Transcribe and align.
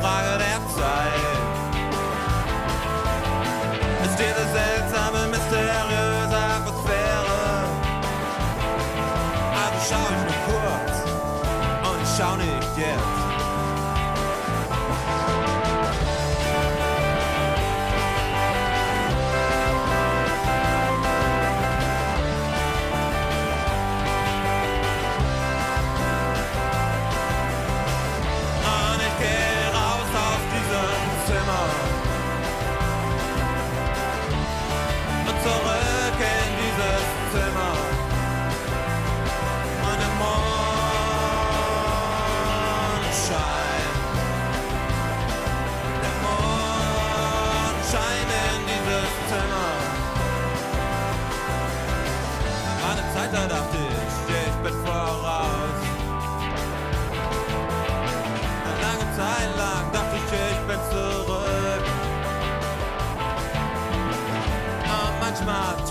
Und 65.47 65.86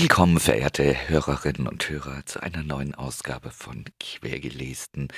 Willkommen, 0.00 0.38
verehrte 0.38 1.08
Hörerinnen 1.08 1.66
und 1.66 1.88
Hörer, 1.88 2.24
zu 2.24 2.40
einer 2.40 2.62
neuen 2.62 2.94
Ausgabe 2.94 3.50
von 3.50 3.84
Quergelesen, 3.98 5.08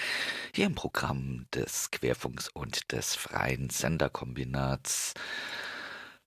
hier 0.55 0.65
im 0.65 0.75
Programm 0.75 1.45
des 1.55 1.91
Querfunks 1.91 2.49
und 2.49 2.91
des 2.91 3.15
Freien 3.15 3.69
Senderkombinats. 3.69 5.13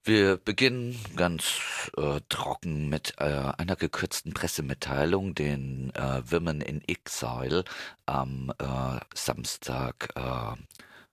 Wir 0.03 0.38
beginnen 0.38 1.03
ganz 1.15 1.89
äh, 1.97 2.21
trocken 2.29 2.89
mit 2.89 3.15
äh, 3.17 3.23
einer 3.23 3.75
gekürzten 3.75 4.35
Pressemitteilung, 4.35 5.33
den 5.33 5.91
äh, 5.95 6.21
Women 6.29 6.61
in 6.61 6.88
Exile 6.88 7.63
am 8.05 8.53
äh, 8.59 9.00
Samstag 9.15 10.09
äh, 10.13 10.55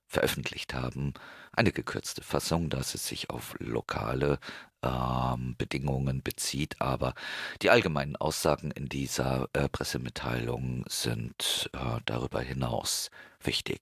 veröffentlicht 0.05 0.75
haben. 0.75 1.15
Eine 1.53 1.71
gekürzte 1.71 2.23
Fassung, 2.23 2.69
dass 2.69 2.95
es 2.95 3.07
sich 3.07 3.29
auf 3.29 3.55
lokale 3.59 4.39
ähm, 4.83 5.55
Bedingungen 5.57 6.23
bezieht, 6.23 6.79
aber 6.79 7.13
die 7.61 7.69
allgemeinen 7.69 8.15
Aussagen 8.15 8.71
in 8.71 8.87
dieser 8.87 9.49
äh, 9.53 9.67
Pressemitteilung 9.67 10.85
sind 10.87 11.69
äh, 11.73 11.99
darüber 12.05 12.41
hinaus 12.41 13.11
wichtig. 13.41 13.81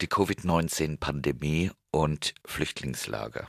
Die 0.00 0.06
Covid-19-Pandemie 0.06 1.72
und 1.90 2.34
Flüchtlingslager. 2.44 3.46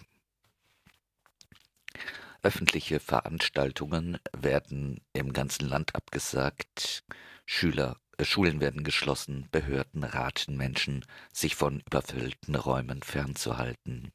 Öffentliche 2.41 2.99
Veranstaltungen 2.99 4.19
werden 4.35 5.01
im 5.13 5.33
ganzen 5.33 5.67
Land 5.67 5.95
abgesagt, 5.95 7.03
Schüler, 7.45 7.97
Schulen 8.25 8.61
werden 8.61 8.83
geschlossen, 8.83 9.47
Behörden 9.51 10.03
raten 10.03 10.57
Menschen, 10.57 11.05
sich 11.31 11.55
von 11.55 11.81
überfüllten 11.81 12.55
Räumen 12.55 13.03
fernzuhalten. 13.03 14.11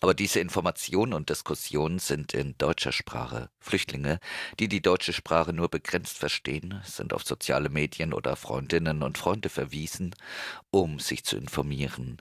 Aber 0.00 0.14
diese 0.14 0.40
Informationen 0.40 1.12
und 1.12 1.30
Diskussionen 1.30 1.98
sind 1.98 2.34
in 2.34 2.56
deutscher 2.58 2.92
Sprache. 2.92 3.50
Flüchtlinge, 3.60 4.18
die 4.58 4.68
die 4.68 4.82
deutsche 4.82 5.12
Sprache 5.12 5.52
nur 5.52 5.68
begrenzt 5.68 6.18
verstehen, 6.18 6.80
sind 6.84 7.12
auf 7.12 7.24
soziale 7.24 7.68
Medien 7.68 8.12
oder 8.12 8.36
Freundinnen 8.36 9.02
und 9.02 9.18
Freunde 9.18 9.48
verwiesen, 9.48 10.14
um 10.70 10.98
sich 10.98 11.24
zu 11.24 11.36
informieren. 11.36 12.20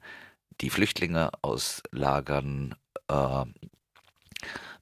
Die 0.62 0.70
Flüchtlinge 0.70 1.32
aus 1.42 1.82
Lagern 1.92 2.76
äh, 3.08 3.46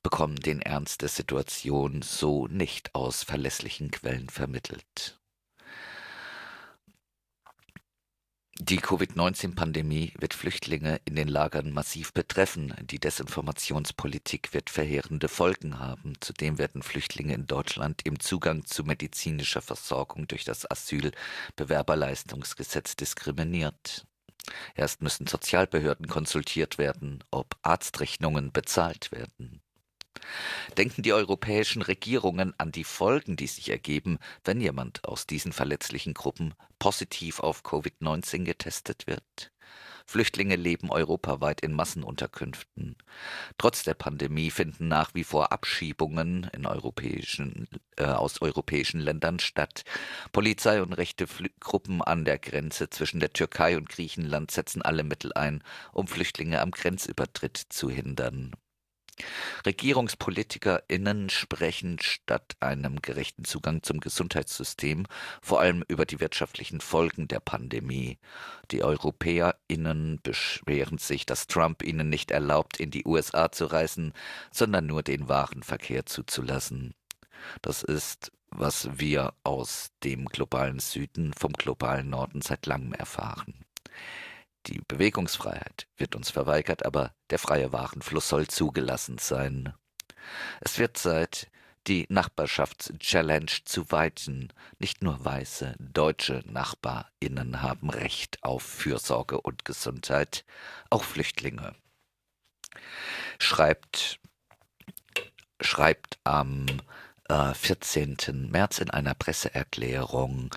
bekommen 0.03 0.35
den 0.35 0.61
Ernst 0.61 1.01
der 1.01 1.09
Situation 1.09 2.01
so 2.01 2.47
nicht 2.47 2.93
aus 2.95 3.23
verlässlichen 3.23 3.91
Quellen 3.91 4.29
vermittelt. 4.29 5.20
Die 8.63 8.77
Covid-19-Pandemie 8.77 10.13
wird 10.19 10.35
Flüchtlinge 10.35 11.01
in 11.05 11.15
den 11.15 11.27
Lagern 11.27 11.71
massiv 11.71 12.13
betreffen. 12.13 12.75
Die 12.83 12.99
Desinformationspolitik 12.99 14.53
wird 14.53 14.69
verheerende 14.69 15.29
Folgen 15.29 15.79
haben. 15.79 16.13
Zudem 16.19 16.59
werden 16.59 16.83
Flüchtlinge 16.83 17.33
in 17.33 17.47
Deutschland 17.47 18.05
im 18.05 18.19
Zugang 18.19 18.63
zu 18.67 18.83
medizinischer 18.83 19.63
Versorgung 19.63 20.27
durch 20.27 20.43
das 20.43 20.69
Asylbewerberleistungsgesetz 20.69 22.95
diskriminiert. 22.95 24.05
Erst 24.75 25.01
müssen 25.01 25.25
Sozialbehörden 25.25 26.05
konsultiert 26.05 26.77
werden, 26.77 27.23
ob 27.31 27.55
Arztrechnungen 27.63 28.51
bezahlt 28.51 29.11
werden. 29.11 29.63
Denken 30.77 31.03
die 31.03 31.13
europäischen 31.13 31.81
Regierungen 31.81 32.53
an 32.57 32.71
die 32.71 32.83
Folgen, 32.83 33.35
die 33.35 33.47
sich 33.47 33.69
ergeben, 33.69 34.19
wenn 34.43 34.61
jemand 34.61 35.05
aus 35.05 35.27
diesen 35.27 35.53
verletzlichen 35.53 36.13
Gruppen 36.13 36.53
positiv 36.79 37.39
auf 37.39 37.63
Covid-19 37.63 38.43
getestet 38.43 39.07
wird? 39.07 39.51
Flüchtlinge 40.05 40.55
leben 40.55 40.91
europaweit 40.91 41.61
in 41.61 41.73
Massenunterkünften. 41.73 42.97
Trotz 43.57 43.83
der 43.83 43.93
Pandemie 43.93 44.51
finden 44.51 44.87
nach 44.87 45.13
wie 45.13 45.23
vor 45.23 45.51
Abschiebungen 45.51 46.49
europäischen, 46.65 47.67
äh, 47.97 48.05
aus 48.05 48.41
europäischen 48.41 48.99
Ländern 48.99 49.39
statt. 49.39 49.83
Polizei 50.31 50.81
und 50.81 50.93
rechte 50.93 51.27
Flü 51.27 51.49
Gruppen 51.59 52.01
an 52.01 52.25
der 52.25 52.39
Grenze 52.39 52.89
zwischen 52.89 53.19
der 53.19 53.31
Türkei 53.31 53.77
und 53.77 53.87
Griechenland 53.87 54.51
setzen 54.51 54.81
alle 54.81 55.03
Mittel 55.03 55.31
ein, 55.33 55.63
um 55.93 56.07
Flüchtlinge 56.07 56.59
am 56.59 56.71
Grenzübertritt 56.71 57.57
zu 57.57 57.89
hindern. 57.89 58.53
RegierungspolitikerInnen 59.65 61.29
sprechen 61.29 61.99
statt 62.01 62.55
einem 62.59 63.01
gerechten 63.01 63.45
Zugang 63.45 63.83
zum 63.83 63.99
Gesundheitssystem 63.99 65.05
vor 65.41 65.59
allem 65.59 65.83
über 65.87 66.05
die 66.05 66.19
wirtschaftlichen 66.19 66.81
Folgen 66.81 67.27
der 67.27 67.39
Pandemie. 67.39 68.17
Die 68.71 68.83
EuropäerInnen 68.83 70.19
beschweren 70.23 70.97
sich, 70.97 71.25
dass 71.25 71.47
Trump 71.47 71.83
ihnen 71.83 72.09
nicht 72.09 72.31
erlaubt, 72.31 72.79
in 72.79 72.91
die 72.91 73.05
USA 73.05 73.51
zu 73.51 73.65
reisen, 73.65 74.13
sondern 74.51 74.85
nur 74.85 75.03
den 75.03 75.27
Warenverkehr 75.29 76.05
zuzulassen. 76.05 76.93
Das 77.61 77.83
ist, 77.83 78.31
was 78.49 78.99
wir 78.99 79.33
aus 79.43 79.91
dem 80.03 80.25
globalen 80.25 80.79
Süden 80.79 81.33
vom 81.33 81.53
globalen 81.53 82.09
Norden 82.09 82.41
seit 82.41 82.65
langem 82.65 82.93
erfahren. 82.93 83.65
Die 84.67 84.81
Bewegungsfreiheit 84.87 85.87
wird 85.97 86.15
uns 86.15 86.29
verweigert, 86.29 86.85
aber 86.85 87.13
der 87.29 87.39
freie 87.39 87.73
Warenfluss 87.73 88.29
soll 88.29 88.47
zugelassen 88.47 89.17
sein. 89.17 89.73
Es 90.59 90.77
wird 90.77 90.97
Zeit, 90.97 91.49
die 91.87 92.05
Nachbarschaftschallenge 92.09 93.51
zu 93.65 93.91
weiten. 93.91 94.53
Nicht 94.77 95.01
nur 95.01 95.23
weiße 95.23 95.75
deutsche 95.79 96.43
Nachbarinnen 96.45 97.61
haben 97.61 97.89
Recht 97.89 98.43
auf 98.43 98.63
Fürsorge 98.63 99.41
und 99.41 99.65
Gesundheit, 99.65 100.45
auch 100.89 101.03
Flüchtlinge. 101.03 101.75
Schreibt, 103.39 104.19
schreibt 105.59 106.19
am 106.23 106.67
äh, 107.29 107.53
14. 107.53 108.49
März 108.51 108.79
in 108.79 108.91
einer 108.91 109.15
Presseerklärung 109.15 110.51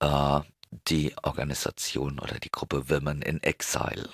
äh, 0.00 0.40
die 0.70 1.14
Organisation 1.22 2.18
oder 2.18 2.38
die 2.38 2.50
Gruppe 2.50 2.90
Women 2.90 3.22
in 3.22 3.42
Exile. 3.42 4.10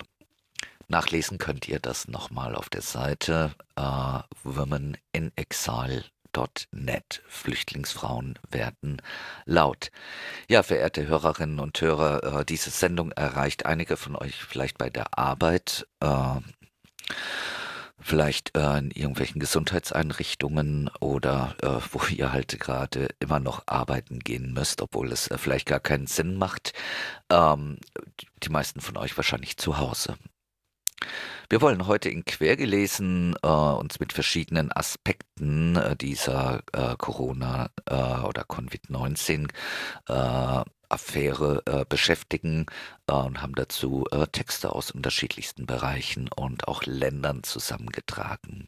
Nachlesen 0.87 1.37
könnt 1.37 1.67
ihr 1.67 1.79
das 1.79 2.07
nochmal 2.07 2.55
auf 2.55 2.69
der 2.69 2.81
Seite 2.81 3.53
äh, 3.75 4.19
womeninexile.net. 4.43 7.23
Flüchtlingsfrauen 7.27 8.39
werden 8.49 9.01
laut. 9.45 9.91
Ja, 10.47 10.63
verehrte 10.63 11.05
Hörerinnen 11.07 11.59
und 11.59 11.81
Hörer, 11.81 12.39
äh, 12.39 12.45
diese 12.45 12.69
Sendung 12.69 13.11
erreicht 13.11 13.65
einige 13.65 13.97
von 13.97 14.15
euch 14.15 14.35
vielleicht 14.35 14.77
bei 14.77 14.89
der 14.89 15.17
Arbeit. 15.17 15.85
Äh, 15.99 16.39
vielleicht 17.99 18.55
äh, 18.55 18.77
in 18.77 18.91
irgendwelchen 18.91 19.39
Gesundheitseinrichtungen 19.39 20.89
oder 20.99 21.55
äh, 21.61 21.79
wo 21.91 22.01
ihr 22.07 22.31
halt 22.31 22.59
gerade 22.59 23.09
immer 23.19 23.39
noch 23.39 23.63
arbeiten 23.65 24.19
gehen 24.19 24.53
müsst, 24.53 24.81
obwohl 24.81 25.11
es 25.11 25.27
äh, 25.29 25.37
vielleicht 25.37 25.67
gar 25.67 25.79
keinen 25.79 26.07
Sinn 26.07 26.37
macht. 26.37 26.73
Ähm, 27.29 27.77
die 28.43 28.49
meisten 28.49 28.81
von 28.81 28.97
euch 28.97 29.15
wahrscheinlich 29.17 29.57
zu 29.57 29.77
Hause. 29.77 30.17
Wir 31.49 31.61
wollen 31.61 31.87
heute 31.87 32.09
in 32.09 32.25
Quergelesen 32.25 33.35
äh, 33.41 33.47
uns 33.47 33.99
mit 33.99 34.11
verschiedenen 34.11 34.71
Aspekten 34.71 35.77
äh, 35.77 35.95
dieser 35.95 36.61
äh, 36.73 36.95
Corona- 36.97 37.69
äh, 37.85 37.93
oder 37.93 38.43
Covid-19 38.43 39.49
äh, 40.09 40.63
äh, 40.89 41.85
beschäftigen 41.87 42.65
und 43.05 43.41
haben 43.41 43.55
dazu 43.55 44.05
Texte 44.31 44.73
aus 44.73 44.91
unterschiedlichsten 44.91 45.65
Bereichen 45.65 46.29
und 46.35 46.67
auch 46.67 46.83
Ländern 46.83 47.43
zusammengetragen. 47.43 48.67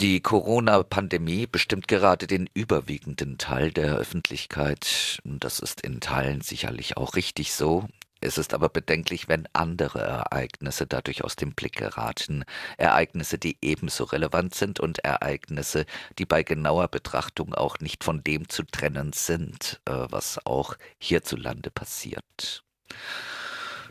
Die 0.00 0.20
Corona-Pandemie 0.20 1.46
bestimmt 1.46 1.88
gerade 1.88 2.26
den 2.26 2.50
überwiegenden 2.52 3.38
Teil 3.38 3.70
der 3.70 3.96
Öffentlichkeit. 3.96 5.20
Das 5.24 5.58
ist 5.60 5.80
in 5.80 6.00
Teilen 6.00 6.42
sicherlich 6.42 6.96
auch 6.96 7.14
richtig 7.14 7.52
so. 7.52 7.88
Es 8.20 8.38
ist 8.38 8.54
aber 8.54 8.70
bedenklich, 8.70 9.28
wenn 9.28 9.46
andere 9.52 10.00
Ereignisse 10.00 10.86
dadurch 10.86 11.22
aus 11.22 11.36
dem 11.36 11.52
Blick 11.52 11.76
geraten, 11.76 12.44
Ereignisse, 12.78 13.38
die 13.38 13.58
ebenso 13.60 14.04
relevant 14.04 14.54
sind 14.54 14.80
und 14.80 15.00
Ereignisse, 15.00 15.84
die 16.18 16.24
bei 16.24 16.42
genauer 16.42 16.88
Betrachtung 16.88 17.54
auch 17.54 17.78
nicht 17.80 18.04
von 18.04 18.24
dem 18.24 18.48
zu 18.48 18.62
trennen 18.64 19.12
sind, 19.12 19.80
äh, 19.84 19.92
was 20.10 20.44
auch 20.46 20.76
hierzulande 20.98 21.70
passiert. 21.70 22.64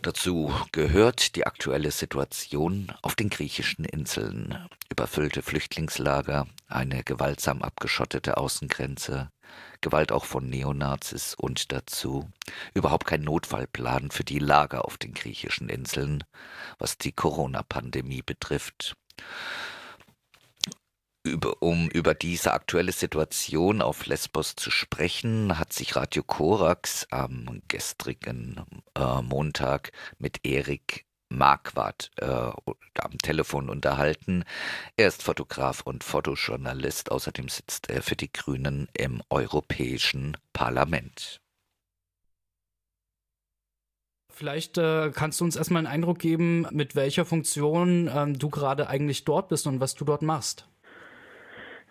Dazu 0.02 0.54
gehört 0.72 1.36
die 1.36 1.48
aktuelle 1.48 1.90
Situation 1.90 2.92
auf 3.02 3.16
den 3.16 3.30
griechischen 3.30 3.86
Inseln. 3.86 4.68
Überfüllte 4.92 5.42
Flüchtlingslager, 5.42 6.48
eine 6.68 7.04
gewaltsam 7.04 7.64
abgeschottete 7.64 8.38
Außengrenze, 8.38 9.32
Gewalt 9.82 10.12
auch 10.12 10.26
von 10.26 10.50
Neonazis 10.50 11.36
und 11.36 11.72
dazu 11.72 12.30
überhaupt 12.74 13.06
kein 13.06 13.22
Notfallplan 13.22 14.12
für 14.12 14.24
die 14.24 14.40
Lager 14.40 14.86
auf 14.86 14.98
den 14.98 15.14
griechischen 15.14 15.70
Inseln, 15.70 16.24
was 16.78 16.98
die 16.98 17.12
Corona-Pandemie 17.12 18.22
betrifft. 18.22 18.96
Über, 21.24 21.62
um 21.64 21.90
über 21.90 22.14
diese 22.14 22.54
aktuelle 22.54 22.92
Situation 22.92 23.82
auf 23.82 24.06
Lesbos 24.06 24.56
zu 24.56 24.70
sprechen, 24.70 25.58
hat 25.58 25.74
sich 25.74 25.96
Radio 25.96 26.22
Korax 26.22 27.08
am 27.10 27.62
gestrigen 27.68 28.64
äh, 28.96 29.22
Montag 29.24 29.92
mit 30.20 30.46
Erik 30.46 31.06
Marquardt 31.30 32.12
äh, 32.18 32.26
am 32.26 33.18
Telefon 33.22 33.70
unterhalten. 33.70 34.44
Er 34.98 35.08
ist 35.08 35.24
Fotograf 35.24 35.82
und 35.82 36.04
Fotojournalist. 36.04 37.12
Außerdem 37.12 37.50
sitzt 37.50 37.90
er 37.90 38.02
für 38.02 38.16
die 38.16 38.32
Grünen 38.32 38.88
im 38.94 39.22
Europäischen 39.30 40.38
Parlament. 40.54 41.42
Vielleicht 44.36 44.78
äh, 44.78 45.12
kannst 45.16 45.40
du 45.40 45.46
uns 45.46 45.56
erstmal 45.56 45.80
einen 45.80 45.94
Eindruck 45.94 46.20
geben, 46.20 46.68
mit 46.72 46.96
welcher 46.96 47.24
Funktion 47.24 48.10
ähm, 48.14 48.38
du 48.38 48.50
gerade 48.50 48.90
eigentlich 48.90 49.24
dort 49.24 49.48
bist 49.48 49.66
und 49.66 49.80
was 49.80 49.96
du 49.96 50.04
dort 50.04 50.24
machst. 50.24 50.68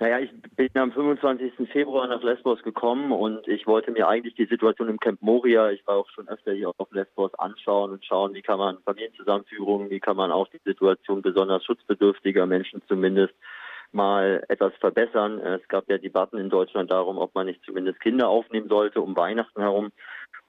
Naja, 0.00 0.18
ich 0.18 0.30
bin 0.56 0.68
am 0.74 0.90
25. 0.90 1.70
Februar 1.70 2.08
nach 2.08 2.22
Lesbos 2.22 2.60
gekommen 2.64 3.12
und 3.12 3.46
ich 3.46 3.66
wollte 3.66 3.92
mir 3.92 4.08
eigentlich 4.08 4.34
die 4.34 4.46
Situation 4.46 4.88
im 4.88 4.98
Camp 4.98 5.22
Moria, 5.22 5.70
ich 5.70 5.86
war 5.86 5.96
auch 5.96 6.10
schon 6.10 6.28
öfter 6.28 6.52
hier 6.52 6.72
auf 6.76 6.90
Lesbos, 6.90 7.32
anschauen 7.34 7.92
und 7.92 8.04
schauen, 8.04 8.34
wie 8.34 8.42
kann 8.42 8.58
man 8.58 8.78
Familienzusammenführung, 8.84 9.90
wie 9.90 10.00
kann 10.00 10.16
man 10.16 10.32
auch 10.32 10.48
die 10.48 10.60
Situation 10.64 11.22
besonders 11.22 11.64
schutzbedürftiger 11.64 12.44
Menschen 12.44 12.82
zumindest 12.88 13.34
mal 13.92 14.44
etwas 14.48 14.72
verbessern. 14.80 15.38
Es 15.38 15.66
gab 15.68 15.88
ja 15.88 15.98
Debatten 15.98 16.38
in 16.38 16.50
Deutschland 16.50 16.90
darum, 16.90 17.16
ob 17.18 17.32
man 17.36 17.46
nicht 17.46 17.62
zumindest 17.64 18.00
Kinder 18.00 18.28
aufnehmen 18.28 18.68
sollte 18.68 19.00
um 19.00 19.16
Weihnachten 19.16 19.60
herum. 19.60 19.92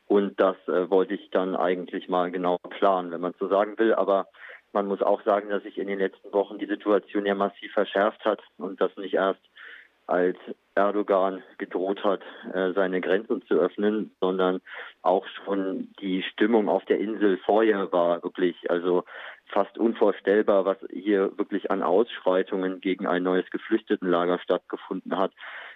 Und 0.07 0.39
das 0.39 0.55
äh, 0.67 0.89
wollte 0.89 1.13
ich 1.13 1.29
dann 1.31 1.55
eigentlich 1.55 2.09
mal 2.09 2.31
genau 2.31 2.57
planen, 2.57 3.11
wenn 3.11 3.21
man 3.21 3.33
so 3.39 3.47
sagen 3.47 3.77
will. 3.77 3.93
Aber 3.93 4.27
man 4.75 4.87
muss 4.87 5.01
auch 5.01 5.23
sagen, 5.23 5.49
dass 5.49 5.63
sich 5.63 5.77
in 5.77 5.87
den 5.87 5.99
letzten 5.99 6.31
Wochen 6.33 6.59
die 6.59 6.67
Situation 6.67 7.25
ja 7.25 7.33
massiv 7.33 7.71
verschärft 7.71 8.23
hat 8.25 8.41
und 8.57 8.79
das 8.81 8.95
nicht 8.97 9.13
erst 9.15 9.41
als 10.05 10.37
Erdogan 10.75 11.41
gedroht 11.57 12.03
hat, 12.03 12.21
äh, 12.53 12.73
seine 12.73 13.01
Grenzen 13.01 13.41
zu 13.47 13.55
öffnen, 13.55 14.11
sondern 14.19 14.61
auch 15.01 15.25
schon 15.27 15.87
die 16.01 16.21
Stimmung 16.23 16.67
auf 16.67 16.83
der 16.85 16.99
Insel 16.99 17.37
vorher 17.37 17.91
war 17.91 18.21
wirklich, 18.21 18.69
also 18.69 19.05
fast 19.47 19.77
unvorstellbar, 19.77 20.65
was 20.65 20.77
hier 20.91 21.35
wirklich 21.37 21.71
an 21.71 21.81
Ausschreitungen 21.81 22.81
gegen 22.81 23.07
ein 23.07 23.23
neues 23.23 23.49
Geflüchtetenlager 23.51 24.39
stattgefunden 24.39 25.17
hat. 25.17 25.31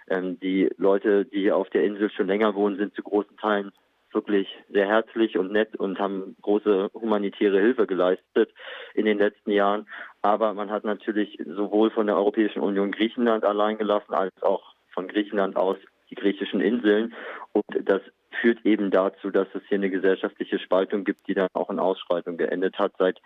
Ähm, 0.08 0.38
die 0.38 0.70
Leute, 0.76 1.24
die 1.24 1.50
auf 1.50 1.70
der 1.70 1.84
Insel 1.84 2.10
schon 2.10 2.26
länger 2.26 2.54
wohnen, 2.54 2.76
sind 2.76 2.94
zu 2.94 3.02
großen 3.02 3.36
Teilen 3.38 3.72
wirklich 4.12 4.48
sehr 4.68 4.86
herzlich 4.86 5.36
und 5.38 5.52
nett 5.52 5.76
und 5.76 5.98
haben 5.98 6.36
große 6.42 6.90
humanitäre 6.94 7.60
Hilfe 7.60 7.86
geleistet 7.86 8.52
in 8.94 9.04
den 9.04 9.18
letzten 9.18 9.50
Jahren. 9.50 9.86
Aber 10.22 10.54
man 10.54 10.70
hat 10.70 10.84
natürlich 10.84 11.38
sowohl 11.46 11.90
von 11.90 12.06
der 12.06 12.16
Europäischen 12.16 12.60
Union 12.60 12.92
Griechenland 12.92 13.44
allein 13.44 13.78
gelassen, 13.78 14.14
als 14.14 14.42
auch 14.42 14.74
von 14.92 15.08
Griechenland 15.08 15.56
aus 15.56 15.76
die 16.10 16.16
griechischen 16.16 16.60
Inseln. 16.60 17.14
Und 17.52 17.64
das 17.84 18.02
führt 18.40 18.64
eben 18.64 18.90
dazu, 18.90 19.30
dass 19.30 19.48
es 19.54 19.62
hier 19.68 19.78
eine 19.78 19.90
gesellschaftliche 19.90 20.58
Spaltung 20.58 21.04
gibt, 21.04 21.26
die 21.28 21.34
dann 21.34 21.48
auch 21.52 21.70
in 21.70 21.78
Ausschreitung 21.78 22.36
geendet 22.36 22.78
hat. 22.78 22.92
Seit 22.98 23.20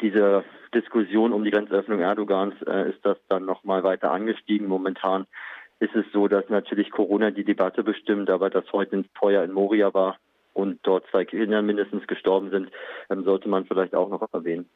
dieser 0.00 0.44
Diskussion 0.74 1.32
um 1.32 1.44
die 1.44 1.50
Grenzöffnung 1.50 2.00
Erdogans 2.00 2.54
äh, 2.66 2.90
ist 2.90 3.04
das 3.04 3.18
dann 3.28 3.44
nochmal 3.44 3.84
weiter 3.84 4.10
angestiegen. 4.10 4.66
Momentan 4.66 5.26
ist 5.82 5.96
es 5.96 6.04
so, 6.12 6.28
dass 6.28 6.48
natürlich 6.48 6.90
Corona 6.90 7.32
die 7.32 7.44
Debatte 7.44 7.82
bestimmt, 7.82 8.30
aber 8.30 8.50
dass 8.50 8.72
heute 8.72 8.98
ein 8.98 9.04
Feuer 9.14 9.42
in 9.42 9.52
Moria 9.52 9.92
war 9.92 10.16
und 10.54 10.78
dort 10.84 11.04
zwei 11.10 11.24
Kinder 11.24 11.60
mindestens 11.60 12.06
gestorben 12.06 12.50
sind, 12.50 12.70
ähm, 13.10 13.24
sollte 13.24 13.48
man 13.48 13.66
vielleicht 13.66 13.94
auch 13.94 14.08
noch 14.08 14.22
erwähnen. 14.32 14.68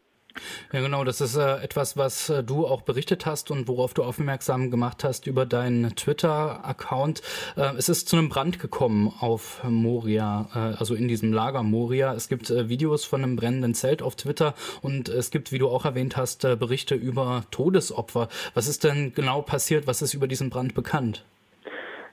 Ja, 0.73 0.81
genau, 0.81 1.05
das 1.05 1.21
ist 1.21 1.37
äh, 1.37 1.57
etwas, 1.63 1.97
was 1.97 2.29
äh, 2.29 2.43
du 2.43 2.67
auch 2.67 2.83
berichtet 2.83 3.27
hast 3.27 3.51
und 3.51 3.69
worauf 3.69 3.95
du 3.95 4.03
aufmerksam 4.03 4.71
gemacht 4.71 5.05
hast 5.05 5.27
über 5.27 5.47
deinen 5.47 5.95
Twitter-Account. 5.95 7.23
Äh, 7.57 7.75
es 7.77 7.89
ist 7.89 8.09
zu 8.09 8.17
einem 8.17 8.29
Brand 8.29 8.59
gekommen 8.59 9.13
auf 9.21 9.63
Moria, 9.65 10.49
äh, 10.55 10.79
also 10.79 10.95
in 10.95 11.09
diesem 11.09 11.33
Lager 11.33 11.63
Moria. 11.63 12.15
Es 12.15 12.29
gibt 12.29 12.51
äh, 12.51 12.69
Videos 12.69 13.05
von 13.05 13.23
einem 13.23 13.37
brennenden 13.37 13.75
Zelt 13.75 14.03
auf 14.03 14.17
Twitter 14.17 14.55
und 14.83 15.09
es 15.09 15.31
gibt, 15.31 15.53
wie 15.53 15.59
du 15.59 15.69
auch 15.69 15.85
erwähnt 15.85 16.17
hast, 16.17 16.45
äh, 16.45 16.57
Berichte 16.57 16.95
über 16.95 17.45
Todesopfer. 17.51 18.29
Was 18.55 18.69
ist 18.69 18.85
denn 18.85 19.13
genau 19.15 19.43
passiert? 19.43 19.87
Was 19.87 20.03
ist 20.03 20.15
über 20.15 20.29
diesen 20.29 20.51
Brand 20.51 20.75
bekannt? 20.75 21.25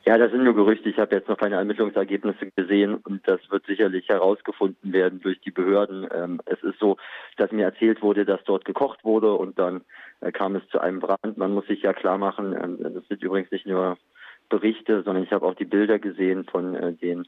Ja, 0.06 0.18
das 0.18 0.32
sind 0.32 0.44
nur 0.44 0.54
Gerüchte. 0.54 0.90
Ich 0.90 0.98
habe 0.98 1.16
jetzt 1.16 1.30
noch 1.30 1.38
keine 1.38 1.56
Ermittlungsergebnisse 1.56 2.52
gesehen 2.58 2.96
und 2.96 3.26
das 3.26 3.40
wird 3.50 3.66
sicherlich 3.66 4.10
herausgefunden 4.10 4.92
werden 4.92 5.22
durch 5.22 5.40
die 5.40 5.52
Behörden. 5.52 6.10
Ähm, 6.14 6.42
es 6.46 6.62
ist 6.62 6.78
so, 6.78 6.98
dass 7.38 7.54
mir 7.54 7.64
erzählt 7.64 8.02
wurde, 8.02 8.26
dass 8.26 8.44
dort 8.44 8.66
gekocht 8.66 9.06
wurde 9.06 9.34
und 9.34 9.58
dann 9.58 9.82
äh, 10.20 10.34
kam 10.34 10.58
es 10.58 10.68
zu 10.68 10.80
einem 10.80 11.00
Brand. 11.00 11.38
Man 11.38 11.54
muss 11.54 11.68
sich 11.68 11.84
ja 11.84 11.94
klar 11.94 12.18
machen, 12.18 12.54
ähm, 12.54 12.80
das 12.82 13.08
sind 13.08 13.24
übrigens 13.24 13.50
nicht 13.52 13.66
nur 13.66 13.98
Berichte, 14.50 15.04
sondern 15.04 15.24
ich 15.24 15.32
habe 15.32 15.46
auch 15.46 15.56
die 15.56 15.66
Bilder 15.66 16.00
gesehen 16.00 16.44
von 16.44 16.76
äh, 16.76 16.94
den 16.94 17.26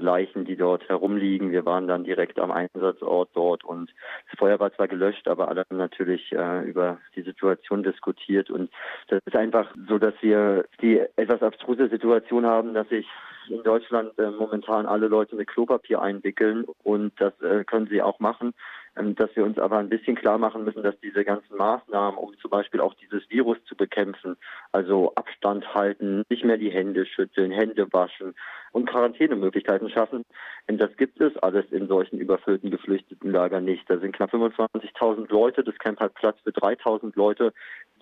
Leichen, 0.00 0.44
die 0.44 0.56
dort 0.56 0.88
herumliegen. 0.88 1.50
Wir 1.50 1.64
waren 1.64 1.88
dann 1.88 2.04
direkt 2.04 2.38
am 2.38 2.50
Einsatzort 2.50 3.30
dort 3.34 3.64
und 3.64 3.90
das 4.30 4.38
Feuer 4.38 4.58
war 4.60 4.72
zwar 4.74 4.88
gelöscht, 4.88 5.28
aber 5.28 5.48
alle 5.48 5.64
haben 5.68 5.76
natürlich 5.76 6.32
äh, 6.32 6.62
über 6.62 6.98
die 7.14 7.22
Situation 7.22 7.82
diskutiert 7.82 8.50
und 8.50 8.70
das 9.08 9.20
ist 9.24 9.36
einfach 9.36 9.72
so, 9.88 9.98
dass 9.98 10.14
wir 10.20 10.64
die 10.80 10.98
etwas 11.16 11.42
abstruse 11.42 11.88
Situation 11.88 12.46
haben, 12.46 12.74
dass 12.74 12.88
sich 12.88 13.06
in 13.48 13.62
Deutschland 13.62 14.18
äh, 14.18 14.30
momentan 14.30 14.86
alle 14.86 15.08
Leute 15.08 15.36
mit 15.36 15.48
Klopapier 15.48 16.00
einwickeln 16.00 16.64
und 16.82 17.12
das 17.20 17.32
äh, 17.40 17.64
können 17.64 17.88
sie 17.88 18.02
auch 18.02 18.20
machen. 18.20 18.54
Ähm, 18.94 19.14
dass 19.14 19.34
wir 19.34 19.44
uns 19.44 19.58
aber 19.58 19.78
ein 19.78 19.88
bisschen 19.88 20.16
klar 20.16 20.36
machen 20.36 20.64
müssen, 20.64 20.82
dass 20.82 20.98
diese 21.00 21.24
ganzen 21.24 21.56
Maßnahmen, 21.56 22.18
um 22.18 22.36
zum 22.38 22.50
Beispiel 22.50 22.80
auch 22.80 22.94
dieses 22.94 23.28
Virus 23.30 23.56
zu 23.64 23.74
bekämpfen, 23.74 24.36
also 24.70 25.14
Abstand 25.14 25.74
halten, 25.74 26.24
nicht 26.28 26.44
mehr 26.44 26.58
die 26.58 26.70
Hände 26.70 27.06
schütteln, 27.06 27.50
Hände 27.50 27.90
waschen 27.92 28.34
und 28.72 28.88
Quarantänemöglichkeiten 28.88 29.88
schaffen, 29.88 30.24
denn 30.68 30.78
das 30.78 30.96
gibt 30.96 31.20
es 31.20 31.36
alles 31.38 31.64
in 31.72 31.88
solchen 31.88 32.18
überfüllten 32.18 32.70
Geflüchtetenlagern 32.70 33.64
nicht. 33.64 33.88
Da 33.90 33.98
sind 33.98 34.14
knapp 34.14 34.32
25.000 34.32 35.30
Leute, 35.30 35.64
das 35.64 35.76
Camp 35.78 35.98
hat 36.00 36.14
Platz 36.14 36.38
für 36.44 36.50
3.000 36.50 37.12
Leute. 37.16 37.52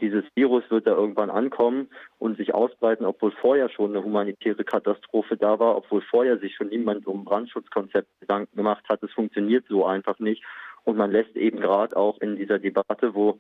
Dieses 0.01 0.25
Virus 0.35 0.65
wird 0.71 0.87
da 0.87 0.93
irgendwann 0.93 1.31
ankommen 1.31 1.89
und 2.19 2.37
sich 2.37 2.55
ausbreiten, 2.55 3.07
obwohl 3.07 3.33
vorher 3.33 3.69
schon 3.71 3.91
eine 3.91 4.05
humanitäre 4.05 4.65
Katastrophe 4.65 5.37
da 5.37 5.59
war, 5.59 5.77
obwohl 5.77 6.03
vorher 6.03 6.39
sich 6.39 6.55
schon 6.55 6.69
niemand 6.69 7.07
um 7.07 7.25
Brandschutzkonzept 7.25 8.09
Gedanken 8.21 8.57
gemacht 8.57 8.85
hat. 8.89 9.03
Es 9.03 9.13
funktioniert 9.13 9.65
so 9.69 9.87
einfach 9.87 10.19
nicht. 10.19 10.43
Und 10.85 10.97
man 10.97 11.11
lässt 11.11 11.37
eben 11.37 11.61
gerade 11.61 11.97
auch 11.97 12.21
in 12.21 12.37
dieser 12.37 12.59
Debatte, 12.59 13.15
wo 13.15 13.39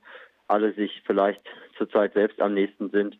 alle 0.48 0.72
sich 0.72 1.02
vielleicht 1.06 1.42
zurzeit 1.76 2.12
selbst 2.14 2.40
am 2.40 2.54
nächsten 2.54 2.90
sind, 2.90 3.16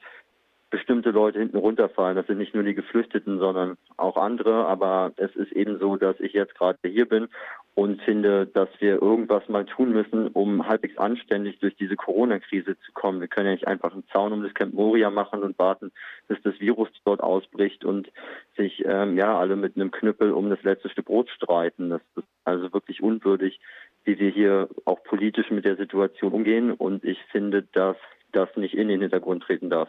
bestimmte 0.70 1.10
Leute 1.10 1.40
hinten 1.40 1.56
runterfallen. 1.56 2.16
Das 2.16 2.26
sind 2.26 2.38
nicht 2.38 2.54
nur 2.54 2.62
die 2.62 2.74
Geflüchteten, 2.74 3.38
sondern 3.38 3.76
auch 3.96 4.16
andere. 4.16 4.66
Aber 4.66 5.12
es 5.16 5.34
ist 5.34 5.52
eben 5.52 5.78
so, 5.78 5.96
dass 5.96 6.18
ich 6.20 6.32
jetzt 6.32 6.54
gerade 6.54 6.78
hier 6.84 7.06
bin 7.06 7.28
und 7.74 8.00
finde, 8.02 8.46
dass 8.46 8.68
wir 8.78 9.02
irgendwas 9.02 9.48
mal 9.48 9.64
tun 9.64 9.92
müssen, 9.92 10.28
um 10.28 10.66
halbwegs 10.66 10.96
anständig 10.98 11.58
durch 11.58 11.74
diese 11.76 11.96
Corona-Krise 11.96 12.78
zu 12.78 12.92
kommen. 12.92 13.20
Wir 13.20 13.28
können 13.28 13.46
ja 13.46 13.52
nicht 13.52 13.66
einfach 13.66 13.92
einen 13.92 14.06
Zaun 14.12 14.32
um 14.32 14.42
das 14.42 14.54
Camp 14.54 14.74
Moria 14.74 15.10
machen 15.10 15.42
und 15.42 15.58
warten, 15.58 15.90
bis 16.28 16.40
das 16.42 16.58
Virus 16.60 16.88
dort 17.04 17.20
ausbricht 17.20 17.84
und 17.84 18.10
sich 18.56 18.84
ähm, 18.86 19.16
ja 19.16 19.38
alle 19.38 19.56
mit 19.56 19.76
einem 19.76 19.90
Knüppel 19.90 20.32
um 20.32 20.50
das 20.50 20.62
letzte 20.62 20.88
Stück 20.88 21.06
Brot 21.06 21.30
streiten. 21.30 21.90
Das 21.90 22.02
ist 22.16 22.28
also 22.44 22.72
wirklich 22.72 23.02
unwürdig, 23.02 23.60
wie 24.04 24.18
wir 24.18 24.30
hier 24.30 24.68
auch 24.84 25.02
politisch 25.02 25.50
mit 25.50 25.64
der 25.64 25.76
Situation 25.76 26.32
umgehen. 26.32 26.72
Und 26.72 27.04
ich 27.04 27.18
finde, 27.32 27.62
dass 27.72 27.96
das 28.32 28.48
nicht 28.56 28.74
in 28.74 28.88
den 28.88 29.00
Hintergrund 29.00 29.42
treten 29.42 29.70
darf. 29.70 29.88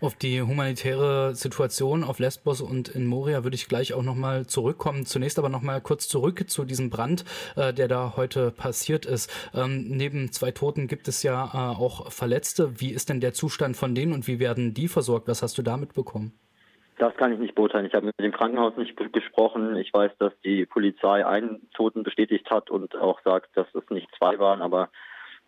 Auf 0.00 0.14
die 0.14 0.42
humanitäre 0.42 1.34
Situation 1.34 2.04
auf 2.04 2.18
Lesbos 2.18 2.60
und 2.60 2.88
in 2.88 3.06
Moria 3.06 3.44
würde 3.44 3.54
ich 3.54 3.68
gleich 3.68 3.94
auch 3.94 4.02
nochmal 4.02 4.46
zurückkommen. 4.46 5.06
Zunächst 5.06 5.38
aber 5.38 5.48
nochmal 5.48 5.80
kurz 5.80 6.08
zurück 6.08 6.48
zu 6.48 6.64
diesem 6.64 6.90
Brand, 6.90 7.24
äh, 7.56 7.72
der 7.72 7.88
da 7.88 8.14
heute 8.16 8.50
passiert 8.50 9.06
ist. 9.06 9.30
Ähm, 9.54 9.88
neben 9.88 10.32
zwei 10.32 10.50
Toten 10.50 10.86
gibt 10.86 11.08
es 11.08 11.22
ja 11.22 11.44
äh, 11.46 11.76
auch 11.76 12.10
Verletzte. 12.10 12.80
Wie 12.80 12.92
ist 12.92 13.08
denn 13.08 13.20
der 13.20 13.32
Zustand 13.32 13.76
von 13.76 13.94
denen 13.94 14.12
und 14.12 14.26
wie 14.26 14.40
werden 14.40 14.74
die 14.74 14.88
versorgt? 14.88 15.28
Was 15.28 15.42
hast 15.42 15.58
du 15.58 15.62
da 15.62 15.76
mitbekommen? 15.76 16.32
Das 16.98 17.14
kann 17.16 17.32
ich 17.32 17.38
nicht 17.38 17.54
beurteilen. 17.54 17.86
Ich 17.86 17.94
habe 17.94 18.06
mit 18.06 18.18
dem 18.18 18.32
Krankenhaus 18.32 18.76
nicht 18.76 18.96
gesprochen. 19.12 19.76
Ich 19.76 19.94
weiß, 19.94 20.10
dass 20.18 20.32
die 20.44 20.66
Polizei 20.66 21.24
einen 21.24 21.70
Toten 21.72 22.02
bestätigt 22.02 22.50
hat 22.50 22.70
und 22.70 22.96
auch 22.96 23.20
sagt, 23.22 23.56
dass 23.56 23.72
es 23.74 23.88
nicht 23.90 24.08
zwei 24.18 24.38
waren, 24.40 24.62
aber 24.62 24.90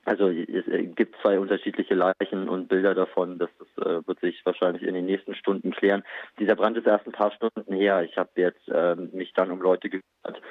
also 0.04 0.28
es 0.28 0.64
gibt 0.95 1.16
zwei 1.23 1.38
unterschiedliche 1.38 1.95
Leichen 1.95 2.49
und 2.49 2.69
Bilder 2.69 2.95
davon. 2.95 3.38
Das, 3.38 3.50
das 3.59 3.87
äh, 3.87 4.07
wird 4.07 4.21
sich 4.21 4.40
wahrscheinlich 4.45 4.83
in 4.83 4.95
den 4.95 5.07
nächsten 5.07 5.35
Stunden 5.35 5.73
klären. 5.73 6.02
Dieser 6.38 6.57
Brand 6.57 6.76
ist 6.78 6.87
erst 6.87 7.07
ein 7.07 7.12
paar 7.12 7.33
Stunden 7.33 7.75
her. 7.75 8.02
Ich 8.02 8.16
habe 8.16 8.30
jetzt 8.37 8.66
äh, 8.69 8.97
mich 8.97 9.33
dann 9.35 9.50
um 9.50 9.61
Leute 9.61 9.90
gekümmert, 9.90 10.42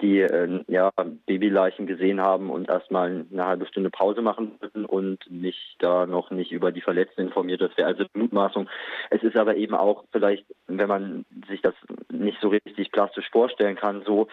die 0.00 0.20
äh, 0.20 0.64
ja 0.66 0.90
Babyleichen 1.26 1.86
gesehen 1.86 2.20
haben 2.20 2.50
und 2.50 2.68
erstmal 2.68 3.24
eine 3.32 3.46
halbe 3.46 3.66
Stunde 3.66 3.90
Pause 3.90 4.22
machen 4.22 4.58
würden 4.60 4.84
und 4.84 5.30
mich 5.30 5.76
da 5.78 6.06
noch 6.06 6.30
nicht 6.30 6.52
über 6.52 6.72
die 6.72 6.82
Verletzten 6.82 7.22
informiert. 7.22 7.60
Das 7.60 7.76
wäre 7.76 7.88
also 7.88 8.04
Mutmaßung. 8.12 8.68
Es 9.10 9.22
ist 9.22 9.38
aber 9.38 9.56
eben 9.56 9.74
auch 9.74 10.04
vielleicht, 10.12 10.44
wenn 10.66 10.88
man 10.88 11.24
sich 11.48 11.62
das 11.62 11.74
nicht 12.10 12.38
so 12.40 12.48
richtig 12.48 12.90
plastisch 12.92 13.30
vorstellen 13.30 13.76
kann, 13.76 14.02
so 14.04 14.28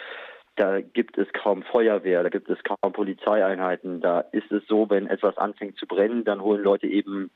da 0.55 0.81
gibt 0.81 1.17
es 1.17 1.27
kaum 1.33 1.63
Feuerwehr, 1.63 2.23
da 2.23 2.29
gibt 2.29 2.49
es 2.49 2.59
kaum 2.63 2.93
Polizeieinheiten. 2.93 4.01
Da 4.01 4.19
ist 4.19 4.51
es 4.51 4.63
so, 4.67 4.89
wenn 4.89 5.07
etwas 5.07 5.37
anfängt 5.37 5.77
zu 5.77 5.87
brennen, 5.87 6.23
dann 6.23 6.41
holen 6.41 6.63
Leute 6.63 6.87
eben 6.87 7.31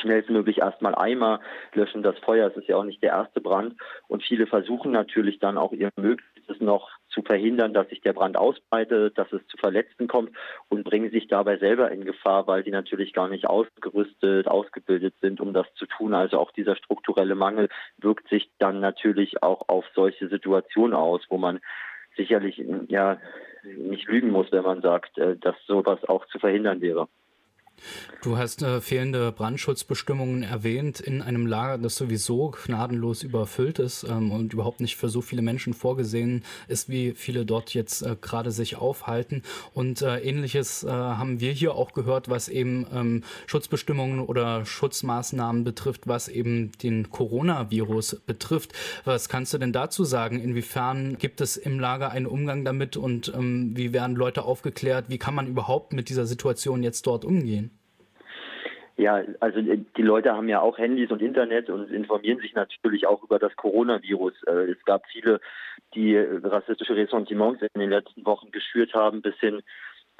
schnellstmöglich 0.00 0.58
erstmal 0.58 0.94
Eimer, 0.94 1.40
löschen 1.74 2.02
das 2.02 2.18
Feuer. 2.20 2.48
Es 2.48 2.56
ist 2.56 2.68
ja 2.68 2.76
auch 2.76 2.84
nicht 2.84 3.02
der 3.02 3.10
erste 3.10 3.40
Brand. 3.40 3.74
Und 4.08 4.22
viele 4.22 4.46
versuchen 4.46 4.92
natürlich 4.92 5.38
dann 5.38 5.58
auch 5.58 5.72
ihr 5.72 5.90
Möglichstes 5.96 6.60
noch 6.60 6.90
zu 7.08 7.22
verhindern, 7.22 7.74
dass 7.74 7.88
sich 7.88 8.00
der 8.00 8.14
Brand 8.14 8.38
ausbreitet, 8.38 9.18
dass 9.18 9.30
es 9.32 9.46
zu 9.48 9.56
Verletzten 9.58 10.08
kommt 10.08 10.30
und 10.68 10.84
bringen 10.84 11.10
sich 11.10 11.28
dabei 11.28 11.58
selber 11.58 11.90
in 11.90 12.04
Gefahr, 12.04 12.46
weil 12.46 12.62
die 12.62 12.70
natürlich 12.70 13.12
gar 13.12 13.28
nicht 13.28 13.46
ausgerüstet, 13.46 14.48
ausgebildet 14.48 15.14
sind, 15.20 15.40
um 15.40 15.52
das 15.52 15.66
zu 15.74 15.86
tun. 15.86 16.14
Also 16.14 16.38
auch 16.38 16.52
dieser 16.52 16.76
strukturelle 16.76 17.34
Mangel 17.34 17.68
wirkt 17.98 18.28
sich 18.28 18.50
dann 18.58 18.80
natürlich 18.80 19.42
auch 19.42 19.68
auf 19.68 19.84
solche 19.94 20.28
Situationen 20.28 20.94
aus, 20.94 21.22
wo 21.28 21.36
man 21.36 21.60
sicherlich 22.16 22.62
ja 22.88 23.18
nicht 23.64 24.08
lügen 24.08 24.30
muss, 24.30 24.50
wenn 24.50 24.64
man 24.64 24.82
sagt, 24.82 25.18
äh, 25.18 25.36
dass 25.36 25.56
sowas 25.66 26.02
auch 26.04 26.26
zu 26.26 26.38
verhindern 26.38 26.80
wäre. 26.80 27.08
Du 28.22 28.38
hast 28.38 28.62
äh, 28.62 28.80
fehlende 28.80 29.32
Brandschutzbestimmungen 29.32 30.44
erwähnt 30.44 31.00
in 31.00 31.22
einem 31.22 31.44
Lager, 31.44 31.76
das 31.76 31.96
sowieso 31.96 32.52
gnadenlos 32.52 33.24
überfüllt 33.24 33.80
ist 33.80 34.04
ähm, 34.04 34.30
und 34.30 34.52
überhaupt 34.52 34.80
nicht 34.80 34.94
für 34.94 35.08
so 35.08 35.22
viele 35.22 35.42
Menschen 35.42 35.74
vorgesehen 35.74 36.44
ist, 36.68 36.88
wie 36.88 37.14
viele 37.16 37.44
dort 37.44 37.74
jetzt 37.74 38.02
äh, 38.02 38.16
gerade 38.20 38.52
sich 38.52 38.76
aufhalten. 38.76 39.42
Und 39.74 40.02
äh, 40.02 40.20
ähnliches 40.20 40.84
äh, 40.84 40.88
haben 40.88 41.40
wir 41.40 41.50
hier 41.50 41.74
auch 41.74 41.94
gehört, 41.94 42.28
was 42.28 42.48
eben 42.48 42.86
ähm, 42.94 43.24
Schutzbestimmungen 43.48 44.20
oder 44.20 44.64
Schutzmaßnahmen 44.64 45.64
betrifft, 45.64 46.06
was 46.06 46.28
eben 46.28 46.70
den 46.80 47.10
Coronavirus 47.10 48.22
betrifft. 48.24 48.72
Was 49.04 49.28
kannst 49.28 49.52
du 49.52 49.58
denn 49.58 49.72
dazu 49.72 50.04
sagen? 50.04 50.38
Inwiefern 50.38 51.18
gibt 51.18 51.40
es 51.40 51.56
im 51.56 51.80
Lager 51.80 52.12
einen 52.12 52.26
Umgang 52.26 52.64
damit 52.64 52.96
und 52.96 53.32
ähm, 53.34 53.76
wie 53.76 53.92
werden 53.92 54.14
Leute 54.14 54.44
aufgeklärt? 54.44 55.06
Wie 55.08 55.18
kann 55.18 55.34
man 55.34 55.48
überhaupt 55.48 55.92
mit 55.92 56.08
dieser 56.08 56.26
Situation 56.26 56.84
jetzt 56.84 57.04
dort 57.08 57.24
umgehen? 57.24 57.71
Ja, 59.02 59.20
also 59.40 59.58
äh, 59.58 59.80
die 59.96 60.02
Leute 60.02 60.32
haben 60.32 60.48
ja 60.48 60.60
auch 60.60 60.78
Handys 60.78 61.10
und 61.10 61.20
Internet 61.20 61.68
und 61.68 61.90
informieren 61.90 62.38
sich 62.38 62.54
natürlich 62.54 63.06
auch 63.08 63.24
über 63.24 63.40
das 63.40 63.54
Coronavirus. 63.56 64.34
Äh, 64.46 64.70
es 64.70 64.84
gab 64.84 65.04
viele, 65.08 65.40
die 65.94 66.16
rassistische 66.16 66.94
Ressentiments 66.94 67.62
in 67.62 67.80
den 67.80 67.90
letzten 67.90 68.24
Wochen 68.24 68.52
geschürt 68.52 68.94
haben, 68.94 69.20
bis 69.20 69.34
hin 69.40 69.60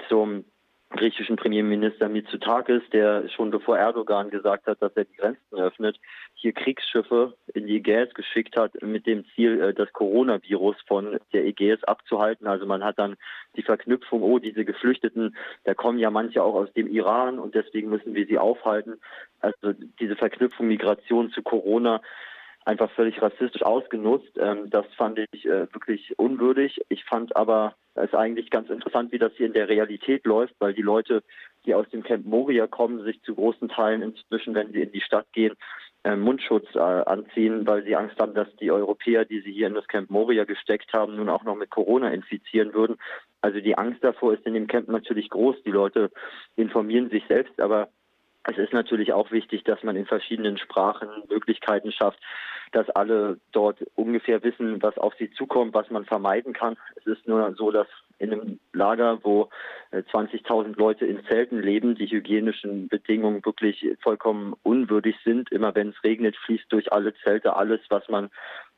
zum 0.08 0.44
griechischen 0.92 1.36
Premierminister 1.36 2.08
Mitsotakis, 2.08 2.82
der 2.92 3.28
schon 3.28 3.50
bevor 3.50 3.78
Erdogan 3.78 4.30
gesagt 4.30 4.66
hat, 4.66 4.80
dass 4.80 4.92
er 4.96 5.04
die 5.04 5.16
Grenzen 5.16 5.56
öffnet, 5.56 5.98
hier 6.34 6.52
Kriegsschiffe 6.52 7.34
in 7.54 7.66
die 7.66 7.76
Ägäis 7.76 8.12
geschickt 8.14 8.56
hat 8.56 8.80
mit 8.82 9.06
dem 9.06 9.24
Ziel, 9.34 9.60
äh, 9.60 9.74
das 9.74 9.92
Coronavirus 9.92 10.76
von 10.86 11.18
der 11.32 11.44
Ägäis 11.44 11.82
abzuhalten. 11.84 12.46
Also 12.46 12.66
man 12.66 12.84
hat 12.84 12.98
dann 12.98 13.16
die 13.56 13.62
Verknüpfung, 13.62 14.22
oh, 14.22 14.38
diese 14.38 14.64
Geflüchteten, 14.64 15.36
da 15.64 15.74
kommen 15.74 15.98
ja 15.98 16.10
manche 16.10 16.42
auch 16.42 16.54
aus 16.54 16.72
dem 16.72 16.88
Iran 16.88 17.38
und 17.38 17.54
deswegen 17.54 17.90
müssen 17.90 18.14
wir 18.14 18.26
sie 18.26 18.38
aufhalten. 18.38 19.00
Also 19.40 19.72
diese 20.00 20.16
Verknüpfung 20.16 20.68
Migration 20.68 21.30
zu 21.30 21.42
Corona 21.42 22.00
einfach 22.64 22.90
völlig 22.92 23.20
rassistisch 23.20 23.62
ausgenutzt. 23.62 24.38
Ähm, 24.38 24.70
das 24.70 24.86
fand 24.96 25.18
ich 25.18 25.44
äh, 25.44 25.72
wirklich 25.72 26.18
unwürdig. 26.18 26.80
Ich 26.88 27.04
fand 27.04 27.34
aber 27.36 27.74
es 27.94 28.14
eigentlich 28.14 28.50
ganz 28.50 28.70
interessant, 28.70 29.12
wie 29.12 29.18
das 29.18 29.32
hier 29.36 29.46
in 29.46 29.52
der 29.52 29.68
Realität 29.68 30.24
läuft, 30.24 30.54
weil 30.58 30.72
die 30.72 30.82
Leute, 30.82 31.22
die 31.66 31.74
aus 31.74 31.88
dem 31.90 32.02
Camp 32.02 32.24
Moria 32.24 32.66
kommen, 32.66 33.04
sich 33.04 33.20
zu 33.22 33.34
großen 33.34 33.68
Teilen 33.68 34.02
inzwischen, 34.02 34.54
wenn 34.54 34.72
sie 34.72 34.82
in 34.82 34.92
die 34.92 35.00
Stadt 35.00 35.26
gehen, 35.32 35.54
äh, 36.04 36.16
Mundschutz 36.16 36.66
äh, 36.74 36.78
anziehen, 36.78 37.66
weil 37.66 37.84
sie 37.84 37.96
Angst 37.96 38.18
haben, 38.18 38.34
dass 38.34 38.48
die 38.56 38.70
Europäer, 38.70 39.24
die 39.24 39.40
sie 39.40 39.52
hier 39.52 39.66
in 39.66 39.74
das 39.74 39.86
Camp 39.86 40.10
Moria 40.10 40.44
gesteckt 40.44 40.92
haben, 40.92 41.16
nun 41.16 41.28
auch 41.28 41.44
noch 41.44 41.56
mit 41.56 41.70
Corona 41.70 42.10
infizieren 42.10 42.74
würden. 42.74 42.96
Also 43.40 43.60
die 43.60 43.76
Angst 43.76 44.02
davor 44.02 44.34
ist 44.34 44.46
in 44.46 44.54
dem 44.54 44.66
Camp 44.66 44.88
natürlich 44.88 45.28
groß. 45.30 45.62
Die 45.64 45.70
Leute 45.70 46.10
informieren 46.56 47.10
sich 47.10 47.24
selbst, 47.28 47.60
aber 47.60 47.88
es 48.44 48.58
ist 48.58 48.72
natürlich 48.72 49.12
auch 49.12 49.30
wichtig, 49.30 49.64
dass 49.64 49.82
man 49.82 49.96
in 49.96 50.06
verschiedenen 50.06 50.58
Sprachen 50.58 51.08
Möglichkeiten 51.28 51.92
schafft, 51.92 52.18
dass 52.72 52.88
alle 52.90 53.38
dort 53.52 53.84
ungefähr 53.94 54.42
wissen, 54.42 54.82
was 54.82 54.98
auf 54.98 55.14
sie 55.18 55.30
zukommt, 55.30 55.74
was 55.74 55.90
man 55.90 56.04
vermeiden 56.04 56.52
kann. 56.52 56.76
Es 56.96 57.06
ist 57.06 57.28
nur 57.28 57.54
so, 57.54 57.70
dass 57.70 57.86
in 58.18 58.32
einem 58.32 58.60
Lager, 58.72 59.18
wo 59.22 59.48
20.000 59.92 60.70
äh, 60.70 60.72
Leute 60.76 61.06
in 61.06 61.24
Zelten 61.26 61.60
leben, 61.60 61.94
die 61.94 62.06
hygienischen 62.06 62.88
Bedingungen 62.88 63.44
wirklich 63.44 63.86
vollkommen 64.00 64.54
unwürdig 64.62 65.16
sind. 65.24 65.52
Immer 65.52 65.74
wenn 65.74 65.90
es 65.90 66.04
regnet, 66.04 66.36
fließt 66.36 66.72
durch 66.72 66.92
alle 66.92 67.14
Zelte 67.24 67.56
alles, 67.56 67.80
was 67.90 68.08
man 68.08 68.30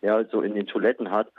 ja 0.03 0.25
so 0.25 0.41
in 0.41 0.55
den 0.55 0.67
Toiletten 0.67 1.11
hat. 1.11 1.31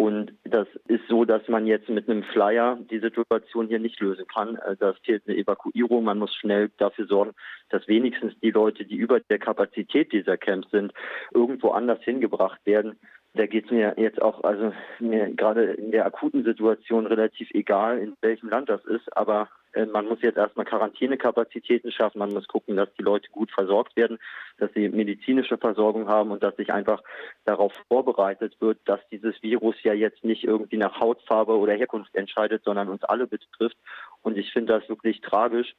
Und 0.00 0.32
das 0.44 0.66
ist 0.88 1.06
so, 1.10 1.26
dass 1.26 1.46
man 1.48 1.66
jetzt 1.66 1.90
mit 1.90 2.08
einem 2.08 2.22
Flyer 2.22 2.78
die 2.90 3.00
Situation 3.00 3.68
hier 3.68 3.78
nicht 3.78 4.00
lösen 4.00 4.26
kann. 4.26 4.56
Äh, 4.56 4.74
da 4.78 4.94
fehlt 5.04 5.24
eine 5.26 5.36
Evakuierung. 5.36 6.04
Man 6.04 6.18
muss 6.18 6.34
schnell 6.34 6.70
dafür 6.78 7.06
sorgen, 7.06 7.32
dass 7.68 7.86
wenigstens 7.86 8.32
die 8.40 8.50
Leute, 8.50 8.86
die 8.86 8.96
über 8.96 9.20
der 9.20 9.38
Kapazität 9.38 10.10
dieser 10.10 10.38
Camps 10.38 10.70
sind, 10.70 10.94
irgendwo 11.34 11.72
anders 11.72 12.02
hingebracht 12.02 12.62
werden. 12.64 12.98
Da 13.34 13.44
geht 13.44 13.66
es 13.66 13.70
mir 13.70 13.92
jetzt 13.98 14.22
auch, 14.22 14.42
also 14.42 14.72
mir 15.00 15.34
gerade 15.34 15.64
in 15.64 15.90
der 15.90 16.06
akuten 16.06 16.44
Situation 16.44 17.06
relativ 17.06 17.50
egal, 17.50 17.98
in 17.98 18.14
welchem 18.22 18.48
Land 18.48 18.70
das 18.70 18.82
ist, 18.86 19.14
aber 19.14 19.50
man 19.92 20.06
muss 20.06 20.22
jetzt 20.22 20.36
erstmal 20.36 20.66
Quarantänekapazitäten 20.66 21.92
schaffen, 21.92 22.18
man 22.18 22.32
muss 22.32 22.48
gucken, 22.48 22.76
dass 22.76 22.92
die 22.94 23.02
Leute 23.02 23.30
gut 23.30 23.50
versorgt 23.50 23.96
werden, 23.96 24.18
dass 24.58 24.72
sie 24.74 24.88
medizinische 24.88 25.58
Versorgung 25.58 26.08
haben 26.08 26.30
und 26.30 26.42
dass 26.42 26.56
sich 26.56 26.72
einfach 26.72 27.02
darauf 27.44 27.72
vorbereitet 27.88 28.60
wird, 28.60 28.78
dass 28.84 29.00
dieses 29.10 29.40
Virus 29.42 29.76
ja 29.82 29.92
jetzt 29.92 30.24
nicht 30.24 30.44
irgendwie 30.44 30.76
nach 30.76 30.98
Hautfarbe 30.98 31.56
oder 31.56 31.74
Herkunft 31.74 32.14
entscheidet, 32.14 32.64
sondern 32.64 32.88
uns 32.88 33.04
alle 33.04 33.26
betrifft. 33.26 33.76
Und 34.22 34.36
ich 34.36 34.52
finde 34.52 34.72
das 34.72 34.88
wirklich 34.88 35.20
tragisch, 35.20 35.74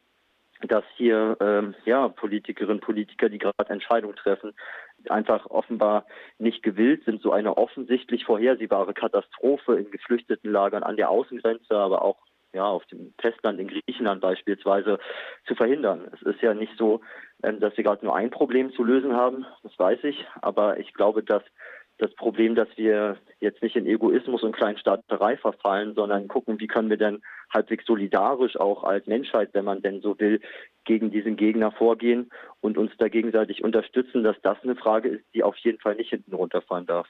dass 0.67 0.83
hier 0.95 1.37
ähm, 1.39 1.75
ja 1.85 2.07
Politikerinnen 2.07 2.75
und 2.75 2.81
Politiker, 2.81 3.29
die 3.29 3.39
gerade 3.39 3.69
Entscheidungen 3.69 4.15
treffen, 4.15 4.53
einfach 5.09 5.47
offenbar 5.47 6.05
nicht 6.37 6.61
gewillt 6.63 7.03
sind, 7.05 7.21
so 7.21 7.31
eine 7.31 7.57
offensichtlich 7.57 8.25
vorhersehbare 8.25 8.93
Katastrophe 8.93 9.75
in 9.75 9.89
geflüchteten 9.89 10.51
Lagern 10.51 10.83
an 10.83 10.97
der 10.97 11.09
Außengrenze, 11.09 11.75
aber 11.75 12.03
auch 12.03 12.17
ja, 12.53 12.65
auf 12.65 12.85
dem 12.87 13.13
Festland 13.19 13.59
in 13.59 13.67
Griechenland 13.67 14.21
beispielsweise 14.21 14.99
zu 15.45 15.55
verhindern. 15.55 16.09
Es 16.13 16.21
ist 16.21 16.41
ja 16.41 16.53
nicht 16.53 16.77
so, 16.77 17.01
ähm, 17.43 17.59
dass 17.59 17.75
wir 17.77 17.83
gerade 17.83 18.05
nur 18.05 18.15
ein 18.15 18.29
Problem 18.29 18.73
zu 18.73 18.83
lösen 18.83 19.15
haben, 19.15 19.45
das 19.63 19.77
weiß 19.77 20.03
ich, 20.03 20.25
aber 20.41 20.79
ich 20.79 20.93
glaube, 20.93 21.23
dass 21.23 21.43
das 22.01 22.13
Problem, 22.15 22.55
dass 22.55 22.67
wir 22.77 23.17
jetzt 23.39 23.61
nicht 23.61 23.75
in 23.75 23.85
Egoismus 23.85 24.41
und 24.41 24.55
Kleinstaaterei 24.55 25.37
verfallen, 25.37 25.93
sondern 25.93 26.27
gucken, 26.27 26.59
wie 26.59 26.65
können 26.65 26.89
wir 26.89 26.97
denn 26.97 27.21
halbwegs 27.53 27.85
solidarisch 27.85 28.57
auch 28.57 28.83
als 28.83 29.05
Menschheit, 29.05 29.49
wenn 29.53 29.65
man 29.65 29.83
denn 29.83 30.01
so 30.01 30.19
will, 30.19 30.41
gegen 30.83 31.11
diesen 31.11 31.35
Gegner 31.35 31.71
vorgehen 31.71 32.31
und 32.59 32.79
uns 32.79 32.91
da 32.97 33.07
gegenseitig 33.07 33.63
unterstützen, 33.63 34.23
dass 34.23 34.35
das 34.41 34.57
eine 34.63 34.75
Frage 34.75 35.09
ist, 35.09 35.25
die 35.35 35.43
auf 35.43 35.55
jeden 35.57 35.79
Fall 35.79 35.95
nicht 35.95 36.09
hinten 36.09 36.33
runterfallen 36.33 36.87
darf. 36.87 37.07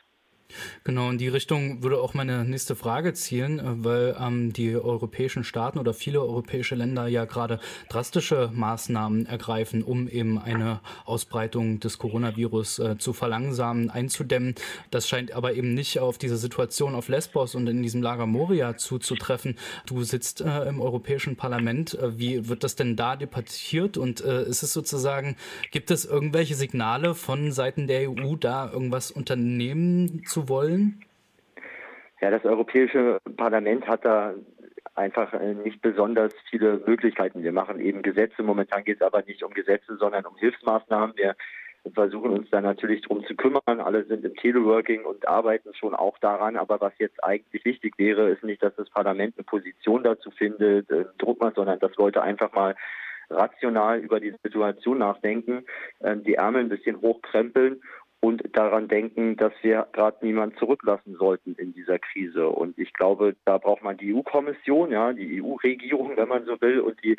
Genau, 0.83 1.09
in 1.09 1.17
die 1.17 1.27
Richtung 1.27 1.83
würde 1.83 2.01
auch 2.01 2.13
meine 2.13 2.45
nächste 2.45 2.75
Frage 2.75 3.13
zielen, 3.13 3.59
äh, 3.59 3.63
weil 3.83 4.15
ähm, 4.19 4.53
die 4.53 4.75
europäischen 4.75 5.43
Staaten 5.43 5.79
oder 5.79 5.93
viele 5.93 6.21
europäische 6.21 6.75
Länder 6.75 7.07
ja 7.07 7.25
gerade 7.25 7.59
drastische 7.89 8.49
Maßnahmen 8.53 9.25
ergreifen, 9.25 9.83
um 9.83 10.07
eben 10.07 10.37
eine 10.39 10.79
Ausbreitung 11.05 11.79
des 11.79 11.97
Coronavirus 11.97 12.79
äh, 12.79 12.97
zu 12.97 13.13
verlangsamen, 13.13 13.89
einzudämmen. 13.89 14.55
Das 14.89 15.07
scheint 15.07 15.31
aber 15.31 15.53
eben 15.53 15.73
nicht 15.73 15.99
auf 15.99 16.17
diese 16.17 16.37
Situation 16.37 16.95
auf 16.95 17.07
Lesbos 17.07 17.55
und 17.55 17.67
in 17.67 17.81
diesem 17.81 18.01
Lager 18.01 18.25
Moria 18.25 18.77
zuzutreffen. 18.77 19.57
Du 19.85 20.03
sitzt 20.03 20.41
äh, 20.41 20.63
im 20.67 20.81
Europäischen 20.81 21.35
Parlament. 21.35 21.93
Äh, 21.95 22.17
wie 22.17 22.47
wird 22.47 22.63
das 22.63 22.75
denn 22.75 22.95
da 22.95 23.15
debattiert? 23.15 23.97
Und 23.97 24.21
äh, 24.21 24.43
ist 24.43 24.63
es 24.63 24.73
sozusagen, 24.73 25.35
gibt 25.71 25.91
es 25.91 26.05
irgendwelche 26.05 26.55
Signale 26.55 27.15
von 27.15 27.51
Seiten 27.51 27.87
der 27.87 28.09
EU, 28.09 28.35
da 28.35 28.71
irgendwas 28.71 29.11
unternehmen 29.11 30.23
zu 30.27 30.40
wollen? 30.49 31.04
Ja, 32.21 32.30
das 32.30 32.45
Europäische 32.45 33.19
Parlament 33.36 33.88
hat 33.88 34.06
da 34.06 34.36
einfach 34.95 35.34
äh, 35.34 35.54
nicht 35.54 35.82
besonders 35.82 36.34
viele 36.49 36.82
Möglichkeiten. 36.86 37.43
Wir 37.43 37.51
machen 37.51 37.80
eben 37.80 38.01
Gesetze. 38.01 38.43
Momentan 38.43 38.84
geht 38.84 38.97
es 38.97 39.01
aber 39.01 39.23
nicht 39.23 39.43
um 39.43 39.54
Gesetze, 39.54 39.97
sondern 39.97 40.25
um 40.25 40.38
Hilfsmaßnahmen. 40.38 41.15
Wir 41.15 41.36
versuchen 41.93 42.32
uns 42.32 42.49
da 42.51 42.62
natürlich 42.62 43.01
drum 43.01 43.25
zu 43.25 43.36
kümmern. 43.36 43.80
Alle 43.80 44.06
sind 44.06 44.23
im 44.23 44.36
Teleworking 44.36 45.04
und 45.04 45.27
arbeiten 45.27 45.73
schon 45.73 45.95
auch 45.95 46.17
daran. 46.19 46.58
Aber 46.58 46.80
was 46.80 46.93
jetzt 46.99 47.23
eigentlich 47.23 47.65
wichtig 47.65 47.97
wäre, 47.97 48.30
ist 48.30 48.43
nicht, 48.43 48.62
dass 48.62 48.75
das 48.75 48.89
Parlament 48.89 49.36
eine 49.38 49.45
Position 49.45 50.04
dazu 50.04 50.30
findet, 50.32 50.89
äh, 50.91 51.06
Druck 51.17 51.41
macht, 51.41 51.56
sondern 51.56 51.80
dass 51.80 51.95
Leute 51.95 52.21
einfach 52.21 52.51
mal 52.54 52.75
rational 53.32 53.99
über 53.99 54.19
die 54.19 54.36
Situation 54.43 54.99
nachdenken, 54.99 55.65
äh, 55.99 56.17
die 56.17 56.36
Ärmel 56.36 56.62
ein 56.62 56.69
bisschen 56.69 57.01
hochkrempeln 57.01 57.82
und 58.21 58.43
daran 58.55 58.88
denken, 58.88 59.36
dass 59.36 59.51
wir 59.63 59.88
gerade 59.93 60.23
niemand 60.23 60.57
zurücklassen 60.57 61.15
sollten 61.15 61.55
in 61.55 61.73
dieser 61.73 61.97
Krise. 61.97 62.47
Und 62.49 62.77
ich 62.77 62.93
glaube, 62.93 63.36
da 63.45 63.57
braucht 63.57 63.84
man 63.84 63.97
die 63.97 64.13
EU-Kommission, 64.13 64.91
ja, 64.91 65.12
die 65.12 65.41
EU-Regierung, 65.41 66.15
wenn 66.15 66.29
man 66.29 66.45
so 66.45 66.62
will, 66.62 66.79
und 66.81 67.03
die 67.03 67.17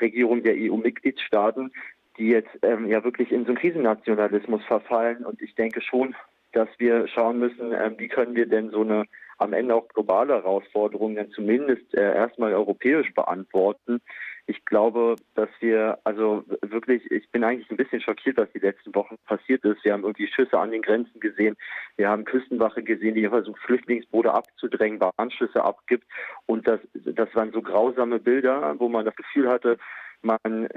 Regierung 0.00 0.42
der 0.42 0.54
EU-Mitgliedstaaten, 0.56 1.72
die 2.18 2.28
jetzt 2.28 2.50
ähm, 2.62 2.88
ja 2.88 3.04
wirklich 3.04 3.30
in 3.30 3.44
so 3.44 3.50
einen 3.50 3.58
Krisennationalismus 3.58 4.64
verfallen. 4.64 5.24
Und 5.24 5.40
ich 5.40 5.54
denke 5.54 5.80
schon, 5.80 6.16
dass 6.52 6.68
wir 6.78 7.06
schauen 7.06 7.38
müssen, 7.38 7.72
äh, 7.72 7.92
wie 7.96 8.08
können 8.08 8.34
wir 8.34 8.46
denn 8.46 8.70
so 8.70 8.80
eine 8.80 9.04
am 9.38 9.54
Ende 9.54 9.74
auch 9.74 9.88
globale 9.88 10.34
Herausforderung 10.34 11.14
dann 11.14 11.30
zumindest 11.30 11.94
äh, 11.94 12.14
erstmal 12.14 12.52
europäisch 12.52 13.14
beantworten 13.14 14.02
ich 14.50 14.64
glaube, 14.64 15.14
dass 15.36 15.48
wir, 15.60 15.98
also 16.02 16.44
wirklich, 16.60 17.08
ich 17.10 17.30
bin 17.30 17.44
eigentlich 17.44 17.70
ein 17.70 17.76
bisschen 17.76 18.00
schockiert, 18.00 18.36
was 18.36 18.50
die 18.50 18.58
letzten 18.58 18.92
Wochen 18.96 19.16
passiert 19.24 19.64
ist. 19.64 19.84
Wir 19.84 19.92
haben 19.92 20.02
irgendwie 20.02 20.26
Schüsse 20.26 20.58
an 20.58 20.72
den 20.72 20.82
Grenzen 20.82 21.20
gesehen. 21.20 21.56
Wir 21.96 22.08
haben 22.08 22.24
Küstenwache 22.24 22.82
gesehen, 22.82 23.14
die 23.14 23.28
versucht, 23.28 23.60
Flüchtlingsboote 23.60 24.34
abzudrängen, 24.34 25.00
Warnschüsse 25.00 25.62
abgibt. 25.62 26.04
Und 26.46 26.66
das, 26.66 26.80
das 26.94 27.32
waren 27.34 27.52
so 27.52 27.62
grausame 27.62 28.18
Bilder, 28.18 28.74
wo 28.78 28.88
man 28.88 29.04
das 29.04 29.14
Gefühl 29.14 29.48
hatte, 29.48 29.78
man 30.22 30.68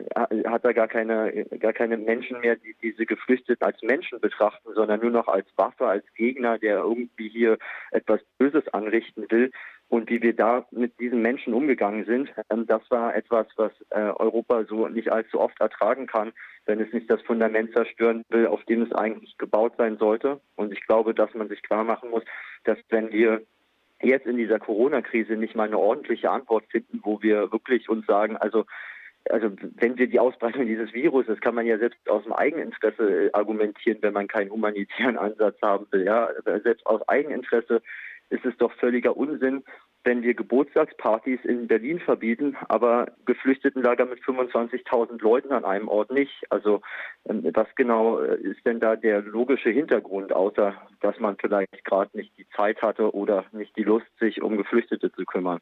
hat 0.45 0.63
da 0.63 0.71
gar 0.71 0.87
keine, 0.87 1.45
gar 1.59 1.73
keine 1.73 1.97
Menschen 1.97 2.39
mehr, 2.39 2.55
die 2.55 2.75
diese 2.81 3.05
Geflüchteten 3.05 3.65
als 3.65 3.81
Menschen 3.81 4.21
betrachten, 4.21 4.69
sondern 4.73 5.01
nur 5.01 5.11
noch 5.11 5.27
als 5.27 5.47
Waffe, 5.57 5.87
als 5.87 6.05
Gegner, 6.13 6.59
der 6.59 6.77
irgendwie 6.77 7.27
hier 7.27 7.57
etwas 7.91 8.21
Böses 8.37 8.67
anrichten 8.69 9.25
will 9.29 9.51
und 9.93 10.09
wie 10.09 10.23
wir 10.23 10.35
da 10.35 10.65
mit 10.71 10.99
diesen 10.99 11.21
Menschen 11.21 11.53
umgegangen 11.53 12.03
sind, 12.05 12.33
ähm, 12.49 12.65
das 12.65 12.81
war 12.89 13.15
etwas, 13.15 13.45
was 13.57 13.71
äh, 13.91 13.99
Europa 13.99 14.63
so 14.63 14.87
nicht 14.87 15.11
allzu 15.11 15.39
oft 15.39 15.61
ertragen 15.61 16.07
kann, 16.07 16.33
wenn 16.65 16.81
es 16.81 16.91
nicht 16.91 17.11
das 17.11 17.21
Fundament 17.21 17.73
zerstören 17.73 18.23
will, 18.29 18.47
auf 18.47 18.63
dem 18.63 18.81
es 18.81 18.91
eigentlich 18.91 19.37
gebaut 19.37 19.73
sein 19.77 19.97
sollte. 19.97 20.41
Und 20.55 20.73
ich 20.73 20.83
glaube, 20.87 21.13
dass 21.13 21.31
man 21.35 21.47
sich 21.47 21.61
klar 21.61 21.83
machen 21.83 22.09
muss, 22.09 22.23
dass 22.63 22.79
wenn 22.89 23.11
wir 23.11 23.43
jetzt 24.01 24.25
in 24.25 24.37
dieser 24.37 24.57
Corona-Krise 24.57 25.33
nicht 25.33 25.53
mal 25.53 25.67
eine 25.67 25.77
ordentliche 25.77 26.31
Antwort 26.31 26.65
finden, 26.71 27.01
wo 27.03 27.21
wir 27.21 27.51
wirklich 27.51 27.87
uns 27.87 28.07
sagen, 28.07 28.35
also 28.35 28.65
also 29.29 29.51
wenn 29.75 29.97
wir 29.97 30.07
die 30.07 30.19
Ausbreitung 30.19 30.65
dieses 30.65 30.91
Virus, 30.93 31.27
das 31.27 31.39
kann 31.39 31.55
man 31.55 31.65
ja 31.65 31.77
selbst 31.77 32.09
aus 32.09 32.23
dem 32.23 32.33
Eigeninteresse 32.33 33.27
äh, 33.27 33.29
argumentieren, 33.31 33.99
wenn 34.01 34.11
man 34.11 34.27
keinen 34.27 34.49
humanitären 34.49 35.17
Ansatz 35.17 35.55
haben 35.61 35.87
will. 35.91 36.03
Ja, 36.03 36.29
selbst 36.43 36.85
aus 36.85 37.07
Eigeninteresse 37.07 37.81
ist 38.29 38.45
es 38.45 38.55
doch 38.57 38.71
völliger 38.73 39.15
Unsinn, 39.15 39.63
wenn 40.03 40.21
wir 40.21 40.33
Geburtstagspartys 40.33 41.39
in 41.45 41.67
Berlin 41.67 41.99
verbieten, 41.99 42.57
aber 42.67 43.07
Geflüchtetenlager 43.25 44.05
mit 44.05 44.19
25.000 44.21 45.21
Leuten 45.21 45.53
an 45.53 45.63
einem 45.63 45.87
Ort 45.87 46.11
nicht. 46.11 46.43
Also 46.49 46.81
ähm, 47.29 47.49
was 47.53 47.67
genau 47.75 48.19
äh, 48.19 48.35
ist 48.41 48.65
denn 48.65 48.79
da 48.79 48.95
der 48.95 49.21
logische 49.21 49.69
Hintergrund, 49.69 50.33
außer 50.33 50.75
dass 50.99 51.19
man 51.19 51.37
vielleicht 51.37 51.85
gerade 51.85 52.15
nicht 52.17 52.37
die 52.37 52.47
Zeit 52.49 52.81
hatte 52.81 53.13
oder 53.13 53.45
nicht 53.51 53.75
die 53.77 53.83
Lust, 53.83 54.07
sich 54.19 54.41
um 54.41 54.57
Geflüchtete 54.57 55.11
zu 55.11 55.23
kümmern? 55.25 55.59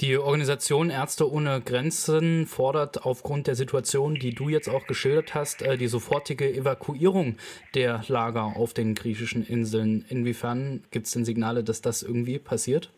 Die 0.00 0.16
Organisation 0.16 0.90
Ärzte 0.90 1.30
ohne 1.30 1.60
Grenzen 1.60 2.46
fordert 2.46 3.04
aufgrund 3.04 3.46
der 3.46 3.54
Situation, 3.54 4.14
die 4.14 4.34
du 4.34 4.48
jetzt 4.48 4.68
auch 4.68 4.86
geschildert 4.86 5.34
hast, 5.34 5.62
äh, 5.62 5.76
die 5.76 5.86
sofortige 5.86 6.48
Evakuierung 6.52 7.36
der 7.74 8.02
Lager 8.08 8.54
auf 8.56 8.74
den 8.74 8.94
griechischen 8.94 9.46
Inseln. 9.46 10.04
Inwiefern 10.08 10.84
gibt 10.90 11.06
es 11.06 11.12
denn 11.12 11.24
Signale, 11.24 11.64
dass 11.64 11.82
das 11.82 12.02
irgendwie 12.02 12.38
passiert? 12.38 12.90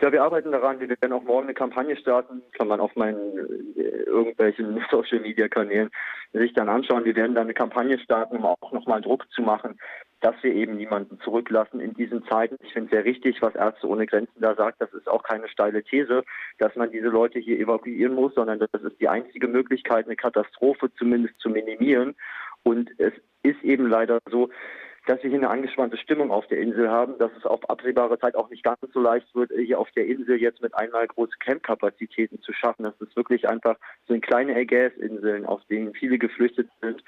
Ja, 0.00 0.10
wir 0.10 0.22
arbeiten 0.22 0.50
daran. 0.50 0.80
Wir 0.80 0.88
werden 0.88 1.12
auch 1.12 1.24
morgen 1.24 1.44
eine 1.44 1.54
Kampagne 1.54 1.94
starten. 1.96 2.42
Kann 2.52 2.68
man 2.68 2.80
auf 2.80 2.96
meinen 2.96 3.18
äh, 3.76 4.02
irgendwelchen 4.06 4.82
Social 4.90 5.20
Media 5.20 5.48
Kanälen 5.48 5.90
sich 6.32 6.54
dann 6.54 6.68
anschauen. 6.68 7.04
Wir 7.04 7.16
werden 7.16 7.34
dann 7.34 7.44
eine 7.44 7.54
Kampagne 7.54 7.98
starten, 7.98 8.36
um 8.36 8.46
auch 8.46 8.72
nochmal 8.72 9.02
Druck 9.02 9.30
zu 9.32 9.42
machen, 9.42 9.78
dass 10.20 10.34
wir 10.42 10.52
eben 10.52 10.76
niemanden 10.76 11.18
zurücklassen 11.20 11.80
in 11.80 11.94
diesen 11.94 12.24
Zeiten. 12.26 12.56
Ich 12.62 12.72
finde 12.72 12.86
es 12.86 12.92
sehr 12.92 13.04
richtig, 13.04 13.40
was 13.40 13.54
Ärzte 13.54 13.88
ohne 13.88 14.06
Grenzen 14.06 14.40
da 14.40 14.54
sagt. 14.54 14.80
Das 14.80 14.92
ist 14.92 15.08
auch 15.08 15.22
keine 15.22 15.48
steile 15.48 15.82
These, 15.82 16.24
dass 16.58 16.76
man 16.76 16.90
diese 16.90 17.08
Leute 17.08 17.38
hier 17.38 17.58
evakuieren 17.58 18.14
muss, 18.14 18.34
sondern 18.34 18.58
das 18.58 18.82
ist 18.82 19.00
die 19.00 19.08
einzige 19.08 19.48
Möglichkeit, 19.48 20.06
eine 20.06 20.16
Katastrophe 20.16 20.92
zumindest 20.94 21.38
zu 21.40 21.48
minimieren. 21.48 22.14
Und 22.62 22.90
es 22.98 23.12
ist 23.42 23.62
eben 23.62 23.88
leider 23.88 24.18
so, 24.30 24.50
dass 25.06 25.22
wir 25.22 25.30
hier 25.30 25.38
eine 25.38 25.48
angespannte 25.48 25.96
Stimmung 25.96 26.30
auf 26.30 26.46
der 26.48 26.58
Insel 26.58 26.90
haben, 26.90 27.18
dass 27.18 27.30
es 27.38 27.46
auf 27.46 27.68
absehbare 27.70 28.18
Zeit 28.18 28.34
auch 28.34 28.50
nicht 28.50 28.62
ganz 28.62 28.78
so 28.92 29.00
leicht 29.00 29.34
wird, 29.34 29.50
hier 29.50 29.78
auf 29.78 29.90
der 29.92 30.06
Insel 30.06 30.36
jetzt 30.36 30.60
mit 30.60 30.74
einmal 30.74 31.06
große 31.06 31.36
Campkapazitäten 31.40 32.40
zu 32.42 32.52
schaffen. 32.52 32.84
Das 32.84 33.00
ist 33.00 33.16
wirklich 33.16 33.48
einfach 33.48 33.76
so 34.06 34.12
eine 34.12 34.20
kleine 34.20 34.54
Ägäisinseln, 34.54 35.46
auf 35.46 35.64
denen 35.70 35.94
viele 35.94 36.18
geflüchtet 36.18 36.68
sind. 36.82 37.02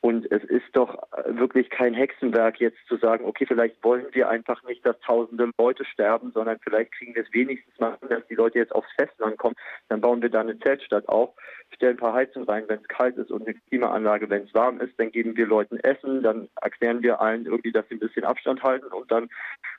Und 0.00 0.30
es 0.30 0.44
ist 0.44 0.66
doch 0.74 0.96
wirklich 1.26 1.70
kein 1.70 1.92
Hexenwerk 1.92 2.60
jetzt 2.60 2.78
zu 2.86 2.96
sagen, 2.98 3.24
okay, 3.24 3.46
vielleicht 3.46 3.82
wollen 3.82 4.06
wir 4.12 4.28
einfach 4.28 4.62
nicht, 4.62 4.86
dass 4.86 4.98
tausende 5.00 5.50
Leute 5.58 5.84
sterben, 5.84 6.30
sondern 6.32 6.58
vielleicht 6.60 6.92
kriegen 6.92 7.16
wir 7.16 7.22
es 7.24 7.32
wenigstens 7.32 7.76
mal, 7.80 7.98
dass 8.08 8.24
die 8.28 8.36
Leute 8.36 8.58
jetzt 8.58 8.72
aufs 8.72 8.92
Festland 8.96 9.36
kommen. 9.38 9.56
Dann 9.88 10.00
bauen 10.00 10.22
wir 10.22 10.28
da 10.28 10.40
eine 10.40 10.58
Zeltstadt 10.60 11.08
auf, 11.08 11.30
stellen 11.74 11.96
ein 11.96 12.00
paar 12.00 12.14
Heizungen 12.14 12.48
rein, 12.48 12.64
wenn 12.68 12.78
es 12.78 12.86
kalt 12.88 13.16
ist 13.16 13.32
und 13.32 13.42
eine 13.42 13.54
Klimaanlage, 13.68 14.30
wenn 14.30 14.44
es 14.44 14.54
warm 14.54 14.80
ist. 14.80 14.98
Dann 14.98 15.10
geben 15.10 15.36
wir 15.36 15.46
Leuten 15.46 15.78
Essen, 15.78 16.22
dann 16.22 16.48
erklären 16.60 17.02
wir 17.02 17.20
allen 17.20 17.46
irgendwie, 17.46 17.72
dass 17.72 17.88
sie 17.88 17.96
ein 17.96 18.00
bisschen 18.00 18.24
Abstand 18.24 18.62
halten 18.62 18.86
und 18.92 19.10
dann 19.10 19.28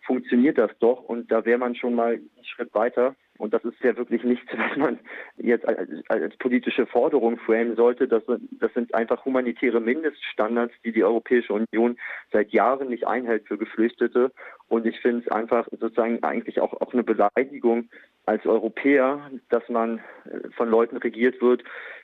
funktioniert 0.06 0.58
das 0.58 0.72
doch. 0.80 1.02
Und 1.02 1.32
da 1.32 1.46
wäre 1.46 1.60
man 1.60 1.76
schon 1.76 1.96
mal 1.96 2.16
einen 2.16 2.30
Schritt 2.44 2.74
weiter. 2.74 3.16
Und 3.40 3.54
das 3.54 3.64
ist 3.64 3.80
ja 3.82 3.96
wirklich 3.96 4.24
nichts, 4.24 4.52
was 4.56 4.78
man 4.78 5.00
jetzt 5.38 5.68
als, 5.68 5.90
als 6.10 6.38
politische 6.38 6.86
Forderung 6.86 7.38
framen 7.40 7.76
sollte. 7.76 8.08
Das, 8.08 8.22
das, 8.28 8.74
sind 8.74 8.94
einfach 8.94 9.26
humanitäre 9.26 9.80
Mindeststandards, 9.80 10.74
die 10.84 10.92
die 10.92 11.04
Europäische 11.04 11.54
Union 11.54 11.98
seit 12.32 12.52
Jahren 12.52 12.90
nicht 12.90 13.08
einhält 13.08 13.48
für 13.48 13.58
Geflüchtete. 13.58 14.32
Und 14.68 14.86
ich 14.86 15.00
finde 15.00 15.24
es 15.26 15.32
einfach 15.32 15.68
sozusagen 15.72 16.22
eigentlich 16.22 16.60
auch, 16.60 16.74
auch 16.82 16.94
eine 16.94 17.04
Beleidigung 17.04 17.90
als 18.26 18.46
Europäer, 18.46 19.32
dass 19.50 19.68
man 19.70 20.00
äh, 20.26 20.50
von 20.56 20.70
Leuten 20.70 20.98
regiert 20.98 21.42
wird, 21.42 21.64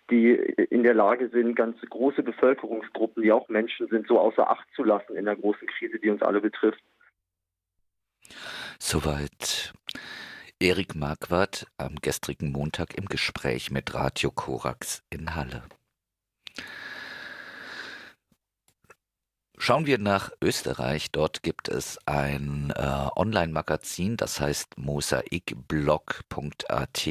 die 0.09 0.31
in 0.31 0.83
der 0.83 0.93
Lage 0.93 1.29
sind, 1.29 1.55
ganz 1.55 1.79
große 1.81 2.23
Bevölkerungsgruppen, 2.23 3.23
die 3.23 3.31
auch 3.31 3.49
Menschen 3.49 3.87
sind, 3.87 4.07
so 4.07 4.19
außer 4.19 4.49
Acht 4.49 4.67
zu 4.75 4.83
lassen 4.83 5.15
in 5.15 5.25
der 5.25 5.35
großen 5.35 5.67
Krise, 5.67 5.99
die 5.99 6.09
uns 6.09 6.21
alle 6.21 6.41
betrifft. 6.41 6.81
Soweit 8.79 9.73
Erik 10.59 10.95
Marquardt 10.95 11.67
am 11.77 11.97
gestrigen 11.97 12.53
Montag 12.53 12.93
im 12.93 13.07
Gespräch 13.07 13.71
mit 13.71 13.93
Radio 13.93 14.31
Korax 14.31 15.03
in 15.09 15.35
Halle. 15.35 15.63
Schauen 19.57 19.85
wir 19.85 19.97
nach 19.97 20.31
Österreich. 20.41 21.11
Dort 21.11 21.43
gibt 21.43 21.67
es 21.67 21.99
ein 22.05 22.71
äh, 22.75 23.09
Online-Magazin, 23.15 24.15
das 24.15 24.39
heißt 24.39 24.77
mosaikblog.at 24.77 27.09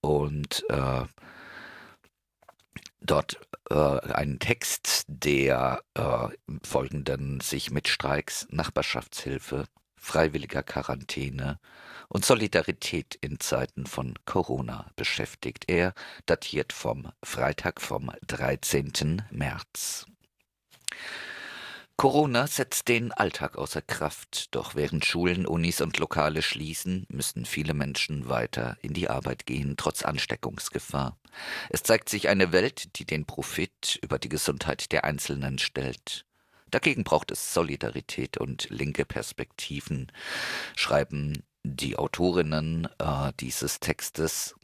und 0.00 0.64
äh, 0.68 1.02
dort 3.00 3.40
äh, 3.70 3.74
einen 3.74 4.38
Text, 4.38 5.06
der 5.08 5.82
äh, 5.94 6.28
folgenden 6.62 7.40
sich 7.40 7.72
mit 7.72 7.88
Streiks, 7.88 8.46
Nachbarschaftshilfe, 8.50 9.66
freiwilliger 10.00 10.62
Quarantäne 10.62 11.60
und 12.08 12.24
Solidarität 12.24 13.14
in 13.20 13.38
Zeiten 13.38 13.86
von 13.86 14.14
Corona 14.24 14.90
beschäftigt. 14.96 15.64
Er 15.68 15.94
datiert 16.26 16.72
vom 16.72 17.12
Freitag 17.22 17.80
vom 17.80 18.10
13. 18.26 19.22
März. 19.30 20.06
Corona 22.00 22.46
setzt 22.46 22.88
den 22.88 23.12
Alltag 23.12 23.58
außer 23.58 23.82
Kraft, 23.82 24.54
doch 24.54 24.74
während 24.74 25.04
Schulen, 25.04 25.44
Unis 25.46 25.82
und 25.82 25.98
Lokale 25.98 26.40
schließen, 26.40 27.04
müssen 27.10 27.44
viele 27.44 27.74
Menschen 27.74 28.26
weiter 28.30 28.78
in 28.80 28.94
die 28.94 29.10
Arbeit 29.10 29.44
gehen, 29.44 29.74
trotz 29.76 30.02
Ansteckungsgefahr. 30.02 31.18
Es 31.68 31.82
zeigt 31.82 32.08
sich 32.08 32.30
eine 32.30 32.52
Welt, 32.52 32.98
die 32.98 33.04
den 33.04 33.26
Profit 33.26 33.98
über 34.00 34.18
die 34.18 34.30
Gesundheit 34.30 34.92
der 34.92 35.04
Einzelnen 35.04 35.58
stellt. 35.58 36.24
Dagegen 36.70 37.04
braucht 37.04 37.30
es 37.30 37.52
Solidarität 37.52 38.38
und 38.38 38.68
linke 38.70 39.04
Perspektiven, 39.04 40.10
schreiben 40.76 41.42
die 41.62 41.96
Autorinnen 41.96 42.88
äh, 42.98 43.32
dieses 43.40 43.80
Textes 43.80 44.54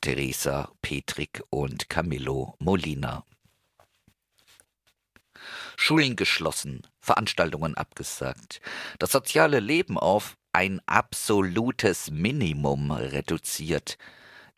Teresa 0.00 0.70
Petrik 0.82 1.42
und 1.50 1.88
Camillo 1.88 2.54
Molina. 2.58 3.24
Schulen 5.76 6.16
geschlossen, 6.16 6.82
Veranstaltungen 7.00 7.76
abgesagt, 7.76 8.60
das 8.98 9.12
soziale 9.12 9.60
Leben 9.60 9.98
auf 9.98 10.36
ein 10.52 10.80
absolutes 10.86 12.10
Minimum 12.10 12.90
reduziert, 12.90 13.96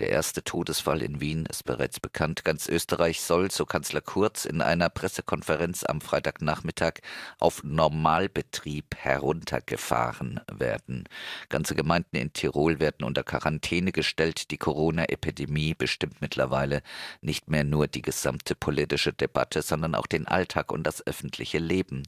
der 0.01 0.09
erste 0.09 0.43
Todesfall 0.43 1.03
in 1.03 1.21
Wien 1.21 1.47
ist 1.47 1.65
bereits 1.65 2.01
bekannt. 2.01 2.45
Ganz 2.45 2.69
Österreich 2.69 3.21
soll, 3.21 3.51
so 3.51 3.67
Kanzler 3.67 4.01
Kurz, 4.01 4.47
in 4.47 4.63
einer 4.63 4.89
Pressekonferenz 4.89 5.85
am 5.85 6.01
Freitagnachmittag 6.01 6.95
auf 7.39 7.63
Normalbetrieb 7.63 8.97
heruntergefahren 8.97 10.41
werden. 10.51 11.05
Ganze 11.51 11.75
Gemeinden 11.75 12.17
in 12.17 12.33
Tirol 12.33 12.81
werden 12.81 13.05
unter 13.05 13.23
Quarantäne 13.23 13.93
gestellt. 13.93 14.51
Die 14.51 14.59
Corona-Epidemie 14.59 15.75
bestimmt 15.75 16.21
mittlerweile 16.21 16.83
nicht 17.21 17.51
mehr 17.51 17.65
nur 17.65 17.87
die 17.87 18.03
gesamte 18.03 18.55
politische 18.55 19.13
Debatte, 19.13 19.61
sondern 19.63 19.95
auch 19.95 20.07
den 20.07 20.27
Alltag 20.27 20.73
und 20.73 20.85
das 20.85 21.07
öffentliche 21.07 21.59
Leben. 21.59 22.05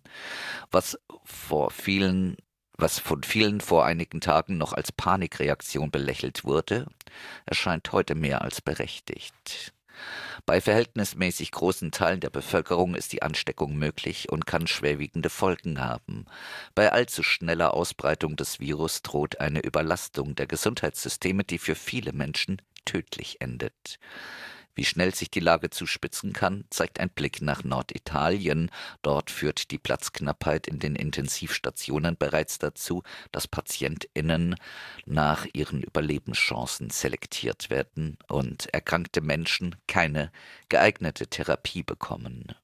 Was 0.70 0.98
vor 1.24 1.70
vielen 1.70 2.36
was 2.76 2.98
von 2.98 3.22
vielen 3.22 3.60
vor 3.60 3.84
einigen 3.84 4.20
Tagen 4.20 4.58
noch 4.58 4.72
als 4.72 4.92
Panikreaktion 4.92 5.90
belächelt 5.90 6.44
wurde, 6.44 6.86
erscheint 7.46 7.92
heute 7.92 8.14
mehr 8.14 8.42
als 8.42 8.60
berechtigt. 8.60 9.72
Bei 10.46 10.60
verhältnismäßig 10.60 11.52
großen 11.52 11.92
Teilen 11.92 12.20
der 12.20 12.30
Bevölkerung 12.30 12.94
ist 12.94 13.12
die 13.12 13.22
Ansteckung 13.22 13.76
möglich 13.76 14.30
und 14.30 14.46
kann 14.46 14.66
schwerwiegende 14.66 15.30
Folgen 15.30 15.80
haben. 15.80 16.26
Bei 16.74 16.92
allzu 16.92 17.22
schneller 17.22 17.74
Ausbreitung 17.74 18.36
des 18.36 18.58
Virus 18.58 19.02
droht 19.02 19.40
eine 19.40 19.60
Überlastung 19.60 20.34
der 20.34 20.46
Gesundheitssysteme, 20.46 21.44
die 21.44 21.58
für 21.58 21.74
viele 21.74 22.12
Menschen 22.12 22.60
tödlich 22.84 23.40
endet. 23.40 23.98
Wie 24.74 24.84
schnell 24.86 25.14
sich 25.14 25.30
die 25.30 25.40
Lage 25.40 25.68
zuspitzen 25.68 26.32
kann, 26.32 26.64
zeigt 26.70 26.98
ein 26.98 27.10
Blick 27.10 27.42
nach 27.42 27.62
Norditalien. 27.62 28.70
Dort 29.02 29.30
führt 29.30 29.70
die 29.70 29.78
Platzknappheit 29.78 30.66
in 30.66 30.78
den 30.78 30.96
Intensivstationen 30.96 32.16
bereits 32.16 32.58
dazu, 32.58 33.02
dass 33.32 33.46
PatientInnen 33.46 34.56
nach 35.04 35.46
ihren 35.52 35.82
Überlebenschancen 35.82 36.88
selektiert 36.88 37.68
werden 37.68 38.16
und 38.28 38.72
erkrankte 38.72 39.20
Menschen 39.20 39.76
keine 39.86 40.32
geeignete 40.70 41.26
Therapie 41.26 41.82
bekommen. 41.82 42.54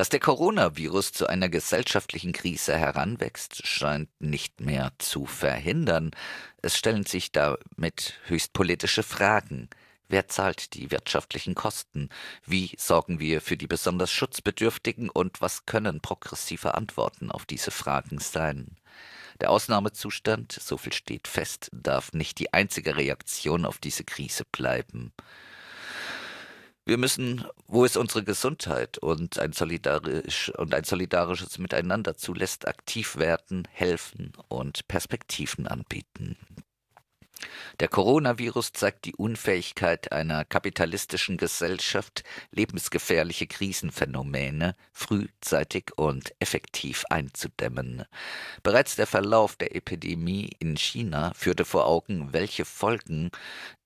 Dass 0.00 0.08
der 0.08 0.20
Coronavirus 0.20 1.12
zu 1.12 1.26
einer 1.26 1.50
gesellschaftlichen 1.50 2.32
Krise 2.32 2.74
heranwächst, 2.74 3.66
scheint 3.66 4.08
nicht 4.18 4.58
mehr 4.58 4.92
zu 4.96 5.26
verhindern. 5.26 6.12
Es 6.62 6.78
stellen 6.78 7.04
sich 7.04 7.32
damit 7.32 8.14
höchst 8.24 8.54
politische 8.54 9.02
Fragen. 9.02 9.68
Wer 10.08 10.26
zahlt 10.26 10.72
die 10.72 10.90
wirtschaftlichen 10.90 11.54
Kosten? 11.54 12.08
Wie 12.46 12.72
sorgen 12.78 13.20
wir 13.20 13.42
für 13.42 13.58
die 13.58 13.66
besonders 13.66 14.10
Schutzbedürftigen 14.10 15.10
und 15.10 15.42
was 15.42 15.66
können 15.66 16.00
progressive 16.00 16.76
Antworten 16.76 17.30
auf 17.30 17.44
diese 17.44 17.70
Fragen 17.70 18.20
sein? 18.20 18.78
Der 19.42 19.50
Ausnahmezustand, 19.50 20.52
so 20.52 20.78
viel 20.78 20.94
steht 20.94 21.28
fest, 21.28 21.68
darf 21.74 22.14
nicht 22.14 22.38
die 22.38 22.54
einzige 22.54 22.96
Reaktion 22.96 23.66
auf 23.66 23.76
diese 23.76 24.04
Krise 24.04 24.44
bleiben. 24.50 25.12
Wir 26.86 26.98
müssen, 26.98 27.44
wo 27.66 27.84
es 27.84 27.96
unsere 27.96 28.24
Gesundheit 28.24 28.98
und 28.98 29.38
ein, 29.38 29.52
solidarisch, 29.52 30.50
und 30.56 30.74
ein 30.74 30.84
solidarisches 30.84 31.58
Miteinander 31.58 32.16
zulässt, 32.16 32.66
aktiv 32.66 33.16
werden, 33.16 33.68
helfen 33.70 34.32
und 34.48 34.88
Perspektiven 34.88 35.66
anbieten. 35.66 36.36
Der 37.80 37.88
Coronavirus 37.88 38.72
zeigt 38.72 39.04
die 39.04 39.14
Unfähigkeit 39.14 40.12
einer 40.12 40.44
kapitalistischen 40.44 41.36
Gesellschaft, 41.36 42.24
lebensgefährliche 42.50 43.46
Krisenphänomene 43.46 44.76
frühzeitig 44.92 45.92
und 45.96 46.32
effektiv 46.40 47.04
einzudämmen. 47.10 48.04
Bereits 48.62 48.96
der 48.96 49.06
Verlauf 49.06 49.56
der 49.56 49.74
Epidemie 49.74 50.50
in 50.58 50.76
China 50.76 51.32
führte 51.34 51.64
vor 51.64 51.86
Augen, 51.86 52.32
welche 52.32 52.64
Folgen 52.64 53.30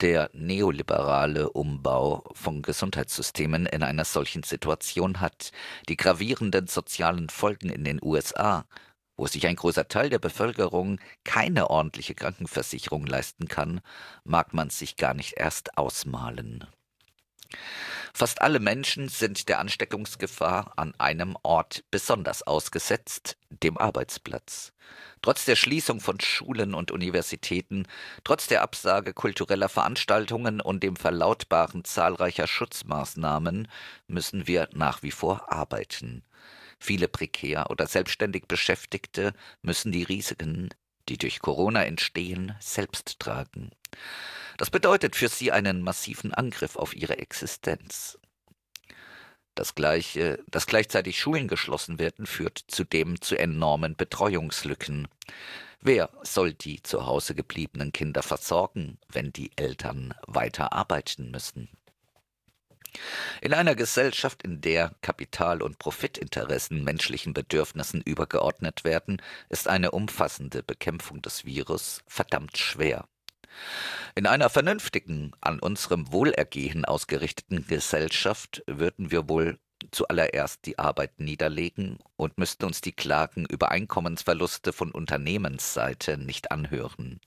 der 0.01 0.31
neoliberale 0.33 1.51
Umbau 1.51 2.25
von 2.35 2.63
Gesundheitssystemen 2.63 3.67
in 3.67 3.83
einer 3.83 4.05
solchen 4.05 4.43
Situation 4.43 5.21
hat. 5.21 5.53
Die 5.89 5.97
gravierenden 5.97 6.67
sozialen 6.67 7.29
Folgen 7.29 7.69
in 7.69 7.85
den 7.85 8.01
USA 8.03 8.67
wo 9.17 9.27
sich 9.27 9.47
ein 9.47 9.57
großer 9.57 9.89
Teil 9.89 10.11
der 10.11 10.19
Bevölkerung 10.19 11.01
keine 11.25 11.71
ordentliche 11.71 12.15
Krankenversicherung 12.15 13.07
leisten 13.07 13.49
kann, 13.49 13.81
mag 14.25 14.55
man 14.55 14.71
sich 14.71 14.97
gar 14.97 15.15
nicht 15.15 15.35
erst 15.37 15.79
ausmalen. 15.79 16.67
Fast 18.13 18.43
alle 18.43 18.61
Menschen 18.61 19.09
sind 19.09 19.49
der 19.49 19.59
Ansteckungsgefahr 19.59 20.73
an 20.77 20.95
einem 20.99 21.37
Ort 21.43 21.85
besonders 21.91 22.43
ausgesetzt, 22.43 23.37
dem 23.51 23.77
Arbeitsplatz. 23.77 24.73
Trotz 25.21 25.45
der 25.45 25.57
Schließung 25.57 26.01
von 26.01 26.21
Schulen 26.21 26.75
und 26.75 26.91
Universitäten, 26.91 27.87
trotz 28.23 28.47
der 28.47 28.63
Absage 28.63 29.15
kultureller 29.15 29.69
Veranstaltungen 29.69 30.61
und 30.61 30.83
dem 30.83 30.97
Verlautbaren 30.97 31.85
zahlreicher 31.85 32.47
Schutzmaßnahmen 32.47 33.69
müssen 34.07 34.47
wir 34.47 34.69
nach 34.73 35.03
wie 35.03 35.11
vor 35.11 35.53
arbeiten. 35.53 36.23
Viele 36.79 37.09
prekär 37.09 37.71
oder 37.71 37.87
selbstständig 37.87 38.47
Beschäftigte 38.47 39.33
müssen 39.63 39.93
die 39.93 40.03
Risiken, 40.03 40.71
die 41.09 41.19
durch 41.19 41.41
Corona 41.41 41.85
entstehen, 41.85 42.55
selbst 42.61 43.21
tragen. 43.21 43.71
Das 44.57 44.71
bedeutet 44.71 45.17
für 45.17 45.29
sie 45.29 45.53
einen 45.53 45.83
massiven 45.83 46.33
Angriff 46.33 46.77
auf 46.77 46.95
ihre 46.95 47.19
Existenz. 47.19 48.19
Das 49.55 49.75
gleiche, 49.77 50.43
dass 50.49 50.67
gleichzeitig 50.67 51.21
Schulen 51.21 51.47
geschlossen 51.47 51.99
werden, 51.99 52.27
führt 52.27 52.65
zudem 52.67 53.21
zu 53.21 53.37
enormen 53.37 53.95
Betreuungslücken. 53.97 55.07
Wer 55.81 56.11
soll 56.23 56.55
die 56.55 56.83
zu 56.83 57.07
Hause 57.07 57.35
gebliebenen 57.35 57.93
Kinder 57.93 58.23
versorgen, 58.23 58.99
wenn 59.09 59.33
die 59.33 59.53
Eltern 59.57 60.15
weiter 60.27 60.73
arbeiten 60.73 61.31
müssen? 61.31 61.69
In 63.41 63.53
einer 63.53 63.75
Gesellschaft, 63.75 64.43
in 64.43 64.61
der 64.61 64.95
Kapital- 65.03 65.63
und 65.63 65.79
Profitinteressen 65.79 66.85
menschlichen 66.85 67.35
Bedürfnissen 67.35 68.01
übergeordnet 68.01 68.85
werden, 68.85 69.21
ist 69.49 69.69
eine 69.69 69.91
umfassende 69.91 70.63
Bekämpfung 70.63 71.21
des 71.23 71.45
Virus 71.45 72.03
verdammt 72.07 72.59
schwer. 72.59 73.07
In 74.15 74.27
einer 74.27 74.51
vernünftigen, 74.51 75.33
an 75.41 75.61
unserem 75.61 76.13
Wohlergehen 76.13 76.85
ausgerichteten 76.85 77.67
Gesellschaft 77.67 78.63
würden 78.67 79.11
wir 79.11 79.29
wohl 79.29 79.59
zuallererst 79.91 80.67
die 80.67 80.79
Arbeit 80.79 81.21
niederlegen 81.21 81.99
und 82.17 82.39
müssten 82.39 82.65
uns 82.65 82.81
die 82.81 82.93
Klagen 82.93 83.47
über 83.47 83.71
Einkommensverluste 83.71 84.73
von 84.73 84.91
Unternehmensseite 84.91 86.19
nicht 86.19 86.51
anhören. 86.51 87.21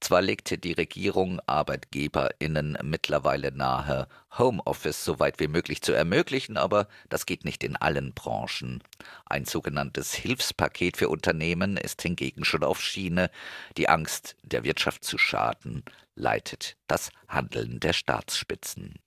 Zwar 0.00 0.22
legte 0.22 0.58
die 0.58 0.72
Regierung 0.72 1.40
ArbeitgeberInnen 1.46 2.78
mittlerweile 2.82 3.52
nahe, 3.52 4.08
Homeoffice 4.38 5.04
so 5.04 5.18
weit 5.18 5.38
wie 5.38 5.48
möglich 5.48 5.82
zu 5.82 5.92
ermöglichen, 5.92 6.56
aber 6.56 6.88
das 7.08 7.26
geht 7.26 7.44
nicht 7.44 7.62
in 7.62 7.76
allen 7.76 8.14
Branchen. 8.14 8.82
Ein 9.26 9.44
sogenanntes 9.44 10.14
Hilfspaket 10.14 10.96
für 10.96 11.08
Unternehmen 11.08 11.76
ist 11.76 12.02
hingegen 12.02 12.44
schon 12.44 12.64
auf 12.64 12.80
Schiene. 12.80 13.30
Die 13.76 13.88
Angst, 13.88 14.36
der 14.42 14.64
Wirtschaft 14.64 15.04
zu 15.04 15.18
schaden, 15.18 15.84
leitet 16.14 16.76
das 16.86 17.10
Handeln 17.28 17.80
der 17.80 17.92
Staatsspitzen. 17.92 18.98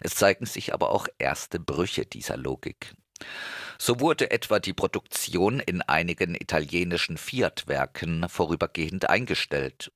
Es 0.00 0.14
zeigen 0.14 0.46
sich 0.46 0.74
aber 0.74 0.90
auch 0.90 1.08
erste 1.18 1.58
Brüche 1.58 2.06
dieser 2.06 2.36
Logik. 2.36 2.94
So 3.78 4.00
wurde 4.00 4.30
etwa 4.30 4.58
die 4.58 4.72
Produktion 4.72 5.60
in 5.60 5.82
einigen 5.82 6.34
italienischen 6.34 7.16
Fiat-Werken 7.16 8.28
vorübergehend 8.28 9.08
eingestellt. 9.08 9.92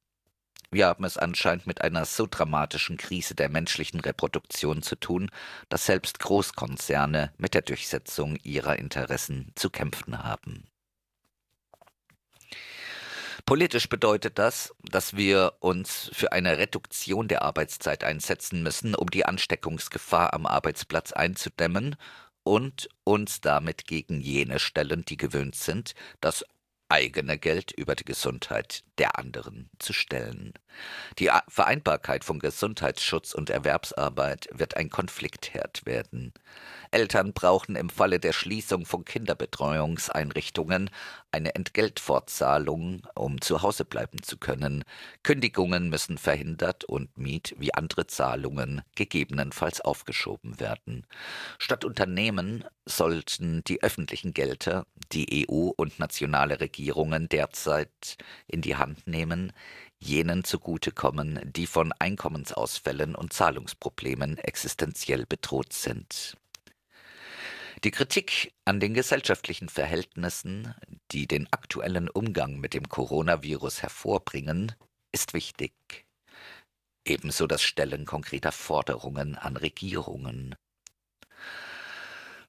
Wir 0.71 0.87
haben 0.87 1.05
es 1.05 1.19
anscheinend 1.19 1.67
mit 1.67 1.83
einer 1.83 2.07
so 2.07 2.27
dramatischen 2.27 2.97
Krise 2.97 3.35
der 3.35 3.51
menschlichen 3.51 4.01
Reproduktion 4.01 4.83
zu 4.83 4.97
tun, 4.97 5.31
dass 5.69 5.85
selbst 5.85 6.19
Großkonzerne 6.19 7.33
mit 7.37 7.53
der 7.53 7.61
Durchsetzung 7.61 8.37
ihrer 8.37 8.79
Interessen 8.79 9.53
zu 9.55 9.69
kämpfen 9.69 10.23
haben. 10.23 10.72
Politisch 13.45 13.89
bedeutet 13.89 14.39
das, 14.39 14.75
dass 14.83 15.17
wir 15.17 15.55
uns 15.61 16.11
für 16.13 16.33
eine 16.33 16.59
Reduktion 16.59 17.29
der 17.29 17.43
Arbeitszeit 17.43 18.05
einsetzen 18.05 18.63
müssen, 18.63 18.95
um 18.95 19.11
die 19.11 19.27
Ansteckungsgefahr 19.27 20.33
am 20.33 20.47
Arbeitsplatz 20.47 21.13
einzudämmen 21.13 21.97
und 22.45 22.89
uns 23.05 23.41
damit 23.41 23.87
gegen 23.87 24.21
jene 24.21 24.59
stellen, 24.59 25.05
die 25.05 25.17
gewöhnt 25.17 25.55
sind, 25.55 25.95
das 26.21 26.45
eigene 26.93 27.39
Geld 27.39 27.73
über 27.73 27.95
die 27.95 28.05
Gesundheit 28.05 28.85
der 28.99 29.19
anderen 29.19 29.71
zu 29.79 29.95
stellen. 29.95 30.53
Die 31.19 31.31
Vereinbarkeit 31.49 32.23
von 32.23 32.39
Gesundheitsschutz 32.39 33.33
und 33.33 33.49
Erwerbsarbeit 33.49 34.49
wird 34.53 34.77
ein 34.77 34.91
Konfliktherd 34.91 35.87
werden. 35.87 36.35
Eltern 36.91 37.33
brauchen 37.33 37.77
im 37.77 37.89
Falle 37.89 38.21
der 38.21 38.35
Schließung 38.35 38.85
von 38.85 39.07
Kinderbetreuungseinrichtungen 39.07 40.91
eine 41.31 41.55
Entgeltfortzahlung, 41.55 43.07
um 43.15 43.41
zu 43.41 43.63
Hause 43.63 43.87
bleiben 43.87 44.23
zu 44.23 44.37
können. 44.37 44.85
Kündigungen 45.23 45.89
müssen 45.89 46.19
verhindert 46.19 46.85
und 46.85 47.17
Miet 47.17 47.55
wie 47.59 47.73
andere 47.73 48.07
Zahlungen 48.07 48.83
gegebenenfalls 48.95 49.81
aufgeschoben 49.81 50.61
werden. 50.61 51.07
Statt 51.59 51.87
Unternehmen 51.87 52.65
sollten 52.85 53.63
die 53.65 53.83
öffentlichen 53.83 54.35
Gelder, 54.35 54.87
die 55.13 55.47
EU 55.49 55.71
und 55.77 55.99
nationale 55.99 56.61
Regierungen 56.61 57.29
derzeit 57.29 58.17
in 58.47 58.63
die 58.63 58.77
Hand 58.77 59.07
nehmen, 59.07 59.53
jenen 59.99 60.45
zugutekommen, 60.45 61.41
die 61.45 61.67
von 61.67 61.93
Einkommensausfällen 61.93 63.15
und 63.15 63.33
Zahlungsproblemen 63.33 64.39
existenziell 64.39 65.27
bedroht 65.27 65.73
sind. 65.73 66.37
Die 67.85 67.91
Kritik 67.91 68.53
an 68.65 68.79
den 68.79 68.95
gesellschaftlichen 68.95 69.69
Verhältnissen, 69.69 70.75
die 71.11 71.27
den 71.27 71.49
aktuellen 71.53 72.09
Umgang 72.09 72.61
mit 72.61 72.75
dem 72.75 72.89
Coronavirus 72.89 73.83
hervorbringen, 73.83 74.73
ist 75.11 75.35
wichtig. 75.35 75.73
Ebenso 77.05 77.49
das 77.49 77.63
Stellen 77.63 78.07
konkreter 78.07 78.53
Forderungen 78.53 79.37
an 79.37 79.57
Regierungen. 79.57 80.55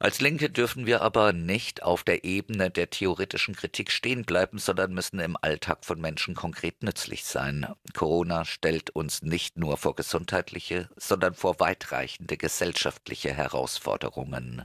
Als 0.04 0.20
Linke 0.20 0.50
dürfen 0.50 0.86
wir 0.86 1.02
aber 1.02 1.32
nicht 1.32 1.82
auf 1.82 2.04
der 2.04 2.26
Ebene 2.26 2.70
der 2.70 2.90
theoretischen 2.90 3.56
Kritik 3.56 3.90
stehen 3.90 4.26
bleiben, 4.26 4.58
sondern 4.58 4.94
müssen 4.94 5.18
im 5.20 5.38
Alltag 5.42 5.86
von 5.86 6.02
Menschen 6.02 6.36
konkret 6.36 6.84
nützlich 6.84 7.24
sein. 7.24 7.74
Corona 7.94 8.44
stellt 8.44 8.90
uns 8.90 9.22
nicht 9.22 9.58
nur 9.58 9.78
vor 9.78 9.96
gesundheitliche, 9.96 10.90
sondern 10.98 11.36
vor 11.36 11.62
weitreichende 11.62 12.36
gesellschaftliche 12.36 13.34
Herausforderungen. 13.34 14.64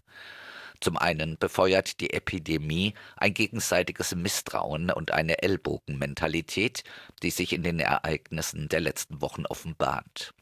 Zum 0.81 0.97
einen 0.97 1.39
befeuert 1.39 2.01
die 2.01 2.13
Epidemie 2.13 2.95
ein 3.17 3.33
gegenseitiges 3.33 4.17
Misstrauen 4.17 4.91
und 4.91 5.13
eine 5.13 5.41
Ellbogenmentalität, 5.41 6.83
die 7.23 7.31
sich 7.31 7.53
in 7.53 7.63
den 7.63 7.79
Ereignissen 7.79 8.69
der 8.69 8.81
letzten 8.81 9.21
Wochen 9.21 9.47
offenbart. 9.47 10.35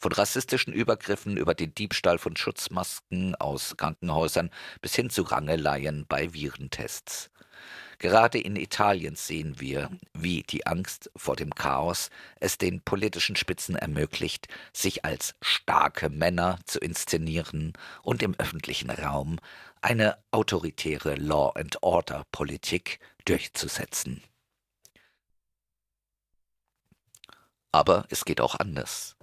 Von 0.00 0.12
rassistischen 0.12 0.72
Übergriffen 0.72 1.36
über 1.36 1.54
den 1.54 1.74
Diebstahl 1.74 2.18
von 2.18 2.36
Schutzmasken 2.36 3.34
aus 3.36 3.76
Krankenhäusern 3.76 4.50
bis 4.80 4.94
hin 4.94 5.10
zu 5.10 5.22
Rangeleien 5.22 6.06
bei 6.08 6.32
Virentests. 6.32 7.30
Gerade 7.98 8.38
in 8.38 8.56
Italien 8.56 9.16
sehen 9.16 9.58
wir, 9.58 9.90
wie 10.12 10.42
die 10.42 10.66
Angst 10.66 11.10
vor 11.16 11.34
dem 11.34 11.54
Chaos 11.54 12.10
es 12.40 12.58
den 12.58 12.82
politischen 12.82 13.36
Spitzen 13.36 13.74
ermöglicht, 13.74 14.48
sich 14.74 15.06
als 15.06 15.34
starke 15.40 16.10
Männer 16.10 16.58
zu 16.66 16.78
inszenieren 16.78 17.72
und 18.02 18.22
im 18.22 18.34
öffentlichen 18.38 18.90
Raum 18.90 19.38
eine 19.80 20.18
autoritäre 20.30 21.14
Law-and-Order-Politik 21.14 22.98
durchzusetzen. 23.24 24.22
Aber 27.72 28.06
es 28.10 28.24
geht 28.24 28.40
auch 28.40 28.56
anders. 28.56 29.16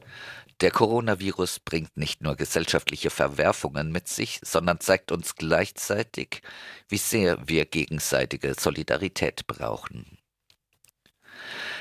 Der 0.64 0.72
Coronavirus 0.72 1.60
bringt 1.60 1.98
nicht 1.98 2.22
nur 2.22 2.38
gesellschaftliche 2.38 3.10
Verwerfungen 3.10 3.92
mit 3.92 4.08
sich, 4.08 4.40
sondern 4.46 4.80
zeigt 4.80 5.12
uns 5.12 5.36
gleichzeitig, 5.36 6.42
wie 6.88 6.98
sehr 6.98 7.50
wir 7.50 7.66
gegenseitige 7.66 8.54
Solidarität 8.58 9.46
brauchen. 9.46 10.18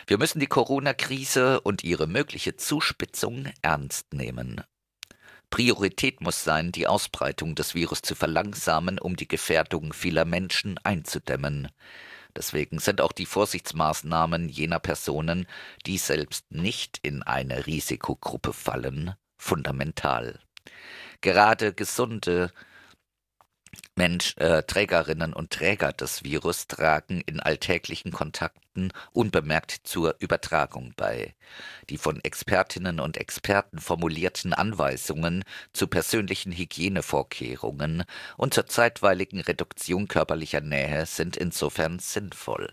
Wir 0.08 0.18
müssen 0.18 0.40
die 0.40 0.48
Corona-Krise 0.48 1.60
und 1.60 1.84
ihre 1.84 2.08
mögliche 2.08 2.56
Zuspitzung 2.56 3.52
ernst 3.62 4.14
nehmen. 4.14 4.62
Priorität 5.48 6.20
muss 6.20 6.42
sein, 6.42 6.72
die 6.72 6.88
Ausbreitung 6.88 7.54
des 7.54 7.76
Virus 7.76 8.02
zu 8.02 8.16
verlangsamen, 8.16 8.98
um 8.98 9.14
die 9.14 9.28
Gefährdung 9.28 9.92
vieler 9.92 10.24
Menschen 10.24 10.76
einzudämmen. 10.82 11.68
Deswegen 12.36 12.78
sind 12.78 13.00
auch 13.00 13.12
die 13.12 13.26
Vorsichtsmaßnahmen 13.26 14.48
jener 14.48 14.78
Personen, 14.78 15.46
die 15.86 15.98
selbst 15.98 16.50
nicht 16.50 16.98
in 17.02 17.22
eine 17.22 17.66
Risikogruppe 17.66 18.52
fallen, 18.52 19.14
fundamental. 19.36 20.38
Gerade 21.20 21.74
gesunde, 21.74 22.52
Mensch, 23.94 24.34
äh, 24.38 24.62
Trägerinnen 24.62 25.34
und 25.34 25.50
Träger 25.50 25.92
des 25.92 26.24
Virus 26.24 26.66
tragen 26.66 27.20
in 27.20 27.40
alltäglichen 27.40 28.10
Kontakten 28.10 28.90
unbemerkt 29.12 29.80
zur 29.84 30.16
Übertragung 30.18 30.94
bei. 30.96 31.34
Die 31.90 31.98
von 31.98 32.18
Expertinnen 32.24 33.00
und 33.00 33.18
Experten 33.18 33.78
formulierten 33.78 34.54
Anweisungen 34.54 35.44
zu 35.74 35.88
persönlichen 35.88 36.52
Hygienevorkehrungen 36.52 38.04
und 38.38 38.54
zur 38.54 38.66
zeitweiligen 38.66 39.40
Reduktion 39.40 40.08
körperlicher 40.08 40.62
Nähe 40.62 41.04
sind 41.04 41.36
insofern 41.36 41.98
sinnvoll. 41.98 42.72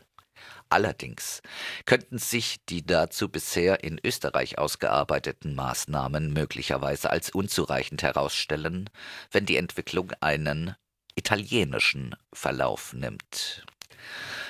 Allerdings 0.69 1.41
könnten 1.86 2.17
sich 2.17 2.63
die 2.69 2.86
dazu 2.86 3.27
bisher 3.27 3.84
in 3.84 3.99
Österreich 4.03 4.58
ausgearbeiteten 4.58 5.53
Maßnahmen 5.53 6.32
möglicherweise 6.32 7.10
als 7.10 7.32
unzureichend 7.32 8.03
herausstellen, 8.03 8.89
wenn 9.32 9.45
die 9.45 9.58
Entwicklung 9.58 10.13
einen 10.21 10.75
italienischen 11.19 12.15
Verlauf 12.34 12.93
nimmt. 12.93 13.65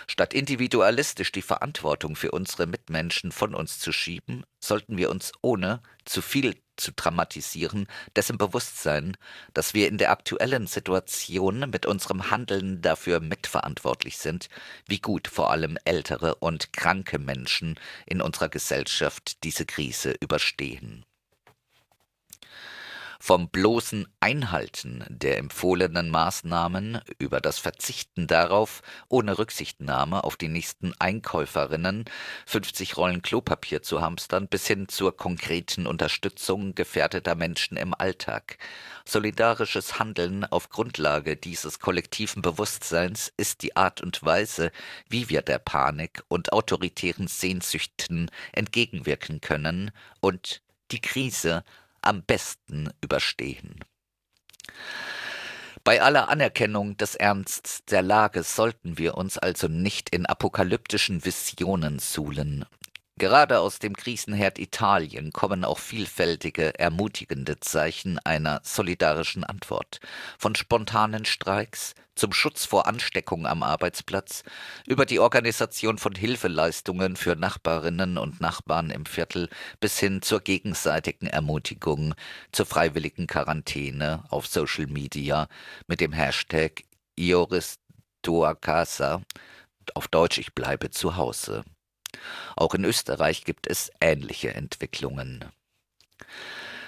Statt 0.07 0.33
individualistisch 0.33 1.31
die 1.31 1.41
Verantwortung 1.41 2.15
für 2.15 2.31
unsere 2.31 2.65
Mitmenschen 2.67 3.31
von 3.31 3.53
uns 3.53 3.79
zu 3.79 3.91
schieben, 3.91 4.43
sollten 4.59 4.97
wir 4.97 5.09
uns 5.09 5.31
ohne 5.41 5.81
zu 6.05 6.21
viel 6.21 6.55
zu 6.77 6.91
dramatisieren, 6.93 7.87
dessen 8.15 8.37
bewusst 8.37 8.81
sein, 8.81 9.17
dass 9.53 9.73
wir 9.73 9.87
in 9.87 9.97
der 9.97 10.11
aktuellen 10.11 10.65
Situation 10.67 11.69
mit 11.69 11.85
unserem 11.85 12.31
Handeln 12.31 12.81
dafür 12.81 13.19
mitverantwortlich 13.19 14.17
sind, 14.17 14.49
wie 14.87 14.99
gut 14.99 15.27
vor 15.27 15.51
allem 15.51 15.77
ältere 15.85 16.35
und 16.35 16.71
kranke 16.71 17.19
Menschen 17.19 17.79
in 18.05 18.21
unserer 18.21 18.49
Gesellschaft 18.49 19.43
diese 19.43 19.65
Krise 19.65 20.15
überstehen. 20.21 21.05
Vom 23.21 23.49
bloßen 23.49 24.07
Einhalten 24.21 25.03
der 25.09 25.37
empfohlenen 25.39 26.09
Maßnahmen 26.09 27.01
über 27.17 27.41
das 27.41 27.59
Verzichten 27.59 28.27
darauf, 28.27 28.81
ohne 29.09 29.37
Rücksichtnahme 29.37 30.23
auf 30.23 30.37
die 30.37 30.47
nächsten 30.47 30.93
Einkäuferinnen 30.99 32.05
50 32.45 32.95
Rollen 32.95 33.21
Klopapier 33.21 33.83
zu 33.83 34.01
hamstern, 34.01 34.47
bis 34.47 34.67
hin 34.67 34.87
zur 34.87 35.15
konkreten 35.15 35.85
Unterstützung 35.85 36.75
gefährdeter 36.75 37.35
Menschen 37.35 37.75
im 37.75 37.93
Alltag. 37.93 38.57
Solidarisches 39.03 39.99
Handeln 39.99 40.45
auf 40.45 40.69
Grundlage 40.69 41.35
dieses 41.35 41.79
kollektiven 41.79 42.41
Bewusstseins 42.41 43.33
ist 43.35 43.63
die 43.63 43.75
Art 43.75 44.01
und 44.01 44.23
Weise, 44.23 44.71
wie 45.09 45.29
wir 45.29 45.41
der 45.41 45.59
Panik 45.59 46.23
und 46.29 46.53
autoritären 46.53 47.27
Sehnsüchten 47.27 48.31
entgegenwirken 48.53 49.41
können 49.41 49.91
und 50.21 50.61
die 50.91 51.01
Krise 51.01 51.63
am 52.01 52.23
besten 52.23 52.89
überstehen. 53.01 53.79
Bei 55.83 56.01
aller 56.01 56.29
Anerkennung 56.29 56.97
des 56.97 57.15
Ernsts 57.15 57.83
der 57.85 58.01
Lage 58.01 58.43
sollten 58.43 58.97
wir 58.97 59.15
uns 59.15 59.37
also 59.37 59.67
nicht 59.67 60.09
in 60.09 60.25
apokalyptischen 60.25 61.25
Visionen 61.25 61.99
suhlen. 61.99 62.65
Gerade 63.17 63.59
aus 63.59 63.79
dem 63.79 63.95
Krisenherd 63.95 64.59
Italien 64.59 65.33
kommen 65.33 65.65
auch 65.65 65.79
vielfältige, 65.79 66.79
ermutigende 66.79 67.59
Zeichen 67.59 68.17
einer 68.19 68.61
solidarischen 68.63 69.43
Antwort. 69.43 69.99
Von 70.37 70.55
spontanen 70.55 71.25
Streiks 71.25 71.95
zum 72.19 72.33
Schutz 72.33 72.65
vor 72.65 72.85
Ansteckung 72.85 73.47
am 73.47 73.63
Arbeitsplatz, 73.63 74.43
über 74.85 75.05
die 75.05 75.19
Organisation 75.19 75.97
von 75.97 76.13
Hilfeleistungen 76.13 77.15
für 77.15 77.35
Nachbarinnen 77.35 78.17
und 78.17 78.41
Nachbarn 78.41 78.89
im 78.89 79.05
Viertel 79.05 79.49
bis 79.79 79.97
hin 79.99 80.21
zur 80.21 80.41
gegenseitigen 80.41 81.27
Ermutigung 81.27 82.13
zur 82.51 82.65
freiwilligen 82.65 83.25
Quarantäne 83.25 84.25
auf 84.29 84.45
Social 84.47 84.87
Media 84.87 85.47
mit 85.87 86.01
dem 86.01 86.11
Hashtag 86.11 86.83
Ioris 87.15 87.79
Tua 88.21 88.53
Casa, 88.53 89.21
auf 89.95 90.09
Deutsch 90.09 90.37
ich 90.37 90.53
bleibe 90.53 90.91
zu 90.91 91.15
Hause. 91.15 91.63
Auch 92.57 92.73
in 92.73 92.83
Österreich 92.83 93.45
gibt 93.45 93.65
es 93.67 93.91
ähnliche 94.01 94.53
Entwicklungen. 94.53 95.45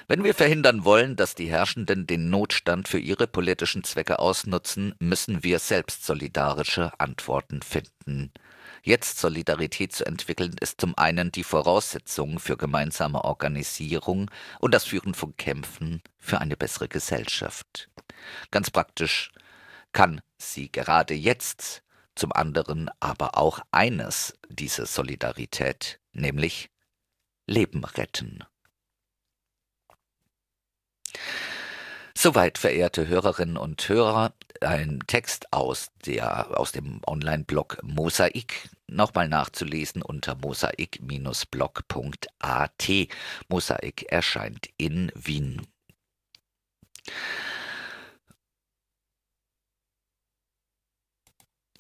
Wenn 0.08 0.24
wir 0.24 0.34
verhindern 0.34 0.84
wollen, 0.84 1.16
dass 1.16 1.36
die 1.36 1.50
Herrschenden 1.50 2.08
den 2.08 2.30
Notstand 2.30 2.88
für 2.88 3.00
ihre 3.00 3.28
politischen 3.28 3.84
Zwecke 3.84 4.20
ausnutzen, 4.20 4.96
müssen 5.00 5.44
wir 5.44 5.60
selbst 5.60 6.06
solidarische 6.06 6.92
Antworten 7.00 7.62
finden. 7.62 8.32
Jetzt 8.84 9.20
Solidarität 9.20 9.94
zu 9.94 10.06
entwickeln, 10.06 10.56
ist 10.60 10.82
zum 10.82 10.98
einen 10.98 11.32
die 11.32 11.44
Voraussetzung 11.44 12.40
für 12.40 12.58
gemeinsame 12.58 13.24
Organisierung 13.24 14.32
und 14.60 14.74
das 14.74 14.86
Führen 14.86 15.14
von 15.14 15.38
Kämpfen 15.38 16.02
für 16.18 16.42
eine 16.42 16.58
bessere 16.58 16.88
Gesellschaft. 16.88 17.90
Ganz 18.50 18.72
praktisch 18.72 19.32
kann 19.92 20.22
sie 20.38 20.72
gerade 20.72 21.14
jetzt 21.14 21.84
zum 22.16 22.32
anderen 22.32 22.90
aber 23.00 23.38
auch 23.38 23.60
eines, 23.72 24.34
diese 24.50 24.86
Solidarität, 24.86 26.00
nämlich 26.12 26.70
Leben 27.46 27.86
retten. 27.86 28.44
Soweit, 32.18 32.58
verehrte 32.58 33.08
Hörerinnen 33.08 33.58
und 33.58 33.88
Hörer, 33.88 34.34
ein 34.60 35.00
Text 35.08 35.52
aus, 35.52 35.92
der, 36.06 36.60
aus 36.60 36.72
dem 36.72 37.02
Online-Blog 37.08 37.80
Mosaik, 37.82 38.70
nochmal 38.88 39.28
nachzulesen 39.28 40.04
unter 40.04 40.36
mosaik-blog.at. 40.36 42.90
Mosaik 43.48 44.04
erscheint 44.10 44.70
in 44.78 45.12
Wien. 45.16 45.66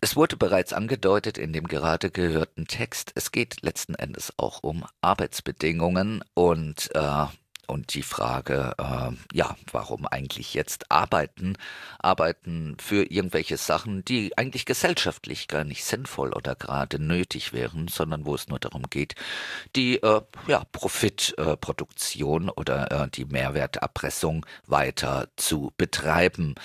Es 0.04 0.16
wurde 0.16 0.36
bereits 0.36 0.74
angedeutet 0.74 1.38
in 1.38 1.54
dem 1.54 1.68
gerade 1.68 2.10
gehörten 2.10 2.66
Text, 2.66 3.12
es 3.14 3.32
geht 3.32 3.62
letzten 3.62 3.94
Endes 3.94 4.34
auch 4.38 4.64
um 4.64 4.84
Arbeitsbedingungen 5.02 6.24
und 6.34 6.90
äh, 6.96 7.26
und 7.72 7.94
die 7.94 8.04
Frage, 8.04 8.74
äh, 8.78 9.12
ja, 9.34 9.56
warum 9.72 10.06
eigentlich 10.06 10.54
jetzt 10.54 10.92
arbeiten? 10.92 11.58
Arbeiten 12.00 12.76
für 12.80 13.10
irgendwelche 13.10 13.56
Sachen, 13.56 14.04
die 14.04 14.38
eigentlich 14.38 14.66
gesellschaftlich 14.66 15.48
gar 15.48 15.64
nicht 15.64 15.86
sinnvoll 15.86 16.34
oder 16.34 16.56
gerade 16.56 17.00
nötig 17.00 17.54
wären, 17.54 17.88
sondern 17.88 18.26
wo 18.26 18.36
es 18.36 18.50
nur 18.50 18.60
darum 18.60 18.84
geht, 18.90 19.16
die 19.78 20.04
äh, 20.04 20.22
ja, 20.48 20.64
Profitproduktion 20.74 22.50
oder 22.50 22.92
äh, 22.92 23.10
die 23.10 23.26
Mehrwerterpressung 23.26 24.46
weiter 24.68 25.30
zu 25.38 25.72
betreiben. 25.78 26.56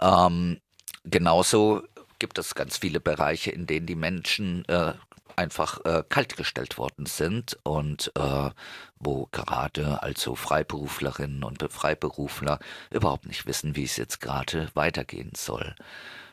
Ähm, 0.00 0.60
genauso 1.04 1.82
gibt 2.18 2.38
es 2.38 2.54
ganz 2.54 2.78
viele 2.78 3.00
Bereiche, 3.00 3.50
in 3.50 3.66
denen 3.66 3.86
die 3.86 3.94
Menschen 3.94 4.64
äh, 4.64 4.94
einfach 5.38 5.84
äh, 5.84 6.02
kaltgestellt 6.08 6.76
worden 6.76 7.06
sind 7.06 7.58
und 7.62 8.12
äh, 8.16 8.50
wo 8.98 9.28
gerade 9.30 10.02
also 10.02 10.34
Freiberuflerinnen 10.34 11.44
und 11.44 11.64
Freiberufler 11.72 12.58
überhaupt 12.90 13.26
nicht 13.26 13.46
wissen, 13.46 13.76
wie 13.76 13.84
es 13.84 13.96
jetzt 13.96 14.20
gerade 14.20 14.68
weitergehen 14.74 15.32
soll. 15.36 15.74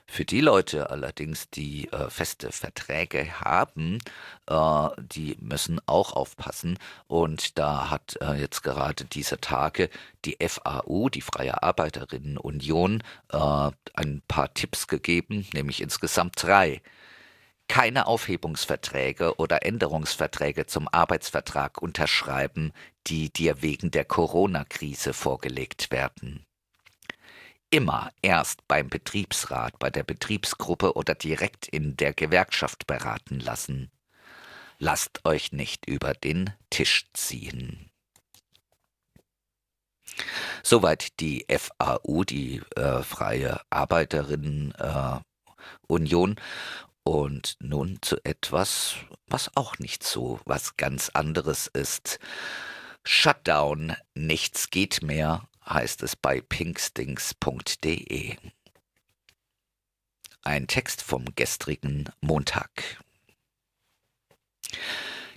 Für 0.08 0.24
die 0.24 0.41
Leute 0.41 0.91
allerdings, 0.91 1.50
die 1.50 1.91
äh, 1.91 2.10
feste 2.10 2.52
Verträge 2.52 3.41
haben, 3.41 3.98
äh, 4.48 4.89
die 4.98 5.36
müssen 5.39 5.82
auch 5.88 6.13
aufpassen. 6.13 6.78
Und 7.08 7.58
da 7.58 7.89
hat 7.89 8.15
äh, 8.22 8.34
jetzt 8.34 8.62
gerade 8.62 9.06
diese 9.06 9.41
Tage 9.41 9.89
die 10.24 10.38
FAU, 10.48 11.10
die 11.10 11.22
Freie 11.22 11.62
Arbeiterinnenunion, 11.63 13.04
äh, 13.32 13.72
ein 13.96 14.22
paar 14.28 14.54
Tipps 14.54 14.88
gegeben, 14.88 15.48
nämlich 15.54 15.82
insgesamt 15.82 16.41
drei 16.41 16.82
keine 17.67 18.08
Aufhebungsverträge 18.08 19.38
oder 19.38 19.65
Änderungsverträge 19.65 20.65
zum 20.65 20.88
Arbeitsvertrag 20.88 21.82
unterschreiben, 21.82 22.72
die 23.07 23.32
dir 23.32 23.61
wegen 23.61 23.91
der 23.91 24.05
Corona-Krise 24.05 25.13
vorgelegt 25.13 25.91
werden. 25.91 26.45
Immer 27.70 28.11
erst 28.22 28.68
beim 28.68 28.89
Betriebsrat, 28.89 29.78
bei 29.80 29.89
der 29.89 30.03
Betriebsgruppe 30.03 30.93
oder 30.93 31.16
direkt 31.16 31.68
in 31.68 31.97
der 31.97 32.13
Gewerkschaft 32.13 32.88
beraten 32.88 33.39
lassen. 33.39 33.91
Lasst 34.78 35.26
euch 35.26 35.51
nicht 35.51 35.88
über 35.88 36.13
den 36.13 36.51
Tisch 36.70 37.07
ziehen. 37.13 37.89
Soweit 40.63 41.20
die 41.20 41.45
FAU, 41.49 42.24
die 42.24 42.61
äh, 42.76 43.03
Freie 43.03 43.59
Arbeiterinnenunion. 43.70 46.38
Äh, 46.38 46.41
und 47.06 47.56
nun 47.60 47.99
zu 48.01 48.18
etwas, 48.26 48.95
was 49.28 49.56
auch 49.56 49.80
nicht 49.80 50.03
so 50.03 50.41
was 50.45 50.76
ganz 50.76 51.10
anderes 51.10 51.68
ist. 51.68 52.20
Shutdown, 53.03 53.95
nichts 54.16 54.72
geht 54.72 55.03
mehr, 55.03 55.47
heißt 55.70 56.01
es 56.03 56.16
bei 56.16 56.41
pinkstings.de. 56.41 58.36
Ein 60.41 60.68
Text 60.68 61.03
vom 61.03 61.26
gestrigen 61.36 62.10
Montag. 62.22 63.03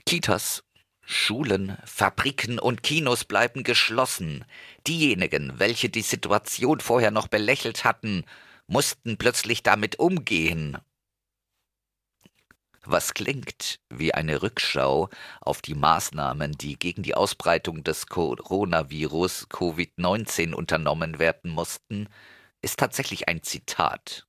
Kitas, 0.07 0.65
Schulen, 1.03 1.77
Fabriken 1.85 2.59
und 2.59 2.83
Kinos 2.83 3.25
bleiben 3.25 3.63
geschlossen. 3.63 4.45
Diejenigen, 4.87 5.59
welche 5.59 5.91
die 5.91 6.03
Situation 6.03 6.81
vorher 6.81 7.11
noch 7.11 7.29
belächelt 7.29 7.85
hatten, 7.85 8.25
mussten 8.67 9.19
plötzlich 9.19 9.63
damit 9.63 9.99
umgehen. 9.99 10.79
Was 12.85 13.15
klingt 13.15 13.81
wie 13.91 14.15
eine 14.15 14.43
Rückschau 14.43 15.09
auf 15.41 15.63
die 15.63 15.75
Maßnahmen, 15.75 16.53
die 16.53 16.79
gegen 16.79 17.03
die 17.03 17.15
Ausbreitung 17.15 17.83
des 17.85 18.07
Coronavirus 18.07 19.49
Covid-19 19.51 20.55
unternommen 20.55 21.19
werden 21.19 21.51
mussten, 21.51 22.09
ist 22.63 22.79
tatsächlich 22.79 23.29
ein 23.29 23.43
Zitat 23.43 24.27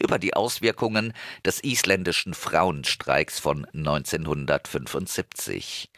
über 0.00 0.18
die 0.18 0.34
Auswirkungen 0.34 1.12
des 1.44 1.62
isländischen 1.62 2.34
Frauenstreiks 2.34 3.38
von 3.38 3.66
1975. 3.66 5.90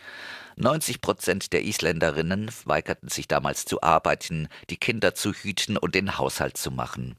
90 0.57 1.01
Prozent 1.01 1.53
der 1.53 1.63
Isländerinnen 1.63 2.51
weigerten 2.65 3.09
sich 3.09 3.27
damals 3.27 3.65
zu 3.65 3.83
arbeiten, 3.83 4.49
die 4.71 4.77
Kinder 4.77 5.15
zu 5.15 5.33
hüten 5.33 5.77
und 5.77 5.95
den 5.95 6.19
Haushalt 6.19 6.57
zu 6.57 6.71
machen. 6.71 7.17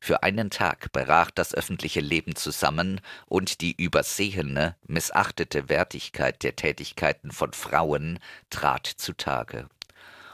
Für 0.00 0.22
einen 0.22 0.50
Tag 0.50 0.92
brach 0.92 1.30
das 1.30 1.54
öffentliche 1.54 2.00
Leben 2.00 2.36
zusammen 2.36 3.00
und 3.26 3.60
die 3.60 3.72
übersehene, 3.80 4.76
missachtete 4.86 5.68
Wertigkeit 5.68 6.42
der 6.42 6.56
Tätigkeiten 6.56 7.30
von 7.30 7.52
Frauen 7.52 8.18
trat 8.50 8.86
zutage. 8.86 9.68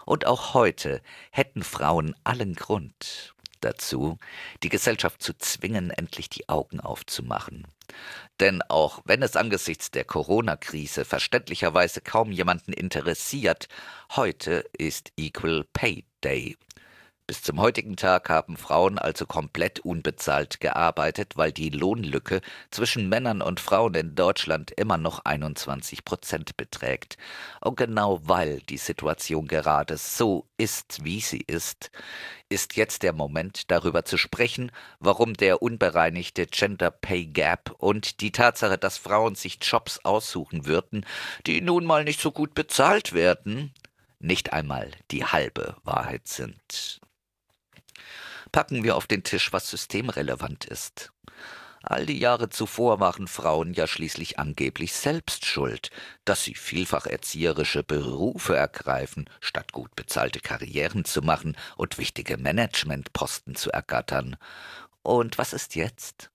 Und 0.06 0.26
auch 0.26 0.54
heute 0.54 1.02
hätten 1.30 1.62
Frauen 1.62 2.16
allen 2.24 2.54
Grund, 2.54 3.34
dazu, 3.60 4.18
die 4.62 4.68
Gesellschaft 4.68 5.22
zu 5.22 5.36
zwingen, 5.36 5.90
endlich 5.90 6.28
die 6.28 6.48
Augen 6.48 6.80
aufzumachen. 6.80 7.66
Denn 8.38 8.62
auch 8.62 9.00
wenn 9.04 9.22
es 9.22 9.36
angesichts 9.36 9.90
der 9.90 10.04
Corona-Krise 10.04 11.04
verständlicherweise 11.04 12.00
kaum 12.00 12.32
jemanden 12.32 12.72
interessiert, 12.72 13.68
heute 14.16 14.64
ist 14.76 15.12
Equal 15.16 15.64
Pay 15.72 16.04
Day. 16.22 16.56
Bis 17.30 17.42
zum 17.42 17.60
heutigen 17.60 17.94
Tag 17.94 18.28
haben 18.28 18.56
Frauen 18.56 18.98
also 18.98 19.24
komplett 19.24 19.78
unbezahlt 19.78 20.58
gearbeitet, 20.58 21.36
weil 21.36 21.52
die 21.52 21.68
Lohnlücke 21.68 22.40
zwischen 22.72 23.08
Männern 23.08 23.40
und 23.40 23.60
Frauen 23.60 23.94
in 23.94 24.16
Deutschland 24.16 24.72
immer 24.72 24.96
noch 24.96 25.24
21 25.24 26.04
Prozent 26.04 26.56
beträgt. 26.56 27.18
Und 27.60 27.76
genau 27.76 28.20
weil 28.24 28.62
die 28.62 28.78
Situation 28.78 29.46
gerade 29.46 29.96
so 29.96 30.48
ist, 30.56 31.04
wie 31.04 31.20
sie 31.20 31.44
ist, 31.46 31.92
ist 32.48 32.74
jetzt 32.74 33.04
der 33.04 33.12
Moment, 33.12 33.70
darüber 33.70 34.04
zu 34.04 34.18
sprechen, 34.18 34.72
warum 34.98 35.34
der 35.34 35.62
unbereinigte 35.62 36.48
Gender 36.48 36.90
Pay 36.90 37.26
Gap 37.26 37.76
und 37.78 38.22
die 38.22 38.32
Tatsache, 38.32 38.76
dass 38.76 38.98
Frauen 38.98 39.36
sich 39.36 39.60
Jobs 39.62 40.00
aussuchen 40.04 40.66
würden, 40.66 41.06
die 41.46 41.60
nun 41.60 41.84
mal 41.84 42.02
nicht 42.02 42.20
so 42.20 42.32
gut 42.32 42.54
bezahlt 42.54 43.12
werden, 43.12 43.72
nicht 44.18 44.52
einmal 44.52 44.90
die 45.12 45.24
halbe 45.24 45.76
Wahrheit 45.84 46.26
sind 46.26 47.00
packen 48.52 48.84
wir 48.84 48.96
auf 48.96 49.06
den 49.06 49.22
Tisch, 49.22 49.52
was 49.52 49.70
systemrelevant 49.70 50.64
ist. 50.64 51.12
All 51.82 52.04
die 52.04 52.18
Jahre 52.18 52.50
zuvor 52.50 53.00
waren 53.00 53.26
Frauen 53.26 53.72
ja 53.72 53.86
schließlich 53.86 54.38
angeblich 54.38 54.92
selbst 54.92 55.46
schuld, 55.46 55.90
dass 56.26 56.44
sie 56.44 56.54
vielfach 56.54 57.06
erzieherische 57.06 57.82
Berufe 57.82 58.54
ergreifen, 58.54 59.30
statt 59.40 59.72
gut 59.72 59.96
bezahlte 59.96 60.40
Karrieren 60.40 61.06
zu 61.06 61.22
machen 61.22 61.56
und 61.76 61.96
wichtige 61.96 62.36
Managementposten 62.36 63.54
zu 63.54 63.70
ergattern. 63.70 64.36
Und 65.02 65.38
was 65.38 65.54
ist 65.54 65.74
jetzt? 65.74 66.30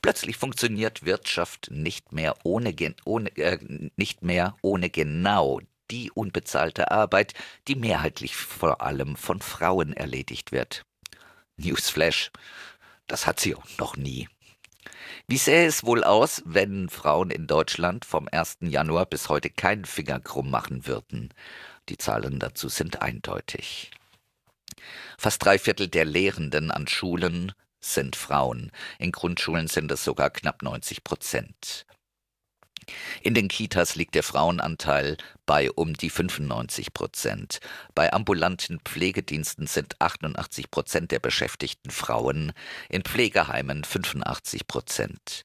Plötzlich 0.00 0.38
funktioniert 0.38 1.04
Wirtschaft 1.04 1.70
nicht 1.70 2.12
mehr 2.12 2.34
ohne, 2.42 2.74
ohne 3.04 3.36
äh, 3.36 3.58
nicht 3.96 4.22
mehr 4.22 4.56
ohne 4.62 4.88
genau 4.88 5.60
die 5.90 6.10
unbezahlte 6.10 6.90
Arbeit, 6.90 7.34
die 7.68 7.76
mehrheitlich 7.76 8.36
vor 8.36 8.80
allem 8.80 9.16
von 9.16 9.40
Frauen 9.40 9.92
erledigt 9.92 10.50
wird. 10.50 10.84
Newsflash, 11.56 12.30
das 13.06 13.26
hat 13.26 13.40
sie 13.40 13.56
noch 13.78 13.96
nie. 13.96 14.28
Wie 15.26 15.38
sähe 15.38 15.66
es 15.66 15.84
wohl 15.84 16.04
aus, 16.04 16.42
wenn 16.44 16.88
Frauen 16.88 17.30
in 17.30 17.46
Deutschland 17.46 18.04
vom 18.04 18.28
1. 18.30 18.58
Januar 18.60 19.06
bis 19.06 19.28
heute 19.28 19.50
keinen 19.50 19.84
Finger 19.84 20.20
krumm 20.20 20.50
machen 20.50 20.86
würden? 20.86 21.32
Die 21.88 21.98
Zahlen 21.98 22.38
dazu 22.38 22.68
sind 22.68 23.02
eindeutig. 23.02 23.90
Fast 25.18 25.44
drei 25.44 25.58
Viertel 25.58 25.88
der 25.88 26.04
Lehrenden 26.04 26.70
an 26.70 26.86
Schulen 26.86 27.52
sind 27.80 28.16
Frauen. 28.16 28.70
In 28.98 29.12
Grundschulen 29.12 29.68
sind 29.68 29.90
es 29.90 30.04
sogar 30.04 30.30
knapp 30.30 30.62
90 30.62 31.04
Prozent. 31.04 31.86
In 33.22 33.34
den 33.34 33.48
Kitas 33.48 33.96
liegt 33.96 34.14
der 34.14 34.22
Frauenanteil 34.22 35.16
bei 35.44 35.70
um 35.70 35.94
die 35.94 36.10
95 36.10 36.92
Prozent. 36.92 37.60
Bei 37.94 38.12
ambulanten 38.12 38.80
Pflegediensten 38.80 39.66
sind 39.66 40.00
88 40.00 40.70
Prozent 40.70 41.10
der 41.10 41.18
Beschäftigten 41.18 41.90
Frauen, 41.90 42.52
in 42.88 43.02
Pflegeheimen 43.02 43.84
85 43.84 44.66
Prozent. 44.66 45.44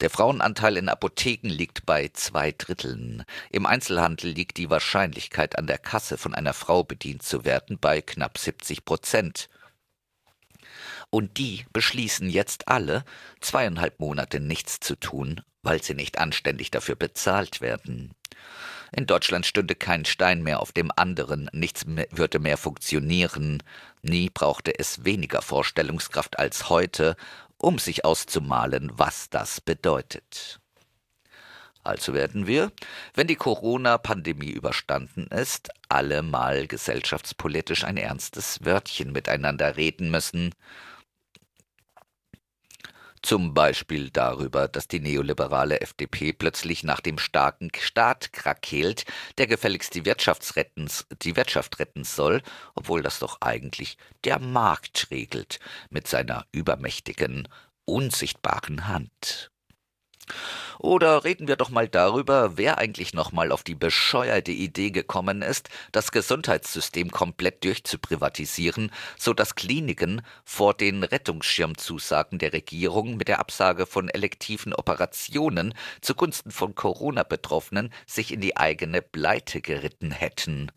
Der 0.00 0.10
Frauenanteil 0.10 0.76
in 0.76 0.88
Apotheken 0.88 1.48
liegt 1.48 1.86
bei 1.86 2.08
zwei 2.12 2.52
Dritteln. 2.52 3.24
Im 3.50 3.66
Einzelhandel 3.66 4.30
liegt 4.30 4.56
die 4.56 4.70
Wahrscheinlichkeit, 4.70 5.58
an 5.58 5.66
der 5.66 5.78
Kasse 5.78 6.18
von 6.18 6.34
einer 6.34 6.52
Frau 6.52 6.84
bedient 6.84 7.22
zu 7.22 7.44
werden, 7.44 7.78
bei 7.80 8.00
knapp 8.00 8.38
70 8.38 8.84
Prozent. 8.84 9.48
Und 11.10 11.38
die 11.38 11.64
beschließen 11.72 12.28
jetzt 12.28 12.68
alle, 12.68 13.04
zweieinhalb 13.40 14.00
Monate 14.00 14.40
nichts 14.40 14.80
zu 14.80 14.96
tun 14.96 15.42
weil 15.66 15.82
sie 15.82 15.94
nicht 15.94 16.18
anständig 16.18 16.70
dafür 16.70 16.94
bezahlt 16.94 17.60
werden. 17.60 18.12
In 18.92 19.06
Deutschland 19.06 19.44
stünde 19.44 19.74
kein 19.74 20.04
Stein 20.04 20.42
mehr 20.42 20.60
auf 20.60 20.70
dem 20.72 20.90
anderen, 20.94 21.50
nichts 21.52 21.84
mehr, 21.86 22.06
würde 22.12 22.38
mehr 22.38 22.56
funktionieren. 22.56 23.62
Nie 24.00 24.30
brauchte 24.30 24.78
es 24.78 25.04
weniger 25.04 25.42
Vorstellungskraft 25.42 26.38
als 26.38 26.70
heute, 26.70 27.16
um 27.58 27.78
sich 27.78 28.04
auszumalen, 28.04 28.92
was 28.94 29.28
das 29.28 29.60
bedeutet. 29.60 30.60
Also 31.82 32.14
werden 32.14 32.46
wir, 32.46 32.72
wenn 33.14 33.26
die 33.26 33.36
Corona-Pandemie 33.36 34.50
überstanden 34.50 35.26
ist, 35.28 35.70
alle 35.88 36.22
mal 36.22 36.66
gesellschaftspolitisch 36.66 37.84
ein 37.84 37.96
ernstes 37.96 38.64
Wörtchen 38.64 39.12
miteinander 39.12 39.76
reden 39.76 40.10
müssen 40.10 40.52
zum 43.26 43.54
Beispiel 43.54 44.10
darüber, 44.10 44.68
dass 44.68 44.86
die 44.86 45.00
neoliberale 45.00 45.80
FDP 45.80 46.32
plötzlich 46.32 46.84
nach 46.84 47.00
dem 47.00 47.18
starken 47.18 47.70
Staat 47.76 48.32
krakeelt, 48.32 49.04
der 49.36 49.48
gefälligst 49.48 49.96
die, 49.96 50.02
die 50.02 51.36
Wirtschaft 51.36 51.78
retten 51.80 52.04
soll, 52.04 52.40
obwohl 52.76 53.02
das 53.02 53.18
doch 53.18 53.40
eigentlich 53.40 53.98
der 54.22 54.38
Markt 54.38 55.08
regelt 55.10 55.58
mit 55.90 56.06
seiner 56.06 56.46
übermächtigen, 56.52 57.48
unsichtbaren 57.84 58.86
Hand. 58.86 59.50
Oder 60.78 61.24
reden 61.24 61.48
wir 61.48 61.56
doch 61.56 61.70
mal 61.70 61.88
darüber, 61.88 62.56
wer 62.56 62.78
eigentlich 62.78 63.14
nochmal 63.14 63.52
auf 63.52 63.62
die 63.62 63.74
bescheuerte 63.74 64.52
Idee 64.52 64.90
gekommen 64.90 65.42
ist, 65.42 65.68
das 65.92 66.12
Gesundheitssystem 66.12 67.10
komplett 67.10 67.64
durchzuprivatisieren, 67.64 68.90
so 69.18 69.32
dass 69.32 69.54
Kliniken 69.54 70.22
vor 70.44 70.74
den 70.74 71.02
Rettungsschirmzusagen 71.02 72.38
der 72.38 72.52
Regierung 72.52 73.16
mit 73.16 73.28
der 73.28 73.40
Absage 73.40 73.86
von 73.86 74.08
elektiven 74.08 74.74
Operationen 74.74 75.74
zugunsten 76.00 76.50
von 76.50 76.74
Corona-Betroffenen 76.74 77.92
sich 78.06 78.32
in 78.32 78.40
die 78.40 78.56
eigene 78.56 79.02
Pleite 79.02 79.60
geritten 79.60 80.10
hätten 80.10 80.70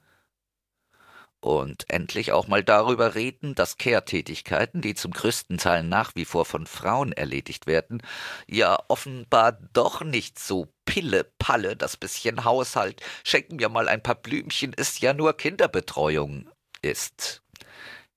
und 1.42 1.86
endlich 1.90 2.32
auch 2.32 2.48
mal 2.48 2.64
darüber 2.64 3.16
reden, 3.16 3.56
dass 3.56 3.78
Care-Tätigkeiten, 3.78 4.82
die 4.82 4.96
zum 4.96 5.12
größten 5.12 5.58
Teil 5.58 5.84
nach 5.84 6.16
wie 6.16 6.26
vor 6.26 6.46
von 6.46 6.66
Frauen 6.68 7.12
erledigt 7.12 7.68
werden, 7.68 8.02
ja 8.48 8.78
offenbar 8.88 9.54
doch 9.74 10.02
nicht 10.02 10.40
so 10.40 10.68
Pille-Palle, 10.86 11.76
das 11.76 11.98
bisschen 11.98 12.44
Haushalt, 12.44 13.02
schenken 13.24 13.58
mir 13.58 13.70
mal 13.70 13.88
ein 13.88 14.04
paar 14.04 14.16
Blümchen, 14.16 14.74
ist 14.74 15.02
ja 15.02 15.14
nur 15.14 15.34
Kinderbetreuung 15.38 16.50
ist. 16.82 17.42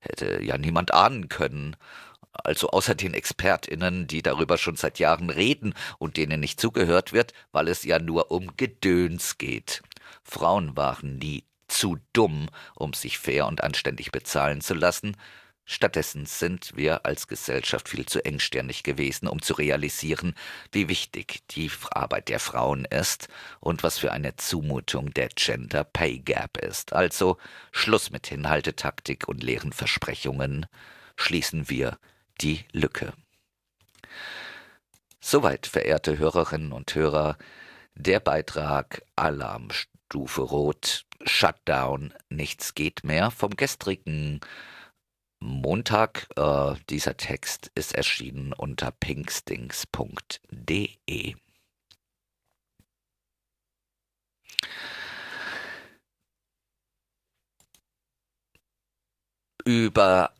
Hätte 0.00 0.42
ja 0.42 0.58
niemand 0.58 0.92
ahnen 0.92 1.28
können. 1.28 1.76
Also 2.32 2.70
außer 2.70 2.94
den 2.94 3.14
ExpertInnen, 3.14 4.06
die 4.06 4.22
darüber 4.22 4.56
schon 4.56 4.76
seit 4.76 4.98
Jahren 4.98 5.30
reden 5.30 5.74
und 5.98 6.16
denen 6.16 6.40
nicht 6.40 6.60
zugehört 6.60 7.12
wird, 7.12 7.34
weil 7.52 7.68
es 7.68 7.84
ja 7.84 7.98
nur 7.98 8.30
um 8.30 8.56
Gedöns 8.56 9.36
geht. 9.38 9.82
Frauen 10.24 10.76
waren 10.76 11.18
nie 11.18 11.44
zu 11.72 11.98
dumm, 12.12 12.48
um 12.74 12.92
sich 12.92 13.18
fair 13.18 13.46
und 13.46 13.64
anständig 13.64 14.12
bezahlen 14.12 14.60
zu 14.60 14.74
lassen. 14.74 15.16
Stattdessen 15.64 16.26
sind 16.26 16.76
wir 16.76 17.06
als 17.06 17.28
Gesellschaft 17.28 17.88
viel 17.88 18.04
zu 18.04 18.24
engstirnig 18.24 18.82
gewesen, 18.82 19.28
um 19.28 19.40
zu 19.40 19.54
realisieren, 19.54 20.34
wie 20.72 20.88
wichtig 20.88 21.46
die 21.50 21.70
Arbeit 21.90 22.28
der 22.28 22.40
Frauen 22.40 22.84
ist 22.84 23.28
und 23.60 23.82
was 23.82 23.98
für 23.98 24.12
eine 24.12 24.36
Zumutung 24.36 25.14
der 25.14 25.28
Gender 25.28 25.84
Pay 25.84 26.18
Gap 26.18 26.58
ist. 26.58 26.92
Also 26.92 27.38
Schluss 27.70 28.10
mit 28.10 28.26
Hinhaltetaktik 28.26 29.28
und 29.28 29.42
leeren 29.42 29.72
Versprechungen. 29.72 30.66
Schließen 31.16 31.70
wir 31.70 31.98
die 32.40 32.64
Lücke. 32.72 33.12
Soweit, 35.20 35.68
verehrte 35.68 36.18
Hörerinnen 36.18 36.72
und 36.72 36.92
Hörer, 36.96 37.38
der 37.94 38.18
Beitrag 38.18 39.02
Alarmstufe 39.14 40.42
Rot 40.42 41.04
Shutdown, 41.24 42.12
nichts 42.28 42.74
geht 42.74 43.04
mehr 43.04 43.30
vom 43.30 43.56
gestrigen 43.56 44.40
Montag. 45.40 46.28
Äh, 46.36 46.74
dieser 46.88 47.16
Text 47.16 47.72
ist 47.74 47.94
erschienen 47.94 48.52
unter 48.52 48.92
pinkstings.de. 48.92 51.34
Über 59.64 60.32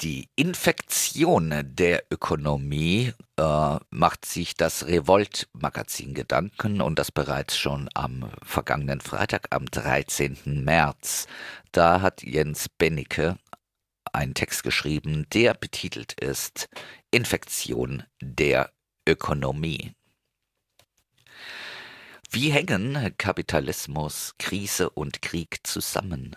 die 0.00 0.28
Infektion 0.36 1.54
der 1.64 2.04
Ökonomie 2.10 3.14
äh, 3.38 3.76
macht 3.90 4.26
sich 4.26 4.54
das 4.54 4.86
Revolt-Magazin 4.86 6.12
Gedanken 6.12 6.82
und 6.82 6.98
das 6.98 7.10
bereits 7.10 7.56
schon 7.56 7.88
am 7.94 8.30
vergangenen 8.42 9.00
Freitag, 9.00 9.48
am 9.50 9.64
13. 9.66 10.64
März. 10.64 11.26
Da 11.72 12.02
hat 12.02 12.22
Jens 12.22 12.68
Bennecke 12.68 13.38
einen 14.12 14.34
Text 14.34 14.62
geschrieben, 14.62 15.26
der 15.32 15.54
betitelt 15.54 16.12
ist 16.20 16.68
Infektion 17.10 18.02
der 18.20 18.70
Ökonomie. 19.08 19.92
Wie 22.30 22.50
hängen 22.50 23.14
Kapitalismus, 23.16 24.34
Krise 24.38 24.90
und 24.90 25.22
Krieg 25.22 25.60
zusammen? 25.66 26.36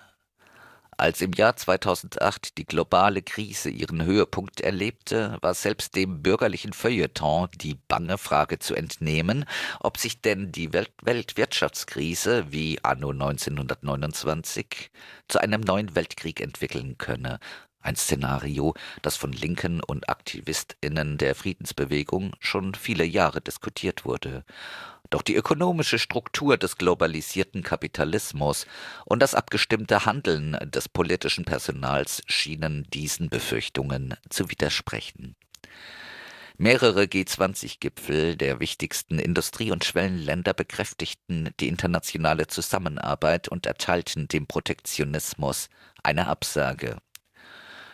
Als 1.00 1.22
im 1.22 1.32
Jahr 1.32 1.56
2008 1.56 2.58
die 2.58 2.66
globale 2.66 3.22
Krise 3.22 3.70
ihren 3.70 4.04
Höhepunkt 4.04 4.60
erlebte, 4.60 5.38
war 5.40 5.54
selbst 5.54 5.96
dem 5.96 6.22
bürgerlichen 6.22 6.74
Feuilleton 6.74 7.48
die 7.56 7.76
bange 7.76 8.18
Frage 8.18 8.60
zu 8.60 8.76
entnehmen, 8.76 9.46
ob 9.80 9.98
sich 9.98 10.20
denn 10.20 10.52
die 10.52 10.74
Welt 10.74 10.92
Weltwirtschaftskrise 11.02 12.52
wie 12.52 12.84
anno 12.84 13.12
1929 13.12 14.92
zu 15.30 15.40
einem 15.40 15.62
neuen 15.62 15.96
Weltkrieg 15.96 16.42
entwickeln 16.42 16.98
könne, 16.98 17.40
ein 17.80 17.96
Szenario, 17.96 18.74
das 19.02 19.16
von 19.16 19.32
Linken 19.32 19.82
und 19.82 20.10
Aktivistinnen 20.10 21.18
der 21.18 21.34
Friedensbewegung 21.34 22.34
schon 22.40 22.76
viele 22.76 23.06
Jahre 23.06 23.40
diskutiert 23.40 24.04
wurde. 24.04 24.44
Doch 25.10 25.24
die 25.24 25.36
ökonomische 25.36 25.98
Struktur 25.98 26.58
des 26.58 26.78
globalisierten 26.78 27.64
Kapitalismus 27.64 28.68
und 29.06 29.22
das 29.22 29.34
abgestimmte 29.34 30.06
Handeln 30.06 30.58
des 30.64 30.88
politischen 30.88 31.46
Personals 31.46 32.22
schienen 32.28 32.86
diesen 32.94 33.30
Befürchtungen 33.30 34.14
zu 34.30 34.52
widersprechen. 34.52 35.36
Mehrere 36.62 37.04
G20-Gipfel 37.04 38.36
der 38.36 38.60
wichtigsten 38.60 39.18
Industrie- 39.18 39.72
und 39.72 39.86
Schwellenländer 39.86 40.54
bekräftigten 40.54 41.52
die 41.62 41.70
internationale 41.70 42.48
Zusammenarbeit 42.48 43.48
und 43.48 43.66
erteilten 43.66 44.28
dem 44.28 44.46
Protektionismus 44.46 45.70
eine 46.04 46.28
Absage. 46.28 46.98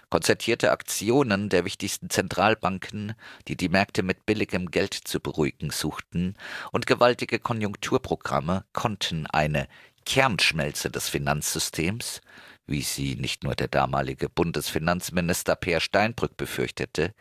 Konzertierte 0.10 0.72
Aktionen 0.72 1.50
der 1.50 1.66
wichtigsten 1.66 2.10
Zentralbanken, 2.10 3.14
die 3.48 3.58
die 3.58 3.70
Märkte 3.70 4.04
mit 4.04 4.26
billigem 4.26 4.72
Geld 4.72 4.94
zu 4.94 5.20
beruhigen 5.20 5.72
suchten, 5.72 6.36
und 6.72 6.86
gewaltige 6.86 7.40
Konjunkturprogramme 7.40 8.66
konnten 8.74 9.28
eine 9.28 9.68
Kernschmelze 10.06 10.90
des 10.90 11.10
Finanzsystems, 11.10 12.22
wie 12.68 12.82
sie 12.82 13.16
nicht 13.16 13.44
nur 13.44 13.56
der 13.56 13.68
damalige 13.68 14.30
Bundesfinanzminister 14.30 15.56
Peer 15.56 15.80
Steinbrück 15.80 16.38
befürchtete, 16.38 17.14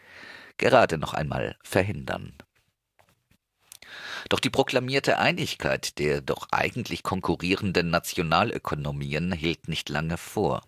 gerade 0.58 0.98
noch 0.98 1.14
einmal 1.14 1.56
verhindern. 1.62 2.34
Doch 4.28 4.40
die 4.40 4.50
proklamierte 4.50 5.18
Einigkeit 5.18 5.98
der 5.98 6.20
doch 6.20 6.48
eigentlich 6.50 7.02
konkurrierenden 7.02 7.90
Nationalökonomien 7.90 9.32
hielt 9.32 9.68
nicht 9.68 9.88
lange 9.88 10.16
vor. 10.16 10.62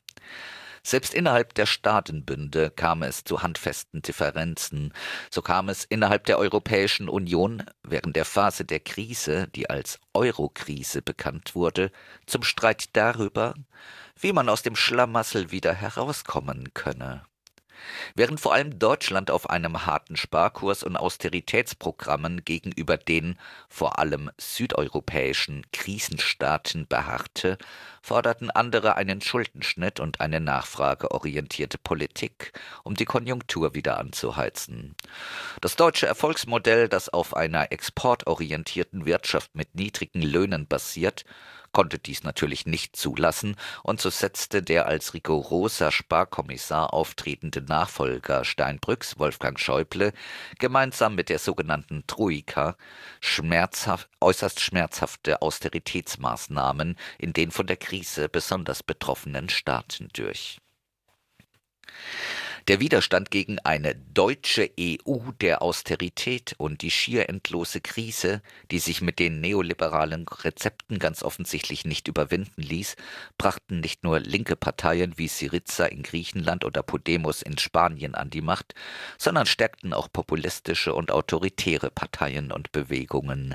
Selbst 0.87 1.15
innerhalb 1.15 1.53
der 1.55 1.67
Staatenbünde 1.67 2.71
kam 2.71 3.03
es 3.03 3.25
zu 3.25 3.43
handfesten 3.43 4.03
Differenzen. 4.03 4.95
So 5.33 5.43
kam 5.43 5.69
es 5.69 5.83
innerhalb 5.83 6.27
der 6.27 6.39
Europäischen 6.39 7.09
Union 7.09 7.65
während 7.83 8.15
der 8.15 8.25
Phase 8.25 8.65
der 8.65 8.79
Krise, 8.79 9.49
die 9.49 9.69
als 9.69 9.99
Eurokrise 10.15 11.03
bekannt 11.03 11.57
wurde, 11.57 11.91
zum 12.27 12.45
Streit 12.45 12.91
darüber, 12.93 13.55
wie 14.21 14.33
man 14.33 14.49
aus 14.49 14.63
dem 14.63 14.77
Schlamassel 14.77 15.51
wieder 15.51 15.75
herauskommen 15.75 16.73
könne. 16.73 17.27
Während 18.15 18.41
vor 18.41 18.55
allem 18.55 18.79
Deutschland 18.79 19.31
auf 19.31 19.51
einem 19.51 19.87
harten 19.87 20.17
Sparkurs 20.17 20.83
und 20.83 20.97
Austeritätsprogrammen 20.97 22.45
gegenüber 22.45 22.97
den 22.97 23.39
vor 23.69 23.99
allem 23.99 24.31
südeuropäischen 24.39 25.67
Krisenstaaten 25.73 26.87
beharrte, 26.87 27.59
forderten 28.03 28.51
andere 28.51 28.97
einen 28.97 29.21
Schuldenschnitt 29.21 30.01
und 30.01 30.21
eine 30.21 30.41
nachfrageorientierte 30.41 31.79
Politik, 31.79 32.53
um 32.85 32.95
die 32.95 33.05
Konjunktur 33.05 33.75
wieder 33.75 33.99
anzuheizen. 33.99 34.95
Das 35.61 35.77
deutsche 35.77 36.07
Erfolgsmodell, 36.07 36.89
das 36.89 37.09
auf 37.09 37.37
einer 37.37 37.73
exportorientierten 37.73 39.07
Wirtschaft 39.07 39.55
mit 39.55 39.75
niedrigen 39.75 40.23
Löhnen 40.23 40.67
basiert, 40.67 41.25
konnte 41.77 41.99
dies 41.99 42.25
natürlich 42.25 42.65
nicht 42.65 42.97
zulassen, 42.97 43.55
und 43.83 44.01
so 44.01 44.09
setzte 44.09 44.63
der 44.63 44.87
als 44.87 45.13
rigoroser 45.13 45.93
Sparkommissar 45.93 46.95
auftretende 46.95 47.61
Nachfolger 47.61 48.47
Steinbrücks, 48.47 49.19
Wolfgang 49.19 49.61
Schäuble, 49.61 50.15
gemeinsam 50.59 51.15
mit 51.15 51.29
der 51.29 51.39
sogenannten 51.39 52.07
Troika 52.07 52.79
schmerzhaft, 53.21 54.09
äußerst 54.23 54.59
schmerzhafte 54.59 55.43
Austeritätsmaßnahmen 55.43 56.97
in 57.19 57.35
den 57.35 57.51
von 57.51 57.67
der 57.67 57.77
Krise 57.77 58.31
besonders 58.31 58.83
betroffenen 58.83 59.51
Staaten 59.51 60.09
durch. 60.15 60.63
Der 62.69 62.81
Widerstand 62.81 63.31
gegen 63.31 63.61
eine 63.61 63.95
deutsche 63.95 64.73
EU 64.81 65.31
der 65.41 65.63
Austerität 65.63 66.57
und 66.59 66.83
die 66.83 66.91
schier 66.91 67.29
endlose 67.29 67.81
Krise, 67.81 68.43
die 68.73 68.81
sich 68.81 69.01
mit 69.01 69.21
den 69.21 69.41
neoliberalen 69.41 70.27
Rezepten 70.27 70.99
ganz 70.99 71.23
offensichtlich 71.23 71.85
nicht 71.85 72.09
überwinden 72.09 72.61
ließ, 72.61 72.97
brachten 73.39 73.79
nicht 73.79 74.03
nur 74.03 74.19
linke 74.19 74.57
Parteien 74.57 75.17
wie 75.17 75.29
Syriza 75.29 75.87
in 75.87 76.03
Griechenland 76.03 76.65
oder 76.65 76.83
Podemos 76.83 77.41
in 77.41 77.57
Spanien 77.57 78.17
an 78.17 78.31
die 78.31 78.41
Macht, 78.41 78.75
sondern 79.17 79.47
stärkten 79.47 79.93
auch 79.93 80.11
populistische 80.13 80.93
und 80.93 81.13
autoritäre 81.13 81.93
Parteien 81.93 82.51
und 82.51 82.73
Bewegungen. 82.73 83.55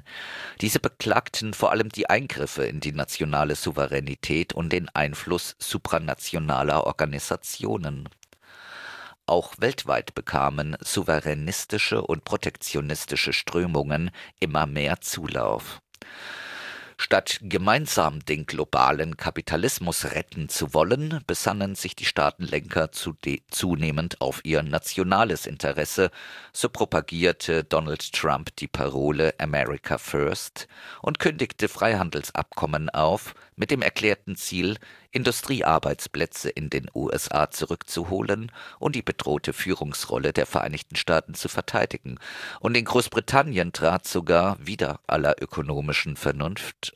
Diese 0.62 0.80
beklagten 0.80 1.54
vor 1.54 1.72
allem 1.72 1.90
die 1.90 2.10
Eingriffe 2.10 2.64
in 2.64 2.80
die 2.80 2.94
nationale 2.94 3.56
Souveränität 3.56 4.54
und 4.54 4.72
den 4.72 4.88
Einfluss 4.88 5.58
supranationaler 5.60 6.88
Organisationen. 6.88 8.08
Auch 9.32 9.54
weltweit 9.60 10.14
bekamen 10.14 10.76
souveränistische 10.82 12.02
und 12.02 12.26
protektionistische 12.26 13.32
Strömungen 13.32 14.12
immer 14.42 14.66
mehr 14.66 15.00
Zulauf. 15.00 15.82
Statt 16.98 17.40
gemeinsam 17.42 18.20
den 18.26 18.46
globalen 18.46 19.16
Kapitalismus 19.16 20.12
retten 20.12 20.50
zu 20.50 20.74
wollen, 20.74 21.24
besannen 21.28 21.76
sich 21.76 21.96
die 21.96 22.04
Staatenlenker 22.04 22.92
zunehmend 22.92 24.20
auf 24.20 24.42
ihr 24.44 24.64
nationales 24.64 25.46
Interesse, 25.46 26.12
so 26.52 26.68
propagierte 26.68 27.64
Donald 27.64 28.12
Trump 28.12 28.54
die 28.58 28.68
Parole 28.68 29.34
America 29.40 29.98
First 29.98 30.68
und 31.02 31.20
kündigte 31.20 31.70
Freihandelsabkommen 31.70 32.90
auf, 32.90 33.34
mit 33.56 33.72
dem 33.72 33.82
erklärten 33.82 34.36
Ziel, 34.36 34.78
Industriearbeitsplätze 35.12 36.50
in 36.50 36.70
den 36.70 36.88
USA 36.94 37.52
zurückzuholen 37.52 38.52
und 38.80 38.96
die 38.96 39.02
bedrohte 39.02 39.54
Führungsrolle 39.54 40.34
der 40.34 40.46
Vereinigten 40.46 40.96
Staaten 40.96 41.34
zu 41.34 41.50
verteidigen. 41.50 42.18
Und 42.60 42.76
in 42.76 42.86
Großbritannien 42.86 43.74
trat 43.74 44.08
sogar 44.08 44.58
wieder 44.60 45.00
aller 45.08 45.42
ökonomischen 45.42 46.16
Vernunft 46.16 46.94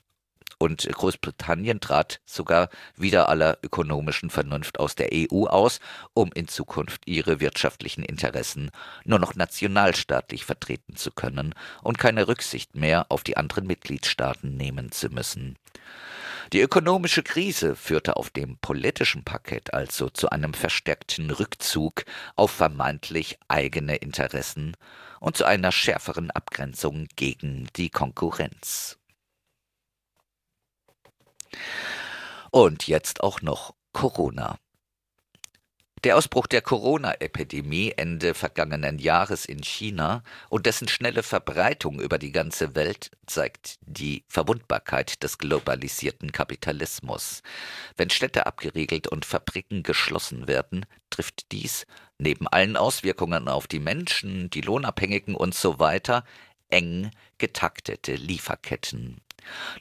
und 0.57 0.87
Großbritannien 0.87 1.79
trat 1.79 2.21
sogar 2.25 2.69
wieder 2.95 3.29
aller 3.29 3.57
ökonomischen 3.61 4.29
Vernunft 4.29 4.79
aus 4.79 4.95
der 4.95 5.09
EU 5.13 5.45
aus, 5.45 5.79
um 6.13 6.31
in 6.33 6.47
Zukunft 6.47 7.01
ihre 7.05 7.39
wirtschaftlichen 7.39 8.03
Interessen 8.03 8.71
nur 9.03 9.19
noch 9.19 9.35
nationalstaatlich 9.35 10.45
vertreten 10.45 10.95
zu 10.95 11.11
können 11.11 11.53
und 11.83 11.97
keine 11.97 12.27
Rücksicht 12.27 12.75
mehr 12.75 13.05
auf 13.09 13.23
die 13.23 13.37
anderen 13.37 13.67
Mitgliedstaaten 13.67 14.55
nehmen 14.55 14.91
zu 14.91 15.09
müssen. 15.09 15.57
Die 16.53 16.61
ökonomische 16.61 17.23
Krise 17.23 17.75
führte 17.75 18.17
auf 18.17 18.29
dem 18.29 18.57
politischen 18.57 19.23
Parkett 19.23 19.73
also 19.73 20.09
zu 20.09 20.29
einem 20.29 20.53
verstärkten 20.53 21.31
Rückzug 21.31 22.05
auf 22.35 22.51
vermeintlich 22.51 23.39
eigene 23.47 23.95
Interessen 23.95 24.75
und 25.19 25.37
zu 25.37 25.45
einer 25.45 25.71
schärferen 25.71 26.29
Abgrenzung 26.31 27.07
gegen 27.15 27.67
die 27.75 27.89
Konkurrenz. 27.89 28.97
Und 32.51 32.87
jetzt 32.87 33.21
auch 33.21 33.41
noch 33.41 33.73
Corona. 33.91 34.57
Der 36.05 36.17
Ausbruch 36.17 36.45
der 36.45 36.61
Corona-Epidemie 36.61 37.93
Ende 37.97 38.35
vergangenen 38.35 38.99
Jahres 38.99 39.43
in 39.43 39.63
China 39.63 40.21
und 40.49 40.67
dessen 40.67 40.87
schnelle 40.87 41.23
Verbreitung 41.23 41.99
über 41.99 42.19
die 42.19 42.31
ganze 42.31 42.75
Welt 42.75 43.09
zeigt 43.25 43.79
die 43.81 44.23
Verwundbarkeit 44.27 45.23
des 45.23 45.39
globalisierten 45.39 46.31
Kapitalismus. 46.31 47.41
Wenn 47.97 48.11
Städte 48.11 48.45
abgeriegelt 48.45 49.07
und 49.07 49.25
Fabriken 49.25 49.81
geschlossen 49.81 50.47
werden, 50.47 50.85
trifft 51.09 51.51
dies 51.51 51.87
neben 52.19 52.47
allen 52.47 52.77
Auswirkungen 52.77 53.47
auf 53.47 53.65
die 53.65 53.79
Menschen, 53.79 54.51
die 54.51 54.61
Lohnabhängigen 54.61 55.33
und 55.33 55.55
so 55.55 55.79
weiter 55.79 56.23
eng 56.69 57.09
getaktete 57.39 58.13
Lieferketten. 58.13 59.21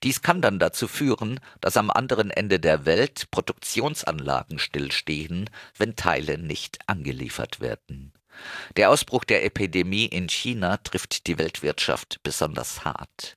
Dies 0.02 0.22
kann 0.22 0.42
dann 0.42 0.58
dazu 0.58 0.88
führen, 0.88 1.40
dass 1.60 1.76
am 1.76 1.90
anderen 1.90 2.30
Ende 2.30 2.60
der 2.60 2.84
Welt 2.84 3.30
Produktionsanlagen 3.30 4.58
stillstehen, 4.58 5.50
wenn 5.78 5.96
Teile 5.96 6.38
nicht 6.38 6.78
angeliefert 6.86 7.60
werden. 7.60 8.12
Der 8.76 8.90
Ausbruch 8.90 9.24
der 9.24 9.44
Epidemie 9.44 10.06
in 10.06 10.28
China 10.28 10.78
trifft 10.78 11.26
die 11.26 11.38
Weltwirtschaft 11.38 12.20
besonders 12.22 12.84
hart. 12.84 13.36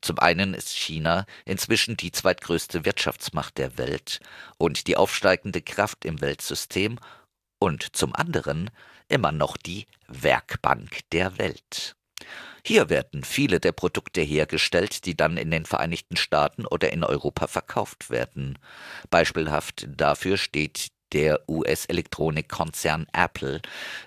Zum 0.00 0.18
einen 0.18 0.54
ist 0.54 0.74
China 0.74 1.26
inzwischen 1.44 1.96
die 1.96 2.12
zweitgrößte 2.12 2.84
Wirtschaftsmacht 2.84 3.58
der 3.58 3.76
Welt 3.78 4.20
und 4.56 4.86
die 4.86 4.96
aufsteigende 4.96 5.60
Kraft 5.60 6.04
im 6.04 6.20
Weltsystem 6.20 6.98
und 7.58 7.96
zum 7.96 8.14
anderen 8.14 8.70
immer 9.08 9.32
noch 9.32 9.56
die 9.56 9.86
Werkbank 10.06 11.00
der 11.12 11.38
Welt. 11.38 11.96
Hier 12.68 12.90
werden 12.90 13.24
viele 13.24 13.60
der 13.60 13.72
Produkte 13.72 14.20
hergestellt, 14.20 15.06
die 15.06 15.16
dann 15.16 15.38
in 15.38 15.50
den 15.50 15.64
Vereinigten 15.64 16.18
Staaten 16.18 16.66
oder 16.66 16.92
in 16.92 17.02
Europa 17.02 17.46
verkauft 17.46 18.10
werden. 18.10 18.58
Beispielhaft 19.08 19.86
dafür 19.88 20.36
steht 20.36 20.88
der 21.14 21.48
US-Elektronikkonzern 21.48 23.06
Apple, 23.14 23.62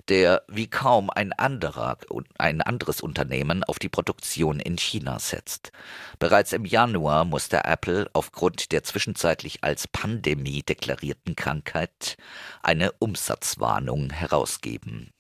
der 0.10 0.44
wie 0.48 0.68
kaum 0.68 1.10
ein 1.10 1.34
anderer 1.34 1.98
ein 2.38 2.62
anderes 2.62 3.02
Unternehmen 3.02 3.64
auf 3.64 3.80
die 3.80 3.90
Produktion 3.90 4.60
in 4.60 4.78
China 4.78 5.18
setzt. 5.18 5.72
Bereits 6.20 6.54
im 6.54 6.66
Januar 6.66 7.26
musste 7.26 7.64
Apple 7.64 8.12
aufgrund 8.14 8.72
der 8.74 8.84
zwischenzeitlich 8.84 9.64
als 9.64 9.88
Pandemie 9.88 10.62
deklarierten 10.62 11.36
Krankheit 11.36 12.16
eine 12.62 12.92
Umsatzwarnung 13.00 14.12
herausgeben. 14.12 15.12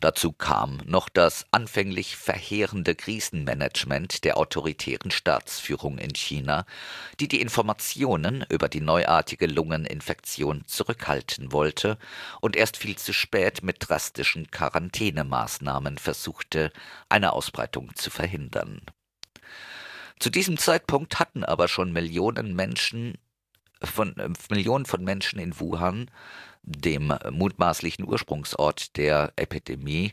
Dazu 0.00 0.32
kam 0.32 0.78
noch 0.84 1.08
das 1.08 1.46
anfänglich 1.50 2.16
verheerende 2.16 2.94
Krisenmanagement 2.94 4.24
der 4.24 4.36
autoritären 4.36 5.10
Staatsführung 5.10 5.98
in 5.98 6.14
China, 6.14 6.64
die 7.18 7.28
die 7.28 7.40
Informationen 7.40 8.44
über 8.48 8.68
die 8.68 8.80
neuartige 8.80 9.46
Lungeninfektion 9.46 10.64
zurückhalten 10.66 11.52
wollte 11.52 11.98
und 12.40 12.56
erst 12.56 12.76
viel 12.76 12.96
zu 12.96 13.12
spät 13.12 13.62
mit 13.62 13.76
drastischen 13.80 14.50
Quarantänemaßnahmen 14.50 15.98
versuchte, 15.98 16.72
eine 17.08 17.32
Ausbreitung 17.32 17.94
zu 17.96 18.10
verhindern. 18.10 18.82
Zu 20.18 20.30
diesem 20.30 20.58
Zeitpunkt 20.58 21.18
hatten 21.18 21.44
aber 21.44 21.66
schon 21.66 21.92
Millionen 21.92 22.54
Menschen 22.54 23.16
von 23.82 24.16
äh, 24.18 24.28
Millionen 24.50 24.86
von 24.86 25.02
Menschen 25.02 25.38
in 25.38 25.58
Wuhan 25.58 26.10
dem 26.62 27.14
mutmaßlichen 27.30 28.06
Ursprungsort 28.06 28.96
der 28.96 29.32
Epidemie, 29.36 30.12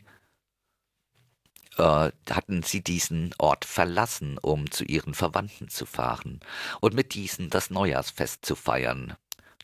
äh, 1.76 2.10
hatten 2.30 2.62
sie 2.62 2.82
diesen 2.82 3.34
Ort 3.38 3.64
verlassen, 3.64 4.38
um 4.38 4.70
zu 4.70 4.84
ihren 4.84 5.14
Verwandten 5.14 5.68
zu 5.68 5.86
fahren 5.86 6.40
und 6.80 6.94
mit 6.94 7.14
diesen 7.14 7.50
das 7.50 7.70
Neujahrsfest 7.70 8.44
zu 8.44 8.56
feiern. 8.56 9.16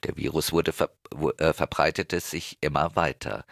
Der 0.04 0.16
Virus 0.16 0.52
wurde 0.52 0.72
ver 0.72 0.90
äh, 1.38 1.52
verbreitete 1.52 2.20
sich 2.20 2.58
immer 2.60 2.94
weiter. 2.96 3.44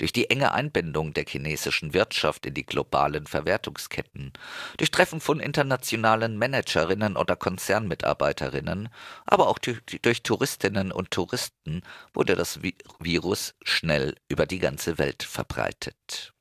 Durch 0.00 0.14
die 0.14 0.30
enge 0.30 0.52
Einbindung 0.52 1.12
der 1.12 1.26
chinesischen 1.26 1.92
Wirtschaft 1.92 2.46
in 2.46 2.54
die 2.54 2.64
globalen 2.64 3.26
Verwertungsketten, 3.26 4.32
durch 4.78 4.90
Treffen 4.90 5.20
von 5.20 5.40
internationalen 5.40 6.38
Managerinnen 6.38 7.18
oder 7.18 7.36
Konzernmitarbeiterinnen, 7.36 8.88
aber 9.26 9.48
auch 9.48 9.58
durch 9.58 10.22
Touristinnen 10.22 10.90
und 10.90 11.10
Touristen 11.10 11.82
wurde 12.14 12.34
das 12.34 12.60
Virus 12.98 13.54
schnell 13.62 14.14
über 14.30 14.46
die 14.46 14.58
ganze 14.58 14.96
Welt 14.96 15.22
verbreitet. 15.22 16.32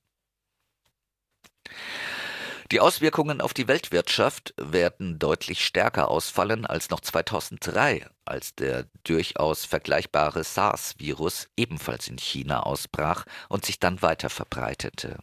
Die 2.71 2.81
Auswirkungen 2.81 3.41
auf 3.41 3.55
die 3.55 3.67
Weltwirtschaft 3.67 4.53
werden 4.55 5.17
deutlich 5.17 5.65
stärker 5.65 6.07
ausfallen 6.07 6.67
als 6.67 6.91
noch 6.91 6.99
2003, 6.99 8.05
als 8.25 8.53
der 8.53 8.85
durchaus 9.03 9.65
vergleichbare 9.65 10.43
SARS-Virus 10.43 11.47
ebenfalls 11.57 12.07
in 12.07 12.19
China 12.19 12.61
ausbrach 12.61 13.25
und 13.47 13.65
sich 13.65 13.79
dann 13.79 14.03
weiter 14.03 14.29
verbreitete. 14.29 15.17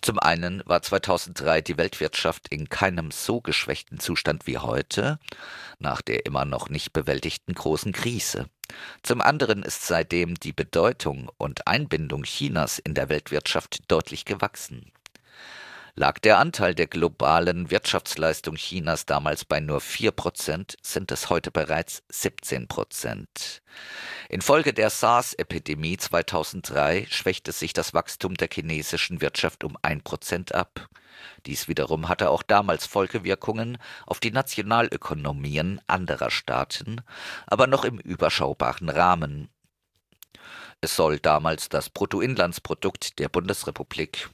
Zum 0.00 0.18
einen 0.18 0.62
war 0.64 0.80
2003 0.80 1.60
die 1.60 1.76
Weltwirtschaft 1.76 2.48
in 2.48 2.70
keinem 2.70 3.10
so 3.10 3.42
geschwächten 3.42 4.00
Zustand 4.00 4.46
wie 4.46 4.56
heute, 4.56 5.18
nach 5.80 6.00
der 6.00 6.24
immer 6.24 6.46
noch 6.46 6.70
nicht 6.70 6.94
bewältigten 6.94 7.52
großen 7.52 7.92
Krise. 7.92 8.46
Zum 9.02 9.20
anderen 9.20 9.64
ist 9.64 9.86
seitdem 9.86 10.36
die 10.36 10.54
Bedeutung 10.54 11.30
und 11.36 11.66
Einbindung 11.66 12.22
Chinas 12.22 12.78
in 12.78 12.94
der 12.94 13.10
Weltwirtschaft 13.10 13.82
deutlich 13.88 14.24
gewachsen 14.24 14.90
lag 15.94 16.18
der 16.18 16.38
Anteil 16.38 16.74
der 16.74 16.86
globalen 16.86 17.70
Wirtschaftsleistung 17.70 18.56
Chinas 18.56 19.06
damals 19.06 19.44
bei 19.44 19.60
nur 19.60 19.80
4 19.80 20.12
Prozent, 20.12 20.76
sind 20.82 21.10
es 21.12 21.30
heute 21.30 21.50
bereits 21.50 22.02
17 22.08 22.68
Prozent. 22.68 23.62
Infolge 24.28 24.72
der 24.72 24.90
SARS-Epidemie 24.90 25.96
2003 25.96 27.06
schwächte 27.10 27.52
sich 27.52 27.72
das 27.72 27.94
Wachstum 27.94 28.34
der 28.34 28.48
chinesischen 28.52 29.20
Wirtschaft 29.20 29.64
um 29.64 29.76
1 29.82 30.02
Prozent 30.04 30.54
ab. 30.54 30.88
Dies 31.46 31.68
wiederum 31.68 32.08
hatte 32.08 32.30
auch 32.30 32.42
damals 32.42 32.86
Folgewirkungen 32.86 33.78
auf 34.06 34.20
die 34.20 34.30
Nationalökonomien 34.30 35.80
anderer 35.86 36.30
Staaten, 36.30 37.02
aber 37.46 37.66
noch 37.66 37.84
im 37.84 37.98
überschaubaren 37.98 38.88
Rahmen. 38.88 39.50
Es 40.80 40.96
soll 40.96 41.18
damals 41.18 41.68
das 41.68 41.90
Bruttoinlandsprodukt 41.90 43.18
der 43.18 43.28
Bundesrepublik 43.28 44.30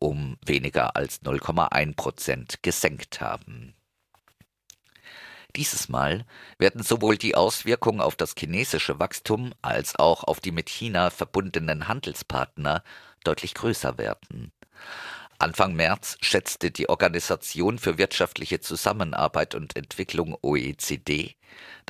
um 0.00 0.36
weniger 0.44 0.96
als 0.96 1.22
0,1 1.22 1.94
Prozent 1.94 2.62
gesenkt 2.62 3.20
haben. 3.20 3.74
Dieses 5.56 5.88
Mal 5.88 6.24
werden 6.58 6.82
sowohl 6.82 7.16
die 7.16 7.34
Auswirkungen 7.34 8.00
auf 8.00 8.16
das 8.16 8.34
chinesische 8.36 8.98
Wachstum 8.98 9.52
als 9.62 9.96
auch 9.96 10.24
auf 10.24 10.40
die 10.40 10.52
mit 10.52 10.68
China 10.68 11.10
verbundenen 11.10 11.88
Handelspartner 11.88 12.82
deutlich 13.24 13.54
größer 13.54 13.98
werden. 13.98 14.52
Anfang 15.38 15.74
März 15.74 16.18
schätzte 16.20 16.70
die 16.70 16.88
Organisation 16.88 17.78
für 17.78 17.96
wirtschaftliche 17.96 18.60
Zusammenarbeit 18.60 19.54
und 19.54 19.74
Entwicklung 19.74 20.36
OECD, 20.42 21.34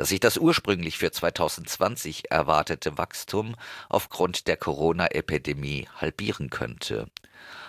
dass 0.00 0.08
sich 0.08 0.20
das 0.20 0.38
ursprünglich 0.38 0.96
für 0.96 1.12
2020 1.12 2.30
erwartete 2.30 2.96
Wachstum 2.96 3.54
aufgrund 3.90 4.48
der 4.48 4.56
Corona-Epidemie 4.56 5.88
halbieren 5.94 6.48
könnte. 6.48 7.10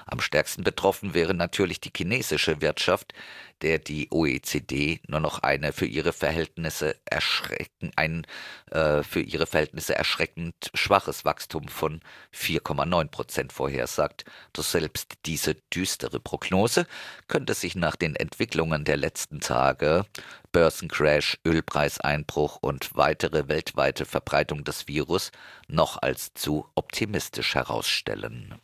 Am 0.06 0.22
stärksten 0.22 0.64
betroffen 0.64 1.14
wäre 1.14 1.34
natürlich 1.34 1.82
die 1.82 1.92
chinesische 1.96 2.62
Wirtschaft, 2.62 3.14
der 3.62 3.80
die 3.80 4.08
OECD 4.12 5.00
nur 5.08 5.20
noch 5.20 5.40
eine 5.40 5.74
für 5.74 5.86
ihre 5.86 6.14
Verhältnisse 6.14 6.96
erschrecken, 7.06 7.92
ein 7.96 8.26
äh, 8.72 9.04
für 9.04 9.22
ihre 9.22 9.46
Verhältnisse 9.46 9.96
erschreckend 9.96 10.72
schwaches 10.74 11.26
Wachstum 11.26 11.68
von 11.68 12.02
4,9 12.34 13.08
Prozent 13.10 13.54
vorhersagt. 13.54 14.26
Doch 14.54 14.64
selbst 14.64 15.14
diese 15.26 15.56
düstere 15.74 16.20
Prognose 16.20 16.88
könnte 17.28 17.54
sich 17.54 17.76
nach 17.76 17.96
den 17.96 18.16
Entwicklungen 18.16 18.84
der 18.84 18.98
letzten 18.98 19.40
Tage 19.40 20.06
Börsencrash, 20.52 21.38
Ölpreiseinbruch 21.46 22.21
und 22.62 22.96
weitere 22.96 23.48
weltweite 23.48 24.06
Verbreitung 24.06 24.64
des 24.64 24.88
Virus 24.88 25.32
noch 25.68 26.02
als 26.02 26.34
zu 26.34 26.68
optimistisch 26.76 27.56
herausstellen. 27.56 28.56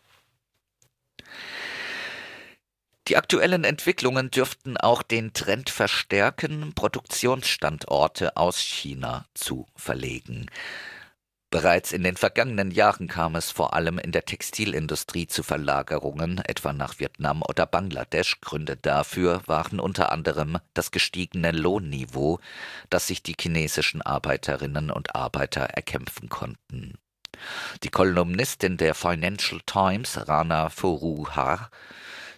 Die 3.08 3.16
aktuellen 3.16 3.64
Entwicklungen 3.64 4.32
dürften 4.32 4.76
auch 4.76 5.02
den 5.02 5.32
Trend 5.32 5.70
verstärken, 5.70 6.74
Produktionsstandorte 6.74 8.36
aus 8.36 8.60
China 8.60 9.26
zu 9.34 9.66
verlegen. 9.78 10.52
Bereits 11.50 11.94
in 11.94 12.04
den 12.04 12.18
vergangenen 12.18 12.72
Jahren 12.72 13.08
kam 13.08 13.36
es 13.36 13.52
vor 13.52 13.74
allem 13.74 14.00
in 14.00 14.12
der 14.12 14.26
Textilindustrie 14.26 15.28
zu 15.28 15.44
Verlagerungen, 15.44 16.40
etwa 16.40 16.74
nach 16.74 17.00
Vietnam 17.00 17.42
oder 17.42 17.66
Bangladesch. 17.66 18.42
Gründe 18.42 18.76
dafür 18.76 19.42
waren 19.46 19.80
unter 19.80 20.12
anderem 20.12 20.58
das 20.74 20.92
gestiegene 20.92 21.52
Lohnniveau, 21.52 22.40
das 22.90 23.08
sich 23.08 23.24
die 23.24 23.36
chinesischen 23.40 24.02
Arbeiterinnen 24.02 24.92
und 24.92 25.16
Arbeiter 25.16 25.62
erkämpfen 25.62 26.28
konnten. 26.28 26.96
Die 27.84 27.90
Kolumnistin 27.90 28.76
der 28.76 28.94
Financial 28.94 29.62
Times, 29.66 30.28
Rana 30.28 30.70
Foruhar, 30.70 31.70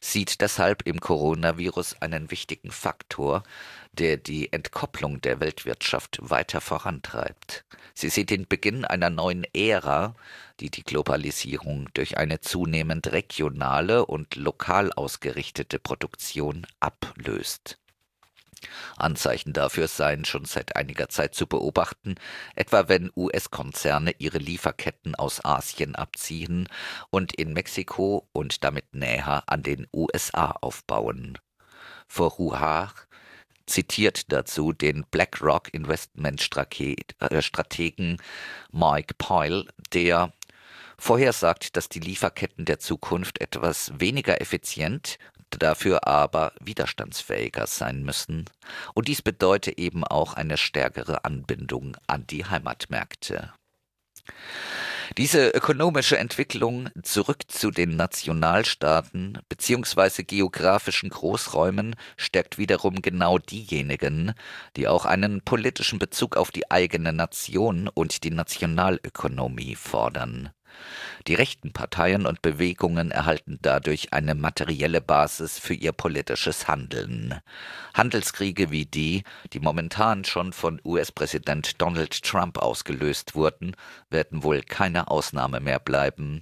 sieht 0.01 0.41
deshalb 0.41 0.83
im 0.83 0.99
Coronavirus 0.99 2.01
einen 2.01 2.31
wichtigen 2.31 2.71
Faktor, 2.71 3.43
der 3.99 4.17
die 4.17 4.51
Entkopplung 4.53 5.21
der 5.21 5.39
Weltwirtschaft 5.39 6.19
weiter 6.21 6.61
vorantreibt. 6.61 7.65
Sie 7.93 8.09
sieht 8.09 8.29
den 8.29 8.47
Beginn 8.47 8.85
einer 8.85 9.09
neuen 9.09 9.45
Ära, 9.53 10.15
die 10.61 10.69
die 10.69 10.83
Globalisierung 10.83 11.89
durch 11.93 12.17
eine 12.17 12.39
zunehmend 12.39 13.11
regionale 13.11 14.05
und 14.05 14.35
lokal 14.35 14.93
ausgerichtete 14.93 15.79
Produktion 15.79 16.65
ablöst. 16.79 17.77
Anzeichen 18.97 19.53
dafür 19.53 19.87
seien 19.87 20.25
schon 20.25 20.45
seit 20.45 20.75
einiger 20.75 21.09
Zeit 21.09 21.35
zu 21.35 21.47
beobachten, 21.47 22.15
etwa 22.55 22.87
wenn 22.87 23.11
US-Konzerne 23.15 24.15
ihre 24.17 24.37
Lieferketten 24.37 25.15
aus 25.15 25.43
Asien 25.43 25.95
abziehen 25.95 26.67
und 27.09 27.33
in 27.33 27.53
Mexiko 27.53 28.27
und 28.31 28.63
damit 28.63 28.93
näher 28.93 29.43
an 29.47 29.63
den 29.63 29.87
USA 29.93 30.51
aufbauen. 30.51 31.37
Foruhar 32.07 32.93
zitiert 33.69 34.31
dazu 34.31 34.71
den 34.73 35.05
BlackRock 35.11 35.73
Investmentstrategen 35.73 38.17
Mike 38.71 39.13
Poyle, 39.17 39.65
der 39.93 40.33
vorhersagt, 40.97 41.77
dass 41.77 41.87
die 41.89 41.99
Lieferketten 41.99 42.65
der 42.65 42.79
Zukunft 42.79 43.39
etwas 43.39 43.91
weniger 43.97 44.41
effizient, 44.41 45.17
dafür 45.51 46.07
aber 46.07 46.53
widerstandsfähiger 46.59 47.67
sein 47.67 48.03
müssen. 48.03 48.45
Und 48.93 49.07
dies 49.07 49.21
bedeutet 49.21 49.79
eben 49.79 50.03
auch 50.03 50.33
eine 50.33 50.57
stärkere 50.57 51.23
Anbindung 51.25 51.97
an 52.07 52.27
die 52.27 52.45
Heimatmärkte. 52.45 53.53
Diese 55.17 55.49
ökonomische 55.49 56.17
Entwicklung 56.17 56.89
zurück 57.01 57.43
zu 57.47 57.71
den 57.71 57.95
Nationalstaaten 57.95 59.39
bzw. 59.49 60.23
geografischen 60.23 61.09
Großräumen 61.09 61.95
stärkt 62.15 62.57
wiederum 62.57 63.01
genau 63.01 63.39
diejenigen, 63.39 64.33
die 64.75 64.87
auch 64.87 65.05
einen 65.05 65.41
politischen 65.41 65.99
Bezug 65.99 66.37
auf 66.37 66.51
die 66.51 66.69
eigene 66.69 67.11
Nation 67.11 67.87
und 67.87 68.23
die 68.23 68.31
Nationalökonomie 68.31 69.75
fordern. 69.75 70.51
Die 71.27 71.35
rechten 71.35 71.73
Parteien 71.73 72.25
und 72.25 72.41
Bewegungen 72.41 73.11
erhalten 73.11 73.59
dadurch 73.61 74.13
eine 74.13 74.35
materielle 74.35 75.01
Basis 75.01 75.59
für 75.59 75.73
ihr 75.73 75.91
politisches 75.91 76.67
Handeln. 76.67 77.39
Handelskriege 77.93 78.71
wie 78.71 78.85
die, 78.85 79.23
die 79.53 79.59
momentan 79.59 80.23
schon 80.23 80.53
von 80.53 80.81
US-Präsident 80.85 81.81
Donald 81.81 82.23
Trump 82.23 82.57
ausgelöst 82.57 83.35
wurden, 83.35 83.75
werden 84.09 84.43
wohl 84.43 84.61
keine 84.61 85.09
Ausnahme 85.09 85.59
mehr 85.59 85.79
bleiben. 85.79 86.41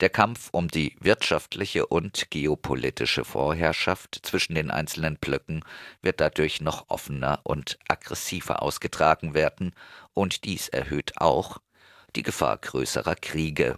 Der 0.00 0.10
Kampf 0.10 0.48
um 0.52 0.68
die 0.68 0.96
wirtschaftliche 1.00 1.86
und 1.86 2.30
geopolitische 2.30 3.24
Vorherrschaft 3.24 4.20
zwischen 4.22 4.54
den 4.54 4.70
einzelnen 4.70 5.16
Blöcken 5.16 5.64
wird 6.02 6.20
dadurch 6.20 6.60
noch 6.60 6.86
offener 6.88 7.40
und 7.42 7.78
aggressiver 7.88 8.62
ausgetragen 8.62 9.34
werden, 9.34 9.72
und 10.14 10.44
dies 10.44 10.68
erhöht 10.68 11.18
auch 11.18 11.58
die 12.16 12.22
Gefahr 12.22 12.58
größerer 12.58 13.14
Kriege. 13.14 13.76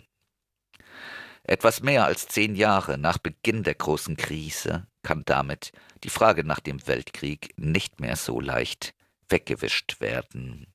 Etwas 1.42 1.82
mehr 1.82 2.04
als 2.04 2.28
zehn 2.28 2.54
Jahre 2.54 2.98
nach 2.98 3.18
Beginn 3.18 3.62
der 3.62 3.74
großen 3.74 4.16
Krise 4.16 4.86
kann 5.02 5.22
damit 5.24 5.72
die 6.04 6.10
Frage 6.10 6.44
nach 6.44 6.60
dem 6.60 6.86
Weltkrieg 6.86 7.54
nicht 7.56 8.00
mehr 8.00 8.16
so 8.16 8.40
leicht 8.40 8.94
weggewischt 9.28 10.00
werden. 10.00 10.66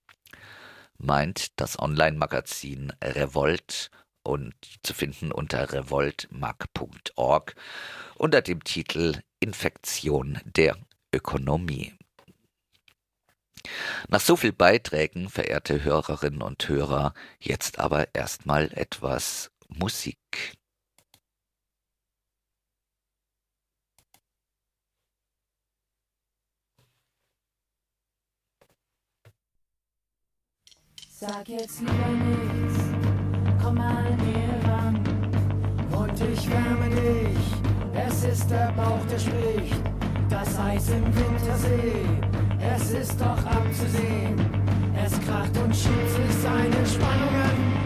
Meint 0.97 1.59
das 1.59 1.79
Online-Magazin 1.79 2.91
Revolt 3.03 3.91
und 4.23 4.55
zu 4.83 4.93
finden 4.93 5.31
unter 5.31 5.71
revoltmag.org 5.71 7.55
unter 8.15 8.41
dem 8.41 8.63
Titel 8.63 9.21
Infektion 9.39 10.39
der 10.45 10.77
Ökonomie. 11.13 11.93
Nach 14.09 14.21
so 14.21 14.35
viel 14.35 14.53
Beiträgen, 14.53 15.29
verehrte 15.29 15.83
Hörerinnen 15.83 16.41
und 16.41 16.67
Hörer, 16.67 17.13
jetzt 17.39 17.79
aber 17.79 18.13
erstmal 18.13 18.71
etwas 18.73 19.51
Musik. 19.67 20.17
Sag 31.25 31.47
jetzt 31.47 31.79
lieber 31.79 31.93
nichts, 31.93 32.79
komm 33.61 33.75
mal 33.75 34.13
näher 34.17 34.59
ran 34.65 34.97
und 35.97 36.19
ich 36.19 36.49
wärme 36.49 36.89
dich. 36.89 37.43
Es 37.95 38.23
ist 38.25 38.49
der 38.49 38.73
Bauch, 38.73 39.05
der 39.05 39.19
spricht, 39.19 40.02
das 40.33 40.59
Eis 40.59 40.89
im 40.89 41.05
Wintersee. 41.05 42.05
Es 42.75 42.91
ist 42.91 43.21
doch 43.21 43.45
abzusehen, 43.45 44.35
es 45.05 45.11
kracht 45.21 45.55
und 45.63 45.75
schiebt 45.75 46.09
sich 46.09 46.33
seine 46.41 46.85
Spannungen 46.87 47.82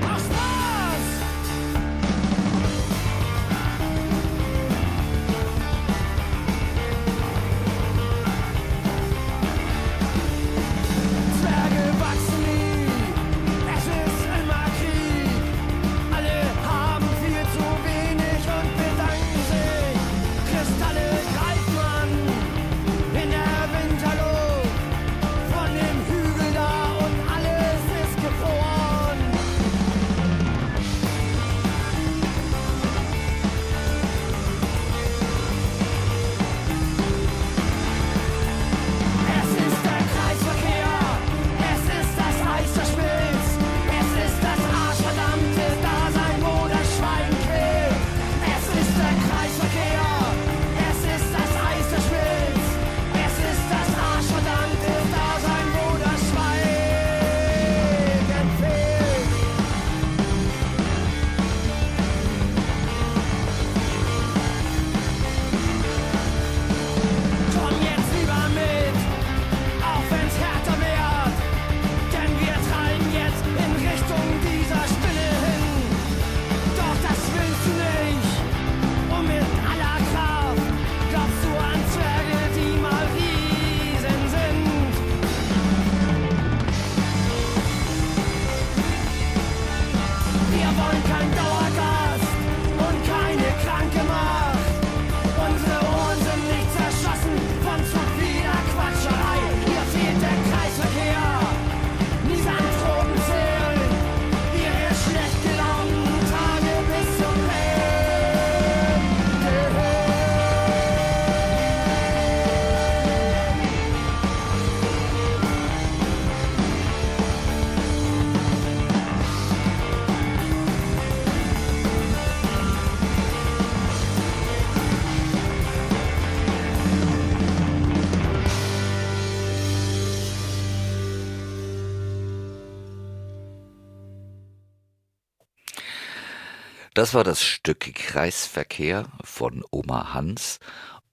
Das 136.98 137.14
war 137.14 137.24
das 137.24 137.44
Stück 137.44 137.94
Kreisverkehr 137.94 139.06
von 139.24 139.64
Oma 139.70 140.16
Hans. 140.16 140.58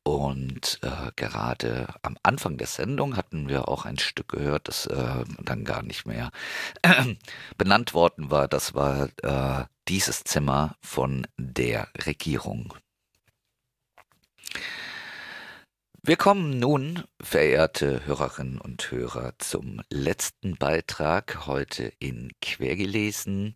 Und 0.02 0.78
äh, 0.80 1.12
gerade 1.14 1.88
am 2.00 2.16
Anfang 2.22 2.56
der 2.56 2.68
Sendung 2.68 3.18
hatten 3.18 3.50
wir 3.50 3.68
auch 3.68 3.84
ein 3.84 3.98
Stück 3.98 4.28
gehört, 4.28 4.68
das 4.68 4.86
äh, 4.86 5.24
dann 5.42 5.62
gar 5.66 5.82
nicht 5.82 6.06
mehr 6.06 6.30
äh, 6.80 7.16
benannt 7.58 7.92
worden 7.92 8.30
war. 8.30 8.48
Das 8.48 8.72
war 8.72 9.10
äh, 9.24 9.66
dieses 9.86 10.24
Zimmer 10.24 10.74
von 10.80 11.26
der 11.36 11.88
Regierung. 12.06 12.72
Wir 16.02 16.16
kommen 16.16 16.58
nun, 16.58 17.04
verehrte 17.20 18.06
Hörerinnen 18.06 18.58
und 18.58 18.90
Hörer, 18.90 19.34
zum 19.38 19.82
letzten 19.90 20.56
Beitrag 20.56 21.46
heute 21.46 21.92
in 21.98 22.32
Quergelesen. 22.40 23.52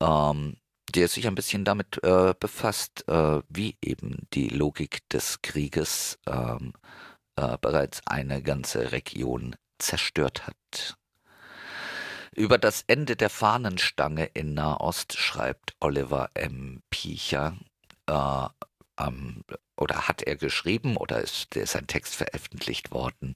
Ähm, 0.00 0.56
der 0.90 1.08
sich 1.08 1.26
ein 1.26 1.34
bisschen 1.34 1.64
damit 1.64 2.02
äh, 2.02 2.34
befasst, 2.38 3.06
äh, 3.08 3.42
wie 3.48 3.76
eben 3.82 4.26
die 4.32 4.48
Logik 4.48 5.08
des 5.08 5.42
Krieges 5.42 6.18
ähm, 6.26 6.72
äh, 7.36 7.56
bereits 7.60 8.06
eine 8.06 8.42
ganze 8.42 8.92
Region 8.92 9.56
zerstört 9.78 10.46
hat. 10.46 10.96
Über 12.34 12.58
das 12.58 12.84
Ende 12.86 13.16
der 13.16 13.30
Fahnenstange 13.30 14.26
in 14.34 14.54
Nahost 14.54 15.16
schreibt 15.16 15.74
Oliver 15.80 16.30
M. 16.34 16.82
Piecher, 16.90 17.56
äh, 18.06 18.46
ähm, 18.98 19.42
oder 19.76 20.08
hat 20.08 20.22
er 20.22 20.36
geschrieben, 20.36 20.96
oder 20.96 21.20
ist, 21.20 21.56
ist 21.56 21.76
ein 21.76 21.86
Text 21.86 22.14
veröffentlicht 22.14 22.92
worden, 22.92 23.34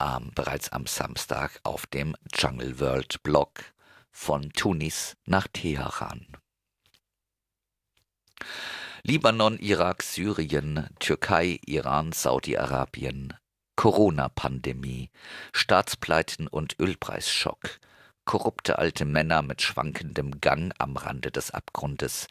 ähm, 0.00 0.32
bereits 0.34 0.70
am 0.70 0.86
Samstag 0.86 1.60
auf 1.62 1.86
dem 1.86 2.16
Jungle 2.34 2.78
World 2.80 3.22
Blog 3.22 3.64
von 4.10 4.50
Tunis 4.52 5.16
nach 5.26 5.46
Teheran. 5.48 6.26
Libanon, 9.02 9.58
Irak, 9.58 10.02
Syrien, 10.02 10.88
Türkei, 10.98 11.60
Iran, 11.66 12.12
Saudi-Arabien, 12.12 13.34
Corona-Pandemie, 13.76 15.10
Staatspleiten 15.52 16.48
und 16.48 16.76
Ölpreisschock, 16.80 17.78
korrupte 18.24 18.78
alte 18.78 19.04
Männer 19.04 19.42
mit 19.42 19.62
schwankendem 19.62 20.40
Gang 20.40 20.72
am 20.78 20.96
Rande 20.96 21.30
des 21.30 21.52
Abgrundes. 21.52 22.26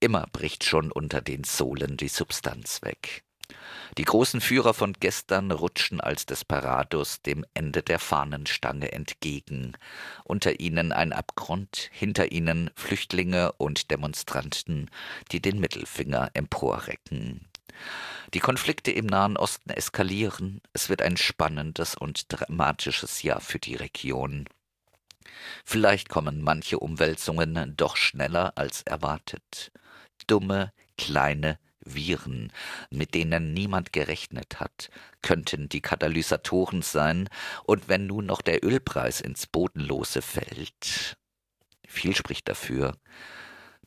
Immer 0.00 0.26
bricht 0.32 0.64
schon 0.64 0.92
unter 0.92 1.20
den 1.20 1.44
Sohlen 1.44 1.96
die 1.96 2.08
Substanz 2.08 2.82
weg. 2.82 3.24
Die 3.98 4.04
großen 4.04 4.40
Führer 4.40 4.74
von 4.74 4.94
gestern 4.94 5.50
rutschen 5.50 6.00
als 6.00 6.24
Desperados 6.26 7.20
dem 7.22 7.44
Ende 7.54 7.82
der 7.82 7.98
Fahnenstange 7.98 8.92
entgegen. 8.92 9.76
Unter 10.24 10.60
ihnen 10.60 10.92
ein 10.92 11.12
Abgrund, 11.12 11.90
hinter 11.92 12.32
ihnen 12.32 12.70
Flüchtlinge 12.74 13.52
und 13.52 13.90
Demonstranten, 13.90 14.90
die 15.30 15.40
den 15.40 15.60
Mittelfinger 15.60 16.30
emporrecken. 16.34 17.48
Die 18.34 18.40
Konflikte 18.40 18.90
im 18.90 19.06
Nahen 19.06 19.36
Osten 19.36 19.70
eskalieren. 19.70 20.60
Es 20.72 20.88
wird 20.88 21.02
ein 21.02 21.16
spannendes 21.16 21.94
und 21.94 22.26
dramatisches 22.28 23.22
Jahr 23.22 23.40
für 23.40 23.58
die 23.58 23.74
Region. 23.74 24.48
Vielleicht 25.64 26.08
kommen 26.08 26.42
manche 26.42 26.78
Umwälzungen 26.78 27.76
doch 27.76 27.96
schneller 27.96 28.52
als 28.56 28.82
erwartet. 28.82 29.72
Dumme, 30.26 30.72
kleine 30.96 31.58
Viren, 31.84 32.52
mit 32.90 33.14
denen 33.14 33.52
niemand 33.52 33.92
gerechnet 33.92 34.60
hat, 34.60 34.90
könnten 35.22 35.68
die 35.68 35.80
Katalysatoren 35.80 36.82
sein, 36.82 37.28
und 37.64 37.88
wenn 37.88 38.06
nun 38.06 38.26
noch 38.26 38.42
der 38.42 38.64
Ölpreis 38.64 39.20
ins 39.20 39.46
Bodenlose 39.46 40.22
fällt. 40.22 41.16
Viel 41.86 42.16
spricht 42.16 42.48
dafür, 42.48 42.96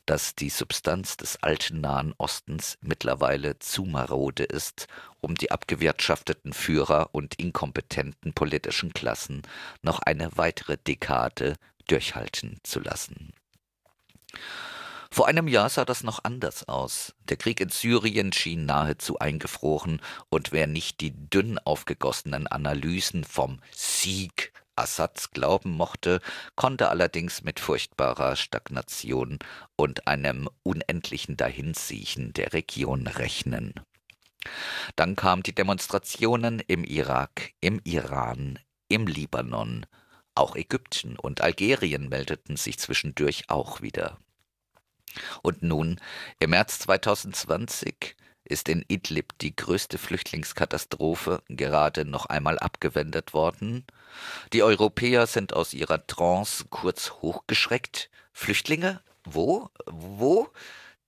dass 0.06 0.36
die 0.36 0.50
Substanz 0.50 1.16
des 1.16 1.42
alten 1.42 1.80
Nahen 1.80 2.14
Ostens 2.16 2.78
mittlerweile 2.80 3.58
zu 3.58 3.84
marode 3.84 4.44
ist, 4.44 4.86
um 5.20 5.34
die 5.34 5.50
abgewirtschafteten 5.50 6.52
Führer 6.52 7.10
und 7.12 7.34
inkompetenten 7.34 8.32
politischen 8.32 8.92
Klassen 8.94 9.42
noch 9.82 9.98
eine 9.98 10.30
weitere 10.36 10.78
Dekade 10.78 11.56
durchhalten 11.88 12.58
zu 12.62 12.78
lassen. 12.80 13.32
Vor 15.16 15.28
einem 15.28 15.48
Jahr 15.48 15.70
sah 15.70 15.86
das 15.86 16.02
noch 16.02 16.24
anders 16.24 16.68
aus. 16.68 17.14
Der 17.30 17.38
Krieg 17.38 17.60
in 17.60 17.70
Syrien 17.70 18.34
schien 18.34 18.66
nahezu 18.66 19.18
eingefroren, 19.18 20.02
und 20.28 20.52
wer 20.52 20.66
nicht 20.66 21.00
die 21.00 21.14
dünn 21.30 21.58
aufgegossenen 21.58 22.46
Analysen 22.46 23.24
vom 23.24 23.62
Sieg 23.72 24.52
Assads 24.74 25.30
glauben 25.30 25.70
mochte, 25.70 26.20
konnte 26.54 26.90
allerdings 26.90 27.42
mit 27.42 27.60
furchtbarer 27.60 28.36
Stagnation 28.36 29.38
und 29.74 30.06
einem 30.06 30.50
unendlichen 30.62 31.38
Dahinsiechen 31.38 32.34
der 32.34 32.52
Region 32.52 33.06
rechnen. 33.06 33.72
Dann 34.96 35.16
kamen 35.16 35.42
die 35.42 35.54
Demonstrationen 35.54 36.60
im 36.60 36.84
Irak, 36.84 37.52
im 37.62 37.80
Iran, 37.84 38.58
im 38.88 39.06
Libanon, 39.06 39.86
auch 40.34 40.56
Ägypten 40.56 41.16
und 41.16 41.40
Algerien 41.40 42.10
meldeten 42.10 42.58
sich 42.58 42.78
zwischendurch 42.78 43.48
auch 43.48 43.80
wieder. 43.80 44.18
Und 45.42 45.62
nun, 45.62 46.00
im 46.38 46.50
März 46.50 46.78
2020, 46.80 48.16
ist 48.48 48.68
in 48.68 48.84
Idlib 48.88 49.38
die 49.40 49.54
größte 49.54 49.98
Flüchtlingskatastrophe 49.98 51.42
gerade 51.48 52.04
noch 52.04 52.26
einmal 52.26 52.58
abgewendet 52.58 53.34
worden. 53.34 53.84
Die 54.52 54.62
Europäer 54.62 55.26
sind 55.26 55.52
aus 55.52 55.74
ihrer 55.74 56.06
Trance 56.06 56.66
kurz 56.70 57.10
hochgeschreckt. 57.22 58.10
Flüchtlinge? 58.32 59.02
Wo? 59.24 59.70
Wo? 59.86 60.48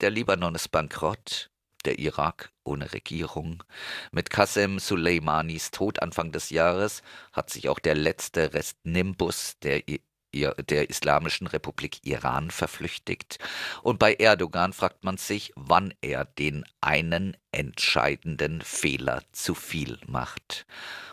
Der 0.01 0.09
Libanon 0.09 0.55
ist 0.55 0.69
bankrott. 0.69 1.49
Der 1.85 1.97
Irak 1.97 2.51
ohne 2.65 2.91
Regierung. 2.91 3.63
Mit 4.11 4.29
Qasem 4.29 4.79
Soleimanis 4.79 5.71
Tod 5.71 6.01
Anfang 6.01 6.33
des 6.33 6.49
Jahres 6.49 7.01
hat 7.31 7.49
sich 7.49 7.69
auch 7.69 7.79
der 7.79 7.95
letzte 7.95 8.53
Rest 8.53 8.77
Nimbus 8.83 9.57
der 9.63 9.87
der 10.33 10.89
Islamischen 10.89 11.47
Republik 11.47 11.99
Iran 12.03 12.51
verflüchtigt. 12.51 13.39
Und 13.81 13.99
bei 13.99 14.13
Erdogan 14.13 14.73
fragt 14.73 15.03
man 15.03 15.17
sich, 15.17 15.51
wann 15.55 15.93
er 16.01 16.25
den 16.25 16.65
einen 16.81 17.35
entscheidenden 17.51 18.61
Fehler 18.61 19.23
zu 19.31 19.55
viel 19.55 19.97
macht. 20.05 20.65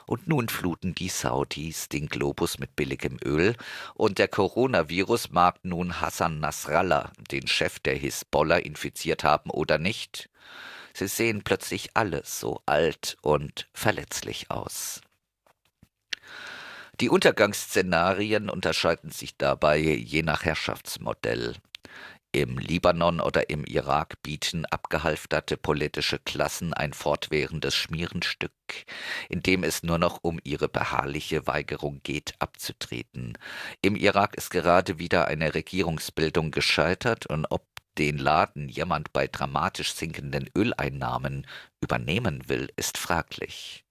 Und 0.06 0.28
nun 0.28 0.48
fluten 0.48 0.94
die 0.94 1.08
Saudis 1.08 1.88
den 1.88 2.06
Globus 2.06 2.58
mit 2.58 2.76
billigem 2.76 3.18
Öl 3.24 3.56
und 3.94 4.18
der 4.18 4.28
Coronavirus 4.28 5.30
mag 5.30 5.58
nun 5.64 6.00
Hassan 6.00 6.38
Nasrallah, 6.38 7.12
den 7.30 7.46
Chef 7.46 7.80
der 7.80 7.96
Hisbollah, 7.96 8.58
infiziert 8.58 9.24
haben 9.24 9.50
oder 9.50 9.78
nicht. 9.78 10.28
Sie 10.92 11.08
sehen 11.08 11.42
plötzlich 11.42 11.90
alle 11.94 12.22
so 12.24 12.62
alt 12.64 13.16
und 13.20 13.68
verletzlich 13.74 14.50
aus. 14.50 15.00
Die 17.00 17.10
Untergangsszenarien 17.10 18.48
unterscheiden 18.48 19.10
sich 19.10 19.36
dabei 19.36 19.78
je 19.78 20.22
nach 20.22 20.44
Herrschaftsmodell. 20.44 21.56
Im 22.32 22.58
Libanon 22.58 23.20
oder 23.20 23.50
im 23.50 23.64
Irak 23.64 24.22
bieten 24.22 24.64
abgehalfterte 24.66 25.56
politische 25.56 26.18
Klassen 26.18 26.74
ein 26.74 26.94
fortwährendes 26.94 27.74
Schmierenstück, 27.74 28.52
in 29.28 29.42
dem 29.42 29.62
es 29.62 29.82
nur 29.82 29.98
noch 29.98 30.20
um 30.22 30.38
ihre 30.42 30.68
beharrliche 30.68 31.46
Weigerung 31.46 32.00
geht, 32.02 32.34
abzutreten. 32.38 33.38
Im 33.82 33.94
Irak 33.94 34.34
ist 34.34 34.50
gerade 34.50 34.98
wieder 34.98 35.28
eine 35.28 35.54
Regierungsbildung 35.54 36.50
gescheitert 36.50 37.26
und 37.26 37.46
ob 37.50 37.66
den 37.98 38.18
Laden 38.18 38.68
jemand 38.68 39.12
bei 39.12 39.26
dramatisch 39.26 39.94
sinkenden 39.94 40.50
Öleinnahmen 40.54 41.46
übernehmen 41.80 42.48
will, 42.48 42.70
ist 42.76 42.98
fraglich. 42.98 43.85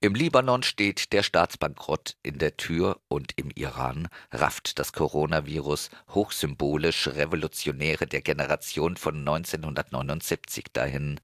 Im 0.00 0.14
Libanon 0.14 0.62
steht 0.62 1.12
der 1.12 1.22
Staatsbankrott 1.22 2.16
in 2.22 2.38
der 2.38 2.56
Tür 2.56 3.00
und 3.08 3.32
im 3.36 3.50
Iran 3.54 4.08
rafft 4.32 4.78
das 4.78 4.92
Coronavirus 4.92 5.90
hochsymbolisch 6.10 7.08
Revolutionäre 7.08 8.06
der 8.06 8.20
Generation 8.20 8.96
von 8.96 9.18
1979 9.18 10.66
dahin. 10.72 11.20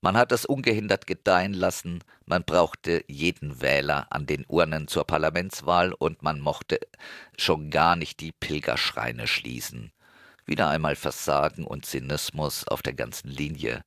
Man 0.00 0.16
hat 0.16 0.32
es 0.32 0.44
ungehindert 0.44 1.06
gedeihen 1.06 1.54
lassen, 1.54 2.02
man 2.24 2.44
brauchte 2.44 3.04
jeden 3.06 3.60
Wähler 3.60 4.06
an 4.10 4.26
den 4.26 4.44
Urnen 4.48 4.88
zur 4.88 5.04
Parlamentswahl 5.04 5.92
und 5.92 6.22
man 6.22 6.40
mochte 6.40 6.80
schon 7.36 7.70
gar 7.70 7.96
nicht 7.96 8.20
die 8.20 8.32
Pilgerschreine 8.32 9.26
schließen. 9.26 9.92
Wieder 10.46 10.68
einmal 10.68 10.96
Versagen 10.96 11.64
und 11.64 11.86
Zynismus 11.86 12.66
auf 12.66 12.82
der 12.82 12.92
ganzen 12.92 13.28
Linie. 13.28 13.84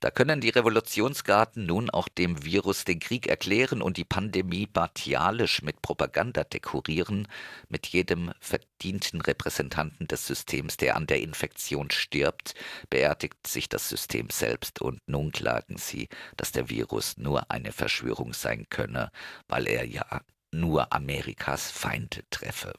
Da 0.00 0.10
können 0.10 0.40
die 0.40 0.48
Revolutionsgarten 0.48 1.66
nun 1.66 1.90
auch 1.90 2.08
dem 2.08 2.44
Virus 2.44 2.84
den 2.84 3.00
Krieg 3.00 3.26
erklären 3.26 3.82
und 3.82 3.96
die 3.96 4.04
Pandemie 4.04 4.66
batialisch 4.66 5.62
mit 5.62 5.82
Propaganda 5.82 6.44
dekorieren, 6.44 7.28
mit 7.68 7.86
jedem 7.86 8.32
verdienten 8.40 9.20
Repräsentanten 9.20 10.06
des 10.06 10.26
Systems, 10.26 10.76
der 10.76 10.96
an 10.96 11.06
der 11.06 11.20
Infektion 11.20 11.90
stirbt, 11.90 12.54
beerdigt 12.90 13.46
sich 13.46 13.68
das 13.68 13.88
System 13.88 14.30
selbst 14.30 14.80
und 14.80 15.00
nun 15.06 15.32
klagen 15.32 15.76
sie, 15.76 16.08
dass 16.36 16.52
der 16.52 16.68
Virus 16.68 17.16
nur 17.16 17.50
eine 17.50 17.72
Verschwörung 17.72 18.32
sein 18.32 18.66
könne, 18.70 19.10
weil 19.48 19.66
er 19.66 19.84
ja 19.84 20.22
nur 20.50 20.92
Amerikas 20.92 21.70
Feinde 21.70 22.24
treffe. 22.30 22.72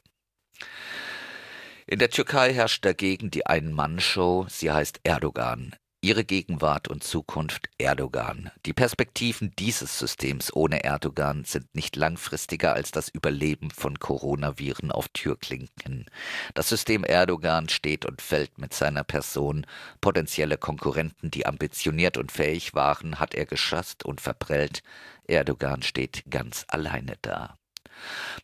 In 1.92 1.98
der 1.98 2.12
Türkei 2.12 2.54
herrscht 2.54 2.86
dagegen 2.86 3.32
die 3.32 3.48
Ein-Mann-Show, 3.48 4.46
sie 4.48 4.70
heißt 4.70 5.00
Erdogan. 5.04 5.76
Ihre 6.02 6.24
Gegenwart 6.24 6.88
und 6.88 7.04
Zukunft 7.04 7.68
Erdogan. 7.80 8.52
Die 8.68 8.74
Perspektiven 8.74 9.54
dieses 9.58 9.98
Systems 9.98 10.56
ohne 10.56 10.84
Erdogan 10.84 11.46
sind 11.46 11.74
nicht 11.74 11.96
langfristiger 11.96 12.74
als 12.74 12.92
das 12.92 13.10
Überleben 13.10 13.72
von 13.72 13.98
Coronaviren 13.98 14.92
auf 14.92 15.08
Türklinken. 15.10 16.06
Das 16.54 16.70
System 16.70 17.04
Erdogan 17.04 17.70
steht 17.70 18.06
und 18.06 18.22
fällt 18.22 18.60
mit 18.60 18.72
seiner 18.72 19.04
Person. 19.04 19.66
Potenzielle 20.00 20.60
Konkurrenten, 20.60 21.32
die 21.32 21.48
ambitioniert 21.48 22.18
und 22.18 22.32
fähig 22.32 22.76
waren, 22.76 23.20
hat 23.20 23.34
er 23.34 23.48
geschasst 23.48 24.06
und 24.06 24.22
verprellt. 24.22 24.84
Erdogan 25.28 25.82
steht 25.82 26.24
ganz 26.30 26.66
alleine 26.68 27.16
da. 27.24 27.59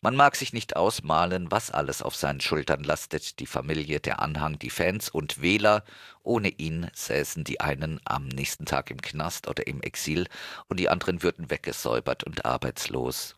Man 0.00 0.16
mag 0.16 0.36
sich 0.36 0.52
nicht 0.52 0.76
ausmalen, 0.76 1.50
was 1.50 1.70
alles 1.70 2.02
auf 2.02 2.14
seinen 2.14 2.40
Schultern 2.40 2.84
lastet, 2.84 3.38
die 3.40 3.46
Familie, 3.46 4.00
der 4.00 4.20
Anhang, 4.20 4.58
die 4.58 4.70
Fans 4.70 5.08
und 5.08 5.40
Wähler. 5.40 5.84
Ohne 6.22 6.48
ihn 6.48 6.90
säßen 6.94 7.44
die 7.44 7.60
einen 7.60 8.00
am 8.04 8.28
nächsten 8.28 8.66
Tag 8.66 8.90
im 8.90 9.00
Knast 9.00 9.48
oder 9.48 9.66
im 9.66 9.80
Exil 9.82 10.26
und 10.68 10.78
die 10.78 10.88
anderen 10.88 11.22
würden 11.22 11.50
weggesäubert 11.50 12.24
und 12.24 12.44
arbeitslos. 12.44 13.36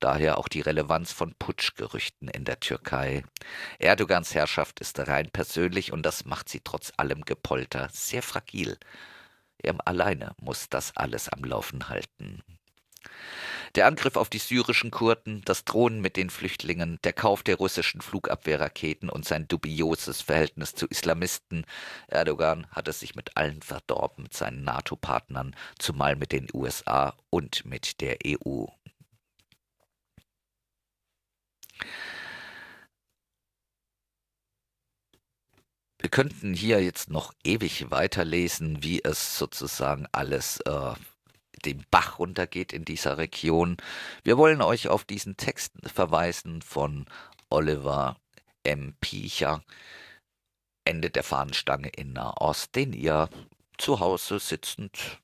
Daher 0.00 0.38
auch 0.38 0.48
die 0.48 0.60
Relevanz 0.60 1.12
von 1.12 1.34
Putschgerüchten 1.38 2.28
in 2.28 2.44
der 2.44 2.60
Türkei. 2.60 3.24
Erdogans 3.78 4.34
Herrschaft 4.34 4.80
ist 4.80 4.98
rein 4.98 5.30
persönlich 5.30 5.92
und 5.92 6.04
das 6.04 6.24
macht 6.24 6.48
sie 6.48 6.60
trotz 6.60 6.92
allem 6.96 7.22
Gepolter 7.22 7.88
sehr 7.92 8.22
fragil. 8.22 8.76
Er 9.58 9.76
alleine 9.86 10.34
muss 10.40 10.68
das 10.68 10.94
alles 10.96 11.28
am 11.28 11.42
Laufen 11.44 11.88
halten. 11.88 12.42
Der 13.74 13.88
Angriff 13.88 14.14
auf 14.14 14.30
die 14.30 14.38
syrischen 14.38 14.92
Kurden, 14.92 15.42
das 15.44 15.64
Drohen 15.64 16.00
mit 16.00 16.16
den 16.16 16.30
Flüchtlingen, 16.30 17.00
der 17.02 17.12
Kauf 17.12 17.42
der 17.42 17.56
russischen 17.56 18.00
Flugabwehrraketen 18.00 19.10
und 19.10 19.24
sein 19.24 19.48
dubioses 19.48 20.20
Verhältnis 20.20 20.76
zu 20.76 20.86
Islamisten. 20.86 21.66
Erdogan 22.06 22.68
hat 22.70 22.86
es 22.86 23.00
sich 23.00 23.16
mit 23.16 23.36
allen 23.36 23.62
verdorben, 23.62 24.24
mit 24.24 24.34
seinen 24.34 24.62
NATO-Partnern, 24.62 25.56
zumal 25.76 26.14
mit 26.14 26.30
den 26.30 26.46
USA 26.54 27.16
und 27.30 27.64
mit 27.64 28.00
der 28.00 28.18
EU. 28.24 28.66
Wir 35.98 36.10
könnten 36.10 36.54
hier 36.54 36.80
jetzt 36.80 37.10
noch 37.10 37.32
ewig 37.42 37.90
weiterlesen, 37.90 38.84
wie 38.84 39.02
es 39.02 39.36
sozusagen 39.36 40.06
alles 40.12 40.60
äh, 40.60 40.94
den 41.64 41.84
Bach 41.90 42.18
runtergeht 42.18 42.72
in 42.72 42.84
dieser 42.84 43.18
Region. 43.18 43.76
Wir 44.22 44.38
wollen 44.38 44.62
euch 44.62 44.88
auf 44.88 45.04
diesen 45.04 45.36
Text 45.36 45.72
verweisen 45.84 46.62
von 46.62 47.06
Oliver 47.50 48.16
M. 48.62 48.94
Piecher, 49.00 49.62
Ende 50.84 51.10
der 51.10 51.22
Fahnenstange 51.22 51.88
in 51.88 52.12
Nahost, 52.12 52.74
den 52.74 52.92
ihr 52.92 53.28
zu 53.78 54.00
Hause 54.00 54.38
sitzend 54.38 55.20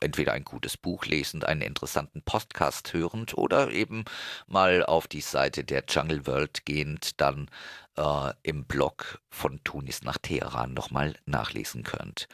entweder 0.00 0.32
ein 0.32 0.44
gutes 0.44 0.76
Buch 0.76 1.06
lesend, 1.06 1.44
einen 1.44 1.62
interessanten 1.62 2.22
Podcast 2.22 2.92
hörend 2.92 3.36
oder 3.36 3.70
eben 3.70 4.04
mal 4.46 4.84
auf 4.84 5.06
die 5.06 5.20
Seite 5.20 5.64
der 5.64 5.84
Jungle 5.88 6.26
World 6.26 6.64
gehend 6.64 7.20
dann 7.20 7.50
äh, 7.98 8.32
im 8.42 8.64
Blog 8.64 9.20
von 9.30 9.60
Tunis 9.64 10.02
nach 10.02 10.18
Teheran 10.18 10.72
nochmal 10.72 11.14
nachlesen 11.26 11.82
könnt. 11.82 12.28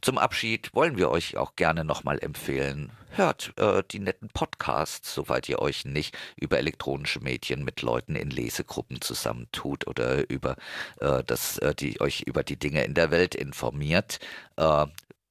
Zum 0.00 0.18
Abschied 0.18 0.74
wollen 0.74 0.96
wir 0.96 1.10
euch 1.10 1.36
auch 1.36 1.56
gerne 1.56 1.84
nochmal 1.84 2.18
empfehlen, 2.18 2.90
hört 3.10 3.52
äh, 3.56 3.82
die 3.90 4.00
netten 4.00 4.28
Podcasts, 4.28 5.14
soweit 5.14 5.48
ihr 5.48 5.60
euch 5.60 5.84
nicht 5.84 6.16
über 6.36 6.58
elektronische 6.58 7.20
Medien 7.20 7.64
mit 7.64 7.82
Leuten 7.82 8.16
in 8.16 8.30
Lesegruppen 8.30 9.00
zusammentut 9.00 9.86
oder 9.86 10.28
über 10.28 10.56
äh, 11.00 11.22
das, 11.24 11.58
äh, 11.58 11.74
die 11.74 12.00
euch 12.00 12.22
über 12.22 12.42
die 12.42 12.58
Dinge 12.58 12.84
in 12.84 12.94
der 12.94 13.10
Welt 13.10 13.34
informiert. 13.34 14.18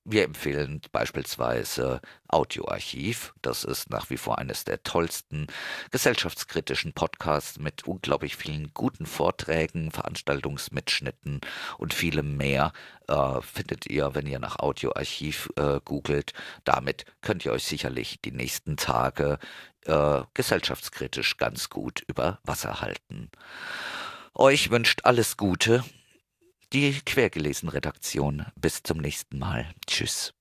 Wir 0.06 0.26
empfehlen 0.26 0.82
beispielsweise 0.91 2.01
Audioarchiv. 2.28 3.34
Das 3.41 3.64
ist 3.64 3.89
nach 3.89 4.10
wie 4.10 4.18
vor 4.18 4.38
eines 4.38 4.66
der 4.66 4.84
tollsten 4.84 5.47
gesellschaftskritischen 5.91 6.91
Podcasts 6.91 7.58
mit 7.58 7.88
unglaublich 7.88 8.36
vielen 8.36 8.74
guten 8.74 9.06
Vorträgen, 9.06 9.91
Veranstaltungsmitschnitten 9.91 11.39
und 11.78 11.93
vielem 11.93 12.36
mehr. 12.36 12.74
Äh, 13.08 13.41
findet 13.41 13.86
ihr, 13.86 14.14
wenn 14.14 14.28
ihr 14.28 14.39
nach 14.39 14.60
Audioarchiv 14.60 15.49
äh, 15.56 15.80
googelt. 15.86 16.34
Damit 16.66 17.06
könnt 17.22 17.45
ihr 17.45 17.54
euch 17.54 17.64
sicherlich 17.64 18.20
die 18.22 18.34
nächsten 18.34 18.76
Tage 18.76 19.39
äh, 19.86 20.22
gesellschaftskritisch 20.34 21.38
ganz 21.38 21.70
gut 21.70 22.04
über 22.08 22.39
Wasser 22.43 22.82
halten. 22.82 23.32
Euch 24.34 24.70
wünscht 24.70 25.01
alles 25.06 25.38
Gute 25.38 25.84
die 26.74 26.99
Quergelesen 27.05 27.69
Redaktion. 27.69 28.45
Bis 28.55 28.84
zum 28.84 28.97
nächsten 28.97 29.38
Mal. 29.38 29.67
Tschüss. 29.86 30.34